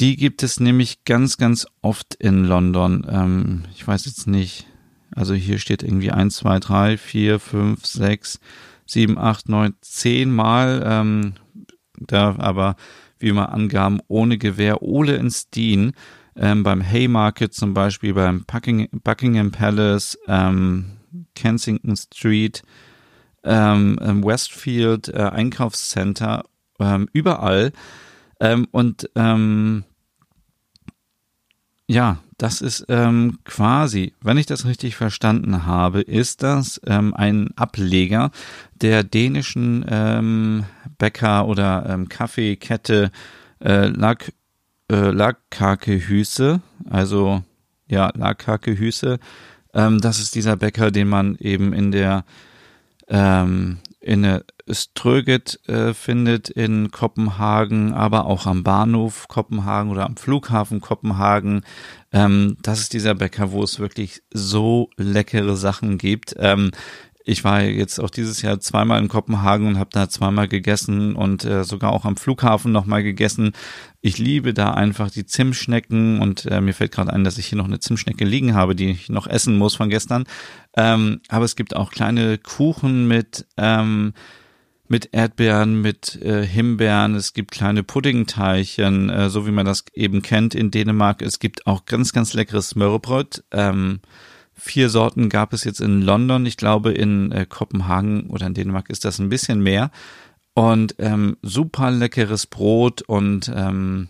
Die 0.00 0.16
gibt 0.16 0.42
es 0.42 0.60
nämlich 0.60 1.04
ganz, 1.04 1.36
ganz 1.36 1.66
oft 1.82 2.14
in 2.14 2.44
London. 2.44 3.06
Ähm, 3.08 3.64
ich 3.74 3.86
weiß 3.86 4.06
jetzt 4.06 4.26
nicht. 4.26 4.66
Also 5.14 5.34
hier 5.34 5.58
steht 5.58 5.82
irgendwie 5.82 6.10
1, 6.10 6.36
2, 6.36 6.58
3, 6.58 6.96
4, 6.96 7.38
5, 7.38 7.84
6, 7.84 8.40
7, 8.92 9.18
8, 9.18 9.48
9, 9.48 9.74
10 9.80 10.30
Mal. 10.30 10.82
Ähm, 10.84 11.34
da 11.98 12.36
aber, 12.38 12.76
wie 13.18 13.28
immer 13.28 13.52
Angaben, 13.52 14.00
ohne 14.08 14.38
Gewehr, 14.38 14.82
Ole 14.82 15.16
in 15.16 15.30
Steen. 15.30 15.92
Ähm, 16.34 16.62
beim 16.62 16.82
Haymarket 16.82 17.52
zum 17.52 17.74
Beispiel, 17.74 18.14
beim 18.14 18.44
Buckingham, 18.44 18.88
Buckingham 19.04 19.50
Palace, 19.50 20.18
ähm, 20.28 20.92
Kensington 21.34 21.94
Street, 21.96 22.62
ähm, 23.44 23.98
Westfield 24.24 25.08
äh, 25.08 25.18
Einkaufscenter, 25.18 26.44
ähm, 26.78 27.08
überall. 27.12 27.72
Ähm, 28.40 28.66
und 28.70 29.10
ähm, 29.14 29.84
ja, 31.86 32.18
das 32.38 32.60
ist 32.60 32.86
quasi, 33.44 34.14
wenn 34.20 34.36
ich 34.36 34.46
das 34.46 34.64
richtig 34.64 34.96
verstanden 34.96 35.64
habe, 35.64 36.00
ist 36.00 36.42
das 36.42 36.80
ein 36.82 37.50
Ableger 37.54 38.32
der 38.82 39.04
dänischen 39.04 39.84
ähm, 39.88 40.64
Bäcker- 40.98 41.46
oder 41.46 41.86
ähm, 41.88 42.08
Kaffeekette 42.08 43.10
äh, 43.60 43.86
Lag, 43.86 44.28
äh, 44.90 45.10
Lagkakehüse, 45.10 46.60
also 46.90 47.42
ja, 47.88 48.10
Lagkakehüse. 48.14 49.18
Ähm, 49.74 50.00
das 50.00 50.18
ist 50.18 50.34
dieser 50.34 50.56
Bäcker, 50.56 50.90
den 50.90 51.08
man 51.08 51.36
eben 51.36 51.72
in 51.72 51.92
der 51.92 52.24
ähm, 53.08 53.78
in 54.00 54.40
Ströget 54.68 55.60
äh, 55.68 55.94
findet 55.94 56.48
in 56.48 56.90
Kopenhagen, 56.90 57.94
aber 57.94 58.26
auch 58.26 58.46
am 58.46 58.64
Bahnhof 58.64 59.28
Kopenhagen 59.28 59.90
oder 59.90 60.06
am 60.06 60.16
Flughafen 60.16 60.80
Kopenhagen. 60.80 61.62
Ähm, 62.12 62.56
das 62.62 62.80
ist 62.80 62.92
dieser 62.92 63.14
Bäcker, 63.14 63.52
wo 63.52 63.62
es 63.62 63.78
wirklich 63.78 64.22
so 64.32 64.90
leckere 64.96 65.56
Sachen 65.56 65.98
gibt. 65.98 66.34
Ähm, 66.38 66.72
ich 67.24 67.44
war 67.44 67.62
jetzt 67.62 67.98
auch 67.98 68.10
dieses 68.10 68.42
Jahr 68.42 68.60
zweimal 68.60 69.00
in 69.00 69.08
Kopenhagen 69.08 69.66
und 69.66 69.78
habe 69.78 69.90
da 69.92 70.08
zweimal 70.08 70.48
gegessen 70.48 71.14
und 71.14 71.44
äh, 71.44 71.64
sogar 71.64 71.92
auch 71.92 72.04
am 72.04 72.16
Flughafen 72.16 72.72
nochmal 72.72 73.02
gegessen. 73.02 73.52
Ich 74.00 74.18
liebe 74.18 74.54
da 74.54 74.72
einfach 74.74 75.10
die 75.10 75.26
Zimtschnecken 75.26 76.20
und 76.20 76.46
äh, 76.46 76.60
mir 76.60 76.74
fällt 76.74 76.92
gerade 76.92 77.12
ein, 77.12 77.24
dass 77.24 77.38
ich 77.38 77.46
hier 77.46 77.58
noch 77.58 77.66
eine 77.66 77.80
Zimtschnecke 77.80 78.24
liegen 78.24 78.54
habe, 78.54 78.74
die 78.74 78.90
ich 78.90 79.08
noch 79.08 79.26
essen 79.26 79.56
muss 79.56 79.76
von 79.76 79.88
gestern. 79.88 80.24
Ähm, 80.76 81.20
aber 81.28 81.44
es 81.44 81.56
gibt 81.56 81.76
auch 81.76 81.90
kleine 81.90 82.38
Kuchen 82.38 83.06
mit 83.06 83.46
ähm, 83.56 84.12
mit 84.88 85.08
Erdbeeren, 85.12 85.80
mit 85.80 86.20
äh, 86.20 86.46
Himbeeren, 86.46 87.14
es 87.14 87.32
gibt 87.32 87.50
kleine 87.50 87.82
Puddingteilchen, 87.82 89.08
äh, 89.08 89.30
so 89.30 89.46
wie 89.46 89.50
man 89.50 89.64
das 89.64 89.84
eben 89.94 90.20
kennt 90.20 90.54
in 90.54 90.70
Dänemark. 90.70 91.22
Es 91.22 91.38
gibt 91.38 91.66
auch 91.66 91.86
ganz, 91.86 92.12
ganz 92.12 92.34
leckeres 92.34 92.68
Smørrebrød. 92.70 93.42
Ähm, 93.52 94.00
vier 94.54 94.88
Sorten 94.88 95.28
gab 95.28 95.52
es 95.52 95.64
jetzt 95.64 95.80
in 95.80 96.02
London. 96.02 96.46
Ich 96.46 96.56
glaube, 96.56 96.92
in 96.92 97.32
äh, 97.32 97.46
Kopenhagen 97.48 98.28
oder 98.30 98.46
in 98.46 98.54
Dänemark 98.54 98.90
ist 98.90 99.04
das 99.04 99.18
ein 99.18 99.28
bisschen 99.28 99.62
mehr. 99.62 99.90
Und 100.54 100.94
ähm, 100.98 101.36
super 101.42 101.90
leckeres 101.90 102.46
Brot 102.46 103.02
und 103.02 103.50
ähm, 103.54 104.08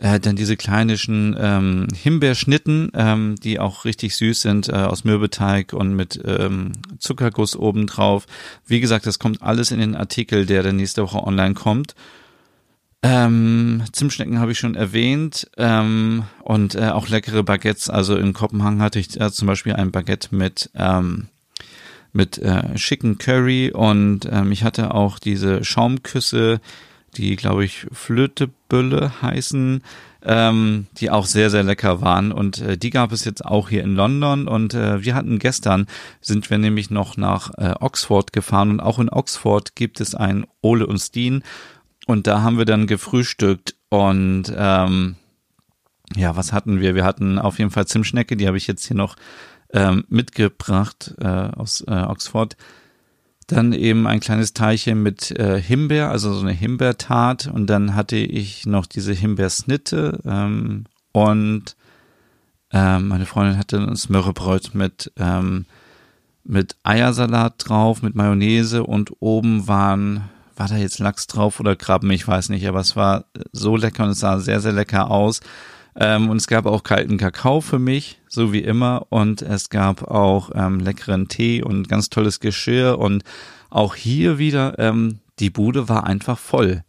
äh, 0.00 0.18
dann 0.18 0.36
diese 0.36 0.56
kleinischen 0.56 1.36
ähm, 1.38 1.86
Himbeerschnitten, 1.94 2.90
ähm, 2.94 3.34
die 3.42 3.58
auch 3.58 3.84
richtig 3.84 4.16
süß 4.16 4.40
sind, 4.40 4.68
äh, 4.68 4.72
aus 4.72 5.04
Mürbeteig 5.04 5.72
und 5.72 5.94
mit 5.94 6.20
ähm, 6.24 6.72
Zuckerguss 6.98 7.54
obendrauf. 7.54 8.26
Wie 8.66 8.80
gesagt, 8.80 9.06
das 9.06 9.18
kommt 9.18 9.42
alles 9.42 9.70
in 9.70 9.78
den 9.78 9.94
Artikel, 9.94 10.46
der 10.46 10.62
dann 10.62 10.76
nächste 10.76 11.02
Woche 11.02 11.22
online 11.22 11.54
kommt. 11.54 11.94
Ähm, 13.02 13.82
Zimtschnecken 13.92 14.40
habe 14.40 14.52
ich 14.52 14.58
schon 14.58 14.74
erwähnt. 14.74 15.50
Ähm, 15.56 16.24
und 16.42 16.74
äh, 16.74 16.88
auch 16.88 17.08
leckere 17.08 17.42
Baguettes. 17.42 17.88
Also 17.88 18.16
in 18.16 18.32
Kopenhagen 18.32 18.82
hatte 18.82 18.98
ich 18.98 19.18
äh, 19.20 19.30
zum 19.32 19.46
Beispiel 19.46 19.74
ein 19.74 19.90
Baguette 19.90 20.34
mit 20.34 20.70
ähm, 20.74 21.28
mit 22.12 22.38
äh, 22.38 22.76
schicken 22.76 23.18
Curry. 23.18 23.70
Und 23.72 24.28
ähm, 24.30 24.52
ich 24.52 24.64
hatte 24.64 24.94
auch 24.94 25.18
diese 25.18 25.64
Schaumküsse, 25.64 26.60
die 27.16 27.36
glaube 27.36 27.64
ich 27.64 27.86
Flötebülle 27.92 29.22
heißen, 29.22 29.82
ähm, 30.22 30.86
die 30.98 31.10
auch 31.10 31.24
sehr 31.24 31.48
sehr 31.48 31.62
lecker 31.62 32.02
waren. 32.02 32.32
Und 32.32 32.60
äh, 32.60 32.76
die 32.76 32.90
gab 32.90 33.12
es 33.12 33.24
jetzt 33.24 33.44
auch 33.44 33.70
hier 33.70 33.82
in 33.82 33.94
London. 33.94 34.46
Und 34.46 34.74
äh, 34.74 35.02
wir 35.02 35.14
hatten 35.14 35.38
gestern 35.38 35.86
sind 36.20 36.50
wir 36.50 36.58
nämlich 36.58 36.90
noch 36.90 37.16
nach 37.16 37.52
äh, 37.56 37.74
Oxford 37.80 38.34
gefahren. 38.34 38.70
Und 38.70 38.80
auch 38.80 38.98
in 38.98 39.08
Oxford 39.08 39.74
gibt 39.74 40.00
es 40.00 40.14
ein 40.14 40.46
Ole 40.60 40.86
und 40.86 40.98
Steen 40.98 41.42
und 42.10 42.26
da 42.26 42.42
haben 42.42 42.58
wir 42.58 42.64
dann 42.64 42.86
gefrühstückt 42.86 43.76
und 43.88 44.52
ähm, 44.56 45.16
ja, 46.16 46.36
was 46.36 46.52
hatten 46.52 46.80
wir? 46.80 46.96
Wir 46.96 47.04
hatten 47.04 47.38
auf 47.38 47.58
jeden 47.58 47.70
Fall 47.70 47.86
Zimtschnecke, 47.86 48.36
die 48.36 48.48
habe 48.48 48.56
ich 48.56 48.66
jetzt 48.66 48.84
hier 48.84 48.96
noch 48.96 49.14
ähm, 49.72 50.04
mitgebracht 50.08 51.14
äh, 51.20 51.26
aus 51.26 51.84
äh, 51.86 51.92
Oxford. 51.92 52.56
Dann 53.46 53.72
eben 53.72 54.08
ein 54.08 54.18
kleines 54.18 54.54
Teilchen 54.54 55.02
mit 55.04 55.30
äh, 55.30 55.60
Himbeer, 55.60 56.10
also 56.10 56.32
so 56.34 56.40
eine 56.40 56.52
Himbeertat. 56.52 57.46
Und 57.46 57.68
dann 57.68 57.94
hatte 57.94 58.16
ich 58.16 58.66
noch 58.66 58.86
diese 58.86 59.12
Himbeersnitte 59.12 60.20
ähm, 60.24 60.86
und 61.12 61.76
ähm, 62.72 63.06
meine 63.08 63.26
Freundin 63.26 63.58
hatte 63.58 63.78
ein 63.78 63.96
Smörrebröt 63.96 64.74
mit 64.74 65.12
ähm, 65.16 65.66
mit 66.42 66.76
Eiersalat 66.82 67.54
drauf, 67.58 68.02
mit 68.02 68.16
Mayonnaise 68.16 68.82
und 68.82 69.12
oben 69.20 69.68
waren 69.68 70.28
war 70.60 70.68
da 70.68 70.76
jetzt 70.76 70.98
Lachs 70.98 71.26
drauf 71.26 71.58
oder 71.58 71.74
Krabben, 71.74 72.10
ich 72.10 72.28
weiß 72.28 72.50
nicht, 72.50 72.68
aber 72.68 72.80
es 72.80 72.94
war 72.94 73.24
so 73.50 73.78
lecker 73.78 74.04
und 74.04 74.10
es 74.10 74.20
sah 74.20 74.38
sehr, 74.40 74.60
sehr 74.60 74.72
lecker 74.72 75.10
aus. 75.10 75.40
Ähm, 75.96 76.28
und 76.28 76.36
es 76.36 76.48
gab 76.48 76.66
auch 76.66 76.82
kalten 76.82 77.16
Kakao 77.16 77.62
für 77.62 77.78
mich, 77.78 78.20
so 78.28 78.52
wie 78.52 78.60
immer. 78.60 79.06
Und 79.08 79.40
es 79.40 79.70
gab 79.70 80.02
auch 80.02 80.50
ähm, 80.54 80.78
leckeren 80.78 81.28
Tee 81.28 81.62
und 81.62 81.88
ganz 81.88 82.10
tolles 82.10 82.40
Geschirr. 82.40 82.98
Und 82.98 83.24
auch 83.70 83.94
hier 83.94 84.36
wieder, 84.36 84.78
ähm, 84.78 85.20
die 85.38 85.48
Bude 85.48 85.88
war 85.88 86.04
einfach 86.06 86.38
voll. 86.38 86.82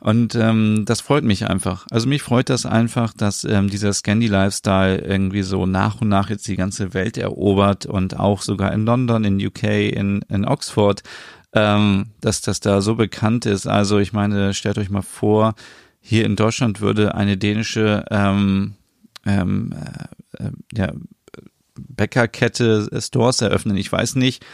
Und 0.00 0.36
ähm, 0.36 0.84
das 0.86 1.00
freut 1.00 1.24
mich 1.24 1.50
einfach. 1.50 1.84
Also 1.90 2.08
mich 2.08 2.22
freut 2.22 2.48
das 2.48 2.64
einfach, 2.64 3.12
dass 3.12 3.42
ähm, 3.42 3.68
dieser 3.68 3.92
Scandi-Lifestyle 3.92 4.98
irgendwie 4.98 5.42
so 5.42 5.66
nach 5.66 6.00
und 6.00 6.08
nach 6.08 6.30
jetzt 6.30 6.46
die 6.46 6.54
ganze 6.54 6.94
Welt 6.94 7.18
erobert 7.18 7.86
und 7.86 8.16
auch 8.16 8.42
sogar 8.42 8.72
in 8.72 8.86
London, 8.86 9.24
in 9.24 9.44
UK, 9.44 9.64
in, 9.64 10.22
in 10.28 10.44
Oxford 10.44 11.02
ähm, 11.52 12.06
dass 12.20 12.40
das 12.40 12.60
da 12.60 12.80
so 12.80 12.94
bekannt 12.94 13.46
ist. 13.46 13.66
Also 13.66 13.98
ich 13.98 14.12
meine, 14.12 14.54
stellt 14.54 14.78
euch 14.78 14.90
mal 14.90 15.02
vor, 15.02 15.54
hier 16.00 16.24
in 16.24 16.36
Deutschland 16.36 16.80
würde 16.80 17.14
eine 17.14 17.36
dänische 17.36 18.04
ähm, 18.10 18.74
ähm, 19.26 19.74
äh, 20.38 20.44
äh 20.44 20.50
ja, 20.74 20.92
Bäckerkette 21.74 22.88
Stores 23.00 23.40
eröffnen. 23.40 23.76
Ich 23.76 23.90
weiß 23.90 24.16
nicht, 24.16 24.44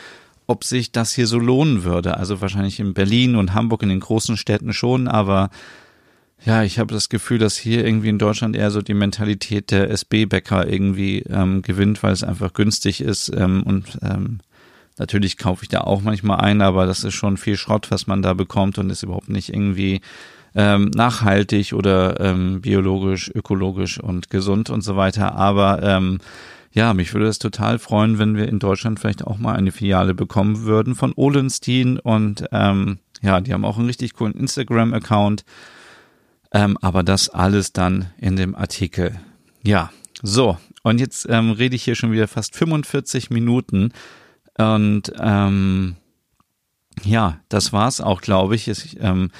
ob 0.46 0.64
sich 0.64 0.92
das 0.92 1.12
hier 1.12 1.26
so 1.26 1.38
lohnen 1.38 1.84
würde. 1.84 2.16
Also 2.16 2.40
wahrscheinlich 2.40 2.80
in 2.80 2.94
Berlin 2.94 3.36
und 3.36 3.54
Hamburg 3.54 3.82
in 3.82 3.88
den 3.88 4.00
großen 4.00 4.36
Städten 4.36 4.72
schon, 4.72 5.08
aber 5.08 5.50
ja, 6.44 6.62
ich 6.62 6.78
habe 6.78 6.92
das 6.92 7.08
Gefühl, 7.08 7.38
dass 7.38 7.56
hier 7.56 7.86
irgendwie 7.86 8.10
in 8.10 8.18
Deutschland 8.18 8.54
eher 8.54 8.70
so 8.70 8.82
die 8.82 8.92
Mentalität 8.92 9.70
der 9.70 9.90
SB-Bäcker 9.90 10.68
irgendwie 10.68 11.20
ähm, 11.20 11.62
gewinnt, 11.62 12.02
weil 12.02 12.12
es 12.12 12.22
einfach 12.22 12.52
günstig 12.52 13.00
ist 13.00 13.32
ähm, 13.34 13.62
und 13.62 13.98
ähm, 14.02 14.40
Natürlich 14.98 15.38
kaufe 15.38 15.64
ich 15.64 15.68
da 15.68 15.80
auch 15.80 16.02
manchmal 16.02 16.40
ein, 16.40 16.62
aber 16.62 16.86
das 16.86 17.04
ist 17.04 17.14
schon 17.14 17.36
viel 17.36 17.56
Schrott, 17.56 17.90
was 17.90 18.06
man 18.06 18.22
da 18.22 18.34
bekommt 18.34 18.78
und 18.78 18.90
ist 18.90 19.02
überhaupt 19.02 19.28
nicht 19.28 19.52
irgendwie 19.52 20.00
ähm, 20.54 20.90
nachhaltig 20.94 21.72
oder 21.72 22.20
ähm, 22.20 22.60
biologisch, 22.60 23.30
ökologisch 23.34 23.98
und 23.98 24.30
gesund 24.30 24.70
und 24.70 24.82
so 24.82 24.96
weiter. 24.96 25.34
Aber 25.34 25.82
ähm, 25.82 26.18
ja, 26.72 26.94
mich 26.94 27.12
würde 27.12 27.26
es 27.26 27.38
total 27.38 27.78
freuen, 27.78 28.18
wenn 28.18 28.36
wir 28.36 28.48
in 28.48 28.58
Deutschland 28.58 29.00
vielleicht 29.00 29.26
auch 29.26 29.38
mal 29.38 29.54
eine 29.54 29.72
Filiale 29.72 30.14
bekommen 30.14 30.62
würden 30.62 30.94
von 30.94 31.12
Olenstein 31.14 31.98
und 31.98 32.44
ähm, 32.52 32.98
ja, 33.22 33.40
die 33.40 33.52
haben 33.52 33.64
auch 33.64 33.78
einen 33.78 33.86
richtig 33.86 34.14
coolen 34.14 34.34
Instagram-Account. 34.34 35.44
Ähm, 36.52 36.78
aber 36.80 37.02
das 37.02 37.30
alles 37.30 37.72
dann 37.72 38.06
in 38.18 38.36
dem 38.36 38.54
Artikel. 38.54 39.18
Ja, 39.62 39.90
so. 40.22 40.58
Und 40.82 41.00
jetzt 41.00 41.26
ähm, 41.28 41.50
rede 41.50 41.74
ich 41.74 41.82
hier 41.82 41.94
schon 41.96 42.12
wieder 42.12 42.28
fast 42.28 42.54
45 42.54 43.30
Minuten. 43.30 43.92
Und 44.58 45.12
ähm, 45.18 45.96
ja, 47.02 47.40
das 47.48 47.72
war's 47.72 48.00
auch, 48.00 48.20
glaube 48.20 48.54
ich. 48.54 48.68
Ich 48.68 48.96
ähm, 49.00 49.30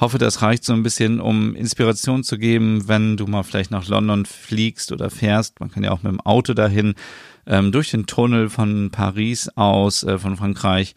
hoffe, 0.00 0.18
das 0.18 0.42
reicht 0.42 0.64
so 0.64 0.72
ein 0.72 0.82
bisschen, 0.82 1.20
um 1.20 1.54
Inspiration 1.54 2.24
zu 2.24 2.38
geben, 2.38 2.88
wenn 2.88 3.16
du 3.16 3.26
mal 3.26 3.42
vielleicht 3.42 3.70
nach 3.70 3.86
London 3.86 4.24
fliegst 4.26 4.92
oder 4.92 5.10
fährst. 5.10 5.60
Man 5.60 5.70
kann 5.70 5.84
ja 5.84 5.90
auch 5.90 6.02
mit 6.02 6.12
dem 6.12 6.20
Auto 6.20 6.54
dahin, 6.54 6.94
ähm, 7.46 7.72
durch 7.72 7.90
den 7.90 8.06
Tunnel 8.06 8.48
von 8.48 8.90
Paris 8.90 9.48
aus, 9.56 10.04
äh, 10.04 10.18
von 10.18 10.36
Frankreich. 10.36 10.94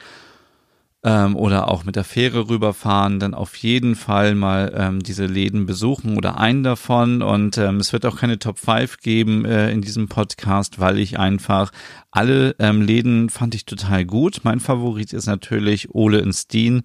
Ähm, 1.06 1.36
oder 1.36 1.70
auch 1.70 1.86
mit 1.86 1.96
der 1.96 2.04
Fähre 2.04 2.50
rüberfahren, 2.50 3.20
dann 3.20 3.36
auf 3.36 3.56
jeden 3.58 3.96
Fall 3.96 4.34
mal 4.34 4.74
ähm, 4.76 5.04
diese 5.04 5.28
Läden 5.28 5.68
besuchen 5.68 6.18
oder 6.18 6.40
einen 6.40 6.64
davon. 6.64 7.22
Und 7.22 7.60
ähm, 7.60 7.78
es 7.78 7.94
wird 7.94 8.08
auch 8.08 8.18
keine 8.18 8.40
Top 8.40 8.58
5 8.58 8.98
geben 8.98 9.46
äh, 9.46 9.70
in 9.70 9.82
diesem 9.82 10.08
Podcast, 10.08 10.80
weil 10.80 10.98
ich 10.98 11.20
einfach 11.20 11.72
alle 12.10 12.56
ähm, 12.58 12.82
Läden 12.82 13.30
fand 13.30 13.54
ich 13.54 13.66
total 13.66 14.04
gut. 14.04 14.40
Mein 14.44 14.60
Favorit 14.60 15.14
ist 15.14 15.28
natürlich 15.28 15.94
Ole 15.94 16.20
in 16.20 16.34
Steen. 16.34 16.82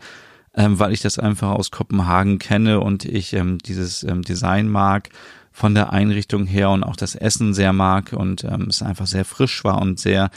Ähm, 0.53 0.81
weil 0.81 0.93
ich 0.93 1.01
das 1.01 1.21
einfach 1.21 1.51
aus 1.51 1.71
Kopenhagen 1.71 2.41
kenne 2.41 2.81
und 2.81 3.05
ich 3.05 3.35
ähm, 3.35 3.59
dieses 3.59 4.03
ähm, 4.03 4.23
Design 4.23 4.69
mag 4.69 5.09
von 5.53 5.75
der 5.75 5.93
Einrichtung 5.93 6.45
her 6.45 6.71
und 6.71 6.83
auch 6.83 6.97
das 6.97 7.15
Essen 7.15 7.55
sehr 7.55 7.73
mag 7.73 8.13
und 8.13 8.43
ähm, 8.43 8.67
es 8.69 8.83
einfach 8.83 9.07
sehr 9.07 9.25
frisch 9.25 9.63
war 9.63 9.81
und 9.81 10.01
sehr 10.01 10.31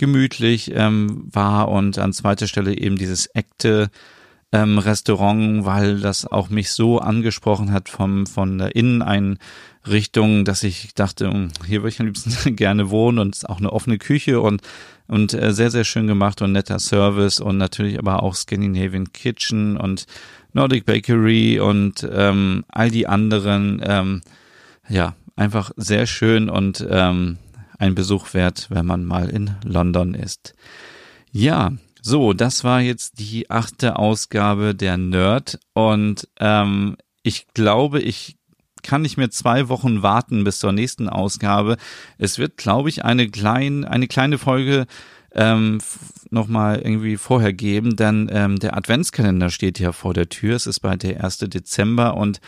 gemütlich 0.00 0.72
ähm, 0.74 1.28
war 1.30 1.68
und 1.68 1.98
an 1.98 2.14
zweiter 2.14 2.46
Stelle 2.46 2.76
eben 2.76 2.96
dieses 2.96 3.28
Ekte 3.34 3.90
ähm, 4.50 4.78
Restaurant, 4.78 5.66
weil 5.66 6.00
das 6.00 6.26
auch 6.26 6.48
mich 6.48 6.72
so 6.72 6.98
angesprochen 6.98 7.70
hat 7.70 7.90
vom 7.90 8.26
von 8.26 8.56
der 8.56 8.74
Inneneinrichtung, 8.74 10.46
dass 10.46 10.62
ich 10.62 10.94
dachte, 10.94 11.30
hm, 11.30 11.48
hier 11.66 11.82
würde 11.82 11.90
ich 11.90 12.00
am 12.00 12.06
liebsten 12.06 12.56
gerne 12.56 12.88
wohnen 12.88 13.18
und 13.18 13.34
es 13.34 13.42
ist 13.42 13.48
auch 13.50 13.58
eine 13.58 13.72
offene 13.74 13.98
Küche 13.98 14.40
und 14.40 14.62
und 15.06 15.34
äh, 15.34 15.52
sehr 15.52 15.70
sehr 15.70 15.84
schön 15.84 16.06
gemacht 16.06 16.40
und 16.40 16.52
netter 16.52 16.78
Service 16.78 17.38
und 17.38 17.58
natürlich 17.58 17.98
aber 17.98 18.22
auch 18.22 18.34
Scandinavian 18.34 19.12
Kitchen 19.12 19.76
und 19.76 20.06
Nordic 20.54 20.86
Bakery 20.86 21.60
und 21.60 22.08
ähm, 22.10 22.64
all 22.68 22.90
die 22.90 23.06
anderen 23.06 23.82
ähm, 23.84 24.22
ja 24.88 25.14
einfach 25.36 25.72
sehr 25.76 26.06
schön 26.06 26.48
und 26.48 26.86
ähm, 26.88 27.36
ein 27.80 27.94
Besuch 27.94 28.34
wert, 28.34 28.66
wenn 28.68 28.86
man 28.86 29.04
mal 29.04 29.28
in 29.30 29.56
London 29.64 30.14
ist. 30.14 30.54
Ja, 31.32 31.72
so, 32.02 32.32
das 32.34 32.62
war 32.62 32.80
jetzt 32.80 33.18
die 33.18 33.50
achte 33.50 33.96
Ausgabe 33.96 34.74
der 34.74 34.96
Nerd 34.96 35.58
und 35.72 36.28
ähm, 36.38 36.96
ich 37.22 37.48
glaube, 37.54 38.00
ich 38.00 38.36
kann 38.82 39.02
nicht 39.02 39.16
mehr 39.16 39.30
zwei 39.30 39.68
Wochen 39.68 40.02
warten 40.02 40.44
bis 40.44 40.58
zur 40.58 40.72
nächsten 40.72 41.08
Ausgabe. 41.08 41.76
Es 42.18 42.38
wird, 42.38 42.56
glaube 42.56 42.88
ich, 42.88 43.04
eine 43.04 43.28
klein, 43.28 43.84
eine 43.84 44.08
kleine 44.08 44.38
Folge 44.38 44.86
ähm, 45.32 45.78
nochmal 46.30 46.80
irgendwie 46.80 47.16
vorher 47.16 47.52
geben, 47.52 47.96
denn 47.96 48.30
ähm, 48.32 48.58
der 48.58 48.76
Adventskalender 48.76 49.50
steht 49.50 49.78
ja 49.78 49.92
vor 49.92 50.14
der 50.14 50.28
Tür. 50.28 50.56
Es 50.56 50.66
ist 50.66 50.80
bald 50.80 51.02
der 51.02 51.22
1. 51.22 51.38
Dezember 51.38 52.16
und 52.16 52.40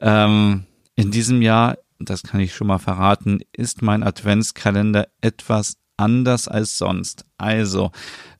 ähm, 0.00 0.64
in 0.94 1.10
diesem 1.10 1.42
Jahr 1.42 1.76
das 2.08 2.22
kann 2.22 2.40
ich 2.40 2.54
schon 2.54 2.68
mal 2.68 2.78
verraten, 2.78 3.40
ist 3.52 3.82
mein 3.82 4.02
Adventskalender 4.02 5.08
etwas 5.20 5.76
anders 5.96 6.48
als 6.48 6.78
sonst. 6.78 7.26
Also, 7.36 7.92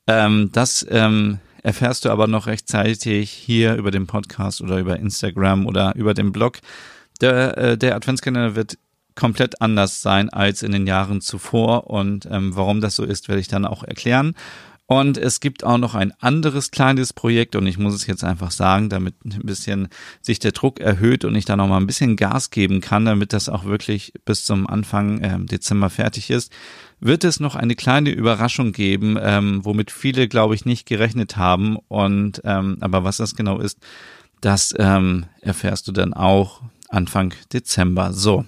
ähm, 0.07 0.49
das 0.51 0.85
ähm, 0.89 1.39
erfährst 1.63 2.05
du 2.05 2.09
aber 2.09 2.27
noch 2.27 2.47
rechtzeitig 2.47 3.29
hier 3.29 3.75
über 3.75 3.91
den 3.91 4.07
Podcast 4.07 4.61
oder 4.61 4.79
über 4.79 4.97
Instagram 4.97 5.67
oder 5.67 5.95
über 5.95 6.13
den 6.13 6.31
Blog. 6.31 6.59
Der, 7.21 7.57
äh, 7.57 7.77
der 7.77 7.95
Adventskalender 7.95 8.55
wird 8.55 8.77
komplett 9.15 9.61
anders 9.61 10.01
sein 10.01 10.29
als 10.29 10.63
in 10.63 10.71
den 10.71 10.87
Jahren 10.87 11.21
zuvor 11.21 11.89
und 11.89 12.27
ähm, 12.31 12.55
warum 12.55 12.81
das 12.81 12.95
so 12.95 13.03
ist, 13.03 13.27
werde 13.27 13.41
ich 13.41 13.47
dann 13.47 13.65
auch 13.65 13.83
erklären. 13.83 14.33
Und 14.91 15.17
es 15.17 15.39
gibt 15.39 15.63
auch 15.63 15.77
noch 15.77 15.95
ein 15.95 16.11
anderes 16.19 16.69
kleines 16.69 17.13
Projekt 17.13 17.55
und 17.55 17.65
ich 17.65 17.77
muss 17.77 17.93
es 17.93 18.07
jetzt 18.07 18.25
einfach 18.25 18.51
sagen, 18.51 18.89
damit 18.89 19.15
ein 19.23 19.39
bisschen 19.43 19.87
sich 20.21 20.39
der 20.39 20.51
Druck 20.51 20.81
erhöht 20.81 21.23
und 21.23 21.33
ich 21.33 21.45
da 21.45 21.55
noch 21.55 21.69
mal 21.69 21.77
ein 21.77 21.87
bisschen 21.87 22.17
Gas 22.17 22.49
geben 22.49 22.81
kann, 22.81 23.05
damit 23.05 23.31
das 23.31 23.47
auch 23.47 23.63
wirklich 23.63 24.11
bis 24.25 24.43
zum 24.43 24.67
Anfang 24.67 25.21
äh, 25.21 25.39
Dezember 25.45 25.89
fertig 25.89 26.29
ist, 26.29 26.51
wird 26.99 27.23
es 27.23 27.39
noch 27.39 27.55
eine 27.55 27.75
kleine 27.75 28.09
Überraschung 28.09 28.73
geben, 28.73 29.17
ähm, 29.17 29.63
womit 29.63 29.91
viele, 29.91 30.27
glaube 30.27 30.55
ich, 30.55 30.65
nicht 30.65 30.85
gerechnet 30.85 31.37
haben. 31.37 31.77
Und 31.87 32.41
ähm, 32.43 32.75
aber 32.81 33.05
was 33.05 33.15
das 33.15 33.33
genau 33.33 33.61
ist, 33.61 33.77
das 34.41 34.75
ähm, 34.77 35.23
erfährst 35.39 35.87
du 35.87 35.93
dann 35.93 36.13
auch 36.13 36.63
Anfang 36.89 37.33
Dezember. 37.53 38.11
So. 38.11 38.43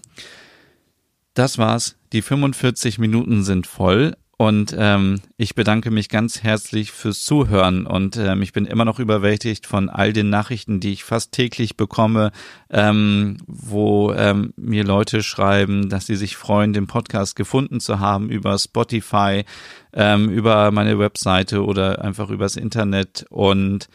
Das 1.35 1.57
war's. 1.57 1.95
Die 2.11 2.21
45 2.21 2.99
Minuten 2.99 3.45
sind 3.45 3.65
voll. 3.65 4.17
Und 4.37 4.75
ähm, 4.77 5.21
ich 5.37 5.53
bedanke 5.53 5.91
mich 5.91 6.09
ganz 6.09 6.41
herzlich 6.41 6.91
fürs 6.91 7.23
Zuhören 7.23 7.85
und 7.85 8.17
ähm, 8.17 8.41
ich 8.41 8.51
bin 8.51 8.65
immer 8.65 8.83
noch 8.83 8.99
überwältigt 8.99 9.67
von 9.67 9.89
all 9.89 10.11
den 10.11 10.29
Nachrichten, 10.31 10.79
die 10.79 10.91
ich 10.91 11.03
fast 11.03 11.31
täglich 11.31 11.77
bekomme, 11.77 12.31
ähm, 12.71 13.37
wo 13.45 14.11
ähm, 14.11 14.53
mir 14.57 14.83
Leute 14.83 15.21
schreiben, 15.21 15.87
dass 15.87 16.07
sie 16.07 16.15
sich 16.15 16.35
freuen, 16.35 16.73
den 16.73 16.87
Podcast 16.87 17.35
gefunden 17.35 17.79
zu 17.79 17.99
haben 17.99 18.29
über 18.29 18.57
Spotify, 18.57 19.45
ähm, 19.93 20.29
über 20.29 20.71
meine 20.71 20.97
Webseite 20.97 21.63
oder 21.63 22.03
einfach 22.03 22.29
übers 22.29 22.55
Internet. 22.55 23.25
Und 23.29 23.87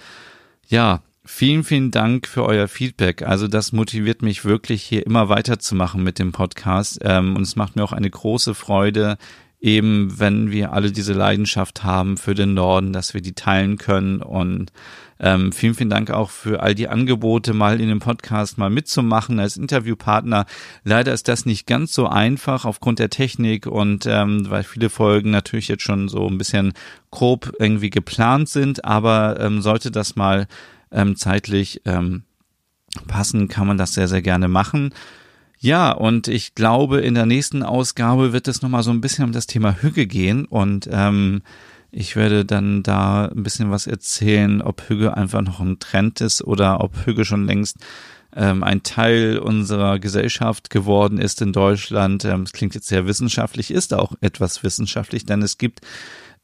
ja, 0.68 1.02
Vielen, 1.30 1.62
vielen 1.62 1.90
Dank 1.90 2.26
für 2.26 2.46
euer 2.46 2.68
Feedback. 2.68 3.20
Also 3.20 3.48
das 3.48 3.72
motiviert 3.72 4.22
mich 4.22 4.46
wirklich 4.46 4.82
hier 4.82 5.04
immer 5.04 5.28
weiterzumachen 5.28 6.02
mit 6.02 6.18
dem 6.18 6.32
Podcast. 6.32 7.00
Ähm, 7.02 7.36
und 7.36 7.42
es 7.42 7.54
macht 7.54 7.76
mir 7.76 7.84
auch 7.84 7.92
eine 7.92 8.08
große 8.08 8.54
Freude, 8.54 9.18
eben 9.60 10.20
wenn 10.20 10.50
wir 10.50 10.72
alle 10.72 10.92
diese 10.92 11.12
Leidenschaft 11.12 11.82
haben 11.82 12.16
für 12.16 12.34
den 12.34 12.54
Norden, 12.54 12.92
dass 12.92 13.14
wir 13.14 13.20
die 13.20 13.34
teilen 13.34 13.76
können. 13.76 14.22
Und 14.22 14.72
ähm, 15.20 15.50
vielen, 15.50 15.74
vielen 15.74 15.90
Dank 15.90 16.10
auch 16.10 16.30
für 16.30 16.62
all 16.62 16.76
die 16.76 16.86
Angebote, 16.86 17.54
mal 17.54 17.80
in 17.80 17.88
dem 17.88 17.98
Podcast 17.98 18.56
mal 18.56 18.70
mitzumachen 18.70 19.40
als 19.40 19.56
Interviewpartner. 19.56 20.46
Leider 20.84 21.12
ist 21.12 21.26
das 21.26 21.44
nicht 21.44 21.66
ganz 21.66 21.92
so 21.92 22.06
einfach 22.06 22.64
aufgrund 22.64 23.00
der 23.00 23.10
Technik 23.10 23.66
und 23.66 24.06
ähm, 24.06 24.48
weil 24.48 24.62
viele 24.62 24.90
Folgen 24.90 25.30
natürlich 25.30 25.66
jetzt 25.68 25.82
schon 25.82 26.08
so 26.08 26.28
ein 26.28 26.38
bisschen 26.38 26.72
grob 27.10 27.52
irgendwie 27.58 27.90
geplant 27.90 28.48
sind, 28.48 28.84
aber 28.84 29.40
ähm, 29.40 29.60
sollte 29.60 29.90
das 29.90 30.14
mal 30.14 30.46
ähm, 30.92 31.16
zeitlich 31.16 31.82
ähm, 31.84 32.22
passen, 33.08 33.48
kann 33.48 33.66
man 33.66 33.76
das 33.76 33.92
sehr, 33.92 34.06
sehr 34.06 34.22
gerne 34.22 34.46
machen. 34.46 34.94
Ja, 35.60 35.90
und 35.90 36.28
ich 36.28 36.54
glaube, 36.54 37.00
in 37.00 37.14
der 37.14 37.26
nächsten 37.26 37.62
Ausgabe 37.62 38.32
wird 38.32 38.46
es 38.46 38.62
nochmal 38.62 38.84
so 38.84 38.90
ein 38.90 39.00
bisschen 39.00 39.24
um 39.24 39.32
das 39.32 39.46
Thema 39.46 39.82
Hüge 39.82 40.06
gehen 40.06 40.44
und 40.44 40.88
ähm, 40.90 41.42
ich 41.90 42.16
werde 42.16 42.44
dann 42.44 42.82
da 42.82 43.26
ein 43.26 43.42
bisschen 43.42 43.70
was 43.70 43.86
erzählen, 43.86 44.62
ob 44.62 44.88
Hüge 44.88 45.16
einfach 45.16 45.42
noch 45.42 45.58
ein 45.60 45.78
Trend 45.78 46.20
ist 46.20 46.44
oder 46.44 46.80
ob 46.80 47.06
Hüge 47.06 47.24
schon 47.24 47.46
längst 47.46 47.78
ähm, 48.36 48.62
ein 48.62 48.82
Teil 48.82 49.38
unserer 49.38 49.98
Gesellschaft 49.98 50.70
geworden 50.70 51.18
ist 51.18 51.40
in 51.40 51.52
Deutschland. 51.52 52.24
Ähm, 52.24 52.42
es 52.42 52.52
klingt 52.52 52.74
jetzt 52.74 52.88
sehr 52.88 53.06
wissenschaftlich, 53.06 53.70
ist 53.70 53.94
auch 53.94 54.12
etwas 54.20 54.62
wissenschaftlich, 54.62 55.24
denn 55.24 55.42
es 55.42 55.58
gibt 55.58 55.80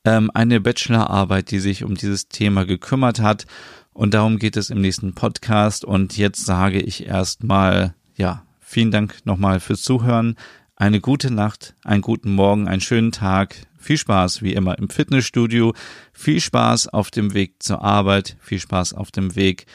ähm, 0.05 0.31
eine 0.33 0.61
Bachelorarbeit, 0.61 1.51
die 1.51 1.61
sich 1.61 1.85
um 1.85 1.95
dieses 1.95 2.29
Thema 2.29 2.65
gekümmert 2.65 3.21
hat. 3.21 3.47
Und 3.93 4.15
darum 4.15 4.39
geht 4.39 4.57
es 4.57 4.71
im 4.71 4.81
nächsten 4.81 5.15
Podcast. 5.15 5.85
Und 5.85 6.17
jetzt 6.17 6.45
sage 6.45 6.81
ich 6.81 7.07
erstmal, 7.07 7.95
ja, 8.17 8.44
Vielen 8.75 8.91
Dank 8.91 9.25
nochmal 9.25 9.61
fürs 9.61 9.83
Zuhören. 9.83 10.35
Eine 10.75 11.01
gute 11.01 11.33
Nacht, 11.33 11.77
einen 11.85 12.03
guten 12.03 12.35
Morgen, 12.35 12.67
einen 12.67 12.81
schönen 12.81 13.13
Tag. 13.13 13.55
Viel 13.79 13.97
Spaß 13.97 14.43
wie 14.43 14.53
immer 14.53 14.77
im 14.79 14.89
Fitnessstudio. 14.89 15.75
Viel 16.13 16.41
Spaß 16.41 16.89
auf 16.89 17.13
dem 17.13 17.35
Weg 17.35 17.63
zur 17.63 17.85
Arbeit. 17.85 18.37
Viel 18.41 18.59
Spaß 18.59 18.95
auf 18.95 19.13
dem 19.13 19.37
Weg 19.37 19.67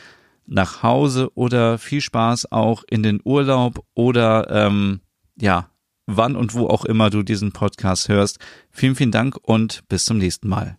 nach 0.47 0.83
Hause 0.83 1.31
oder 1.33 1.77
viel 1.77 2.01
Spaß 2.01 2.51
auch 2.51 2.83
in 2.89 3.01
den 3.01 3.21
Urlaub 3.23 3.85
oder 3.93 4.51
ähm, 4.51 4.99
ja, 5.39 5.69
wann 6.05 6.35
und 6.35 6.53
wo 6.53 6.67
auch 6.67 6.83
immer 6.83 7.09
du 7.09 7.23
diesen 7.23 7.53
Podcast 7.53 8.09
hörst. 8.09 8.39
Vielen, 8.69 8.95
vielen 8.95 9.11
Dank 9.11 9.37
und 9.41 9.87
bis 9.87 10.03
zum 10.03 10.17
nächsten 10.17 10.49
Mal. 10.49 10.77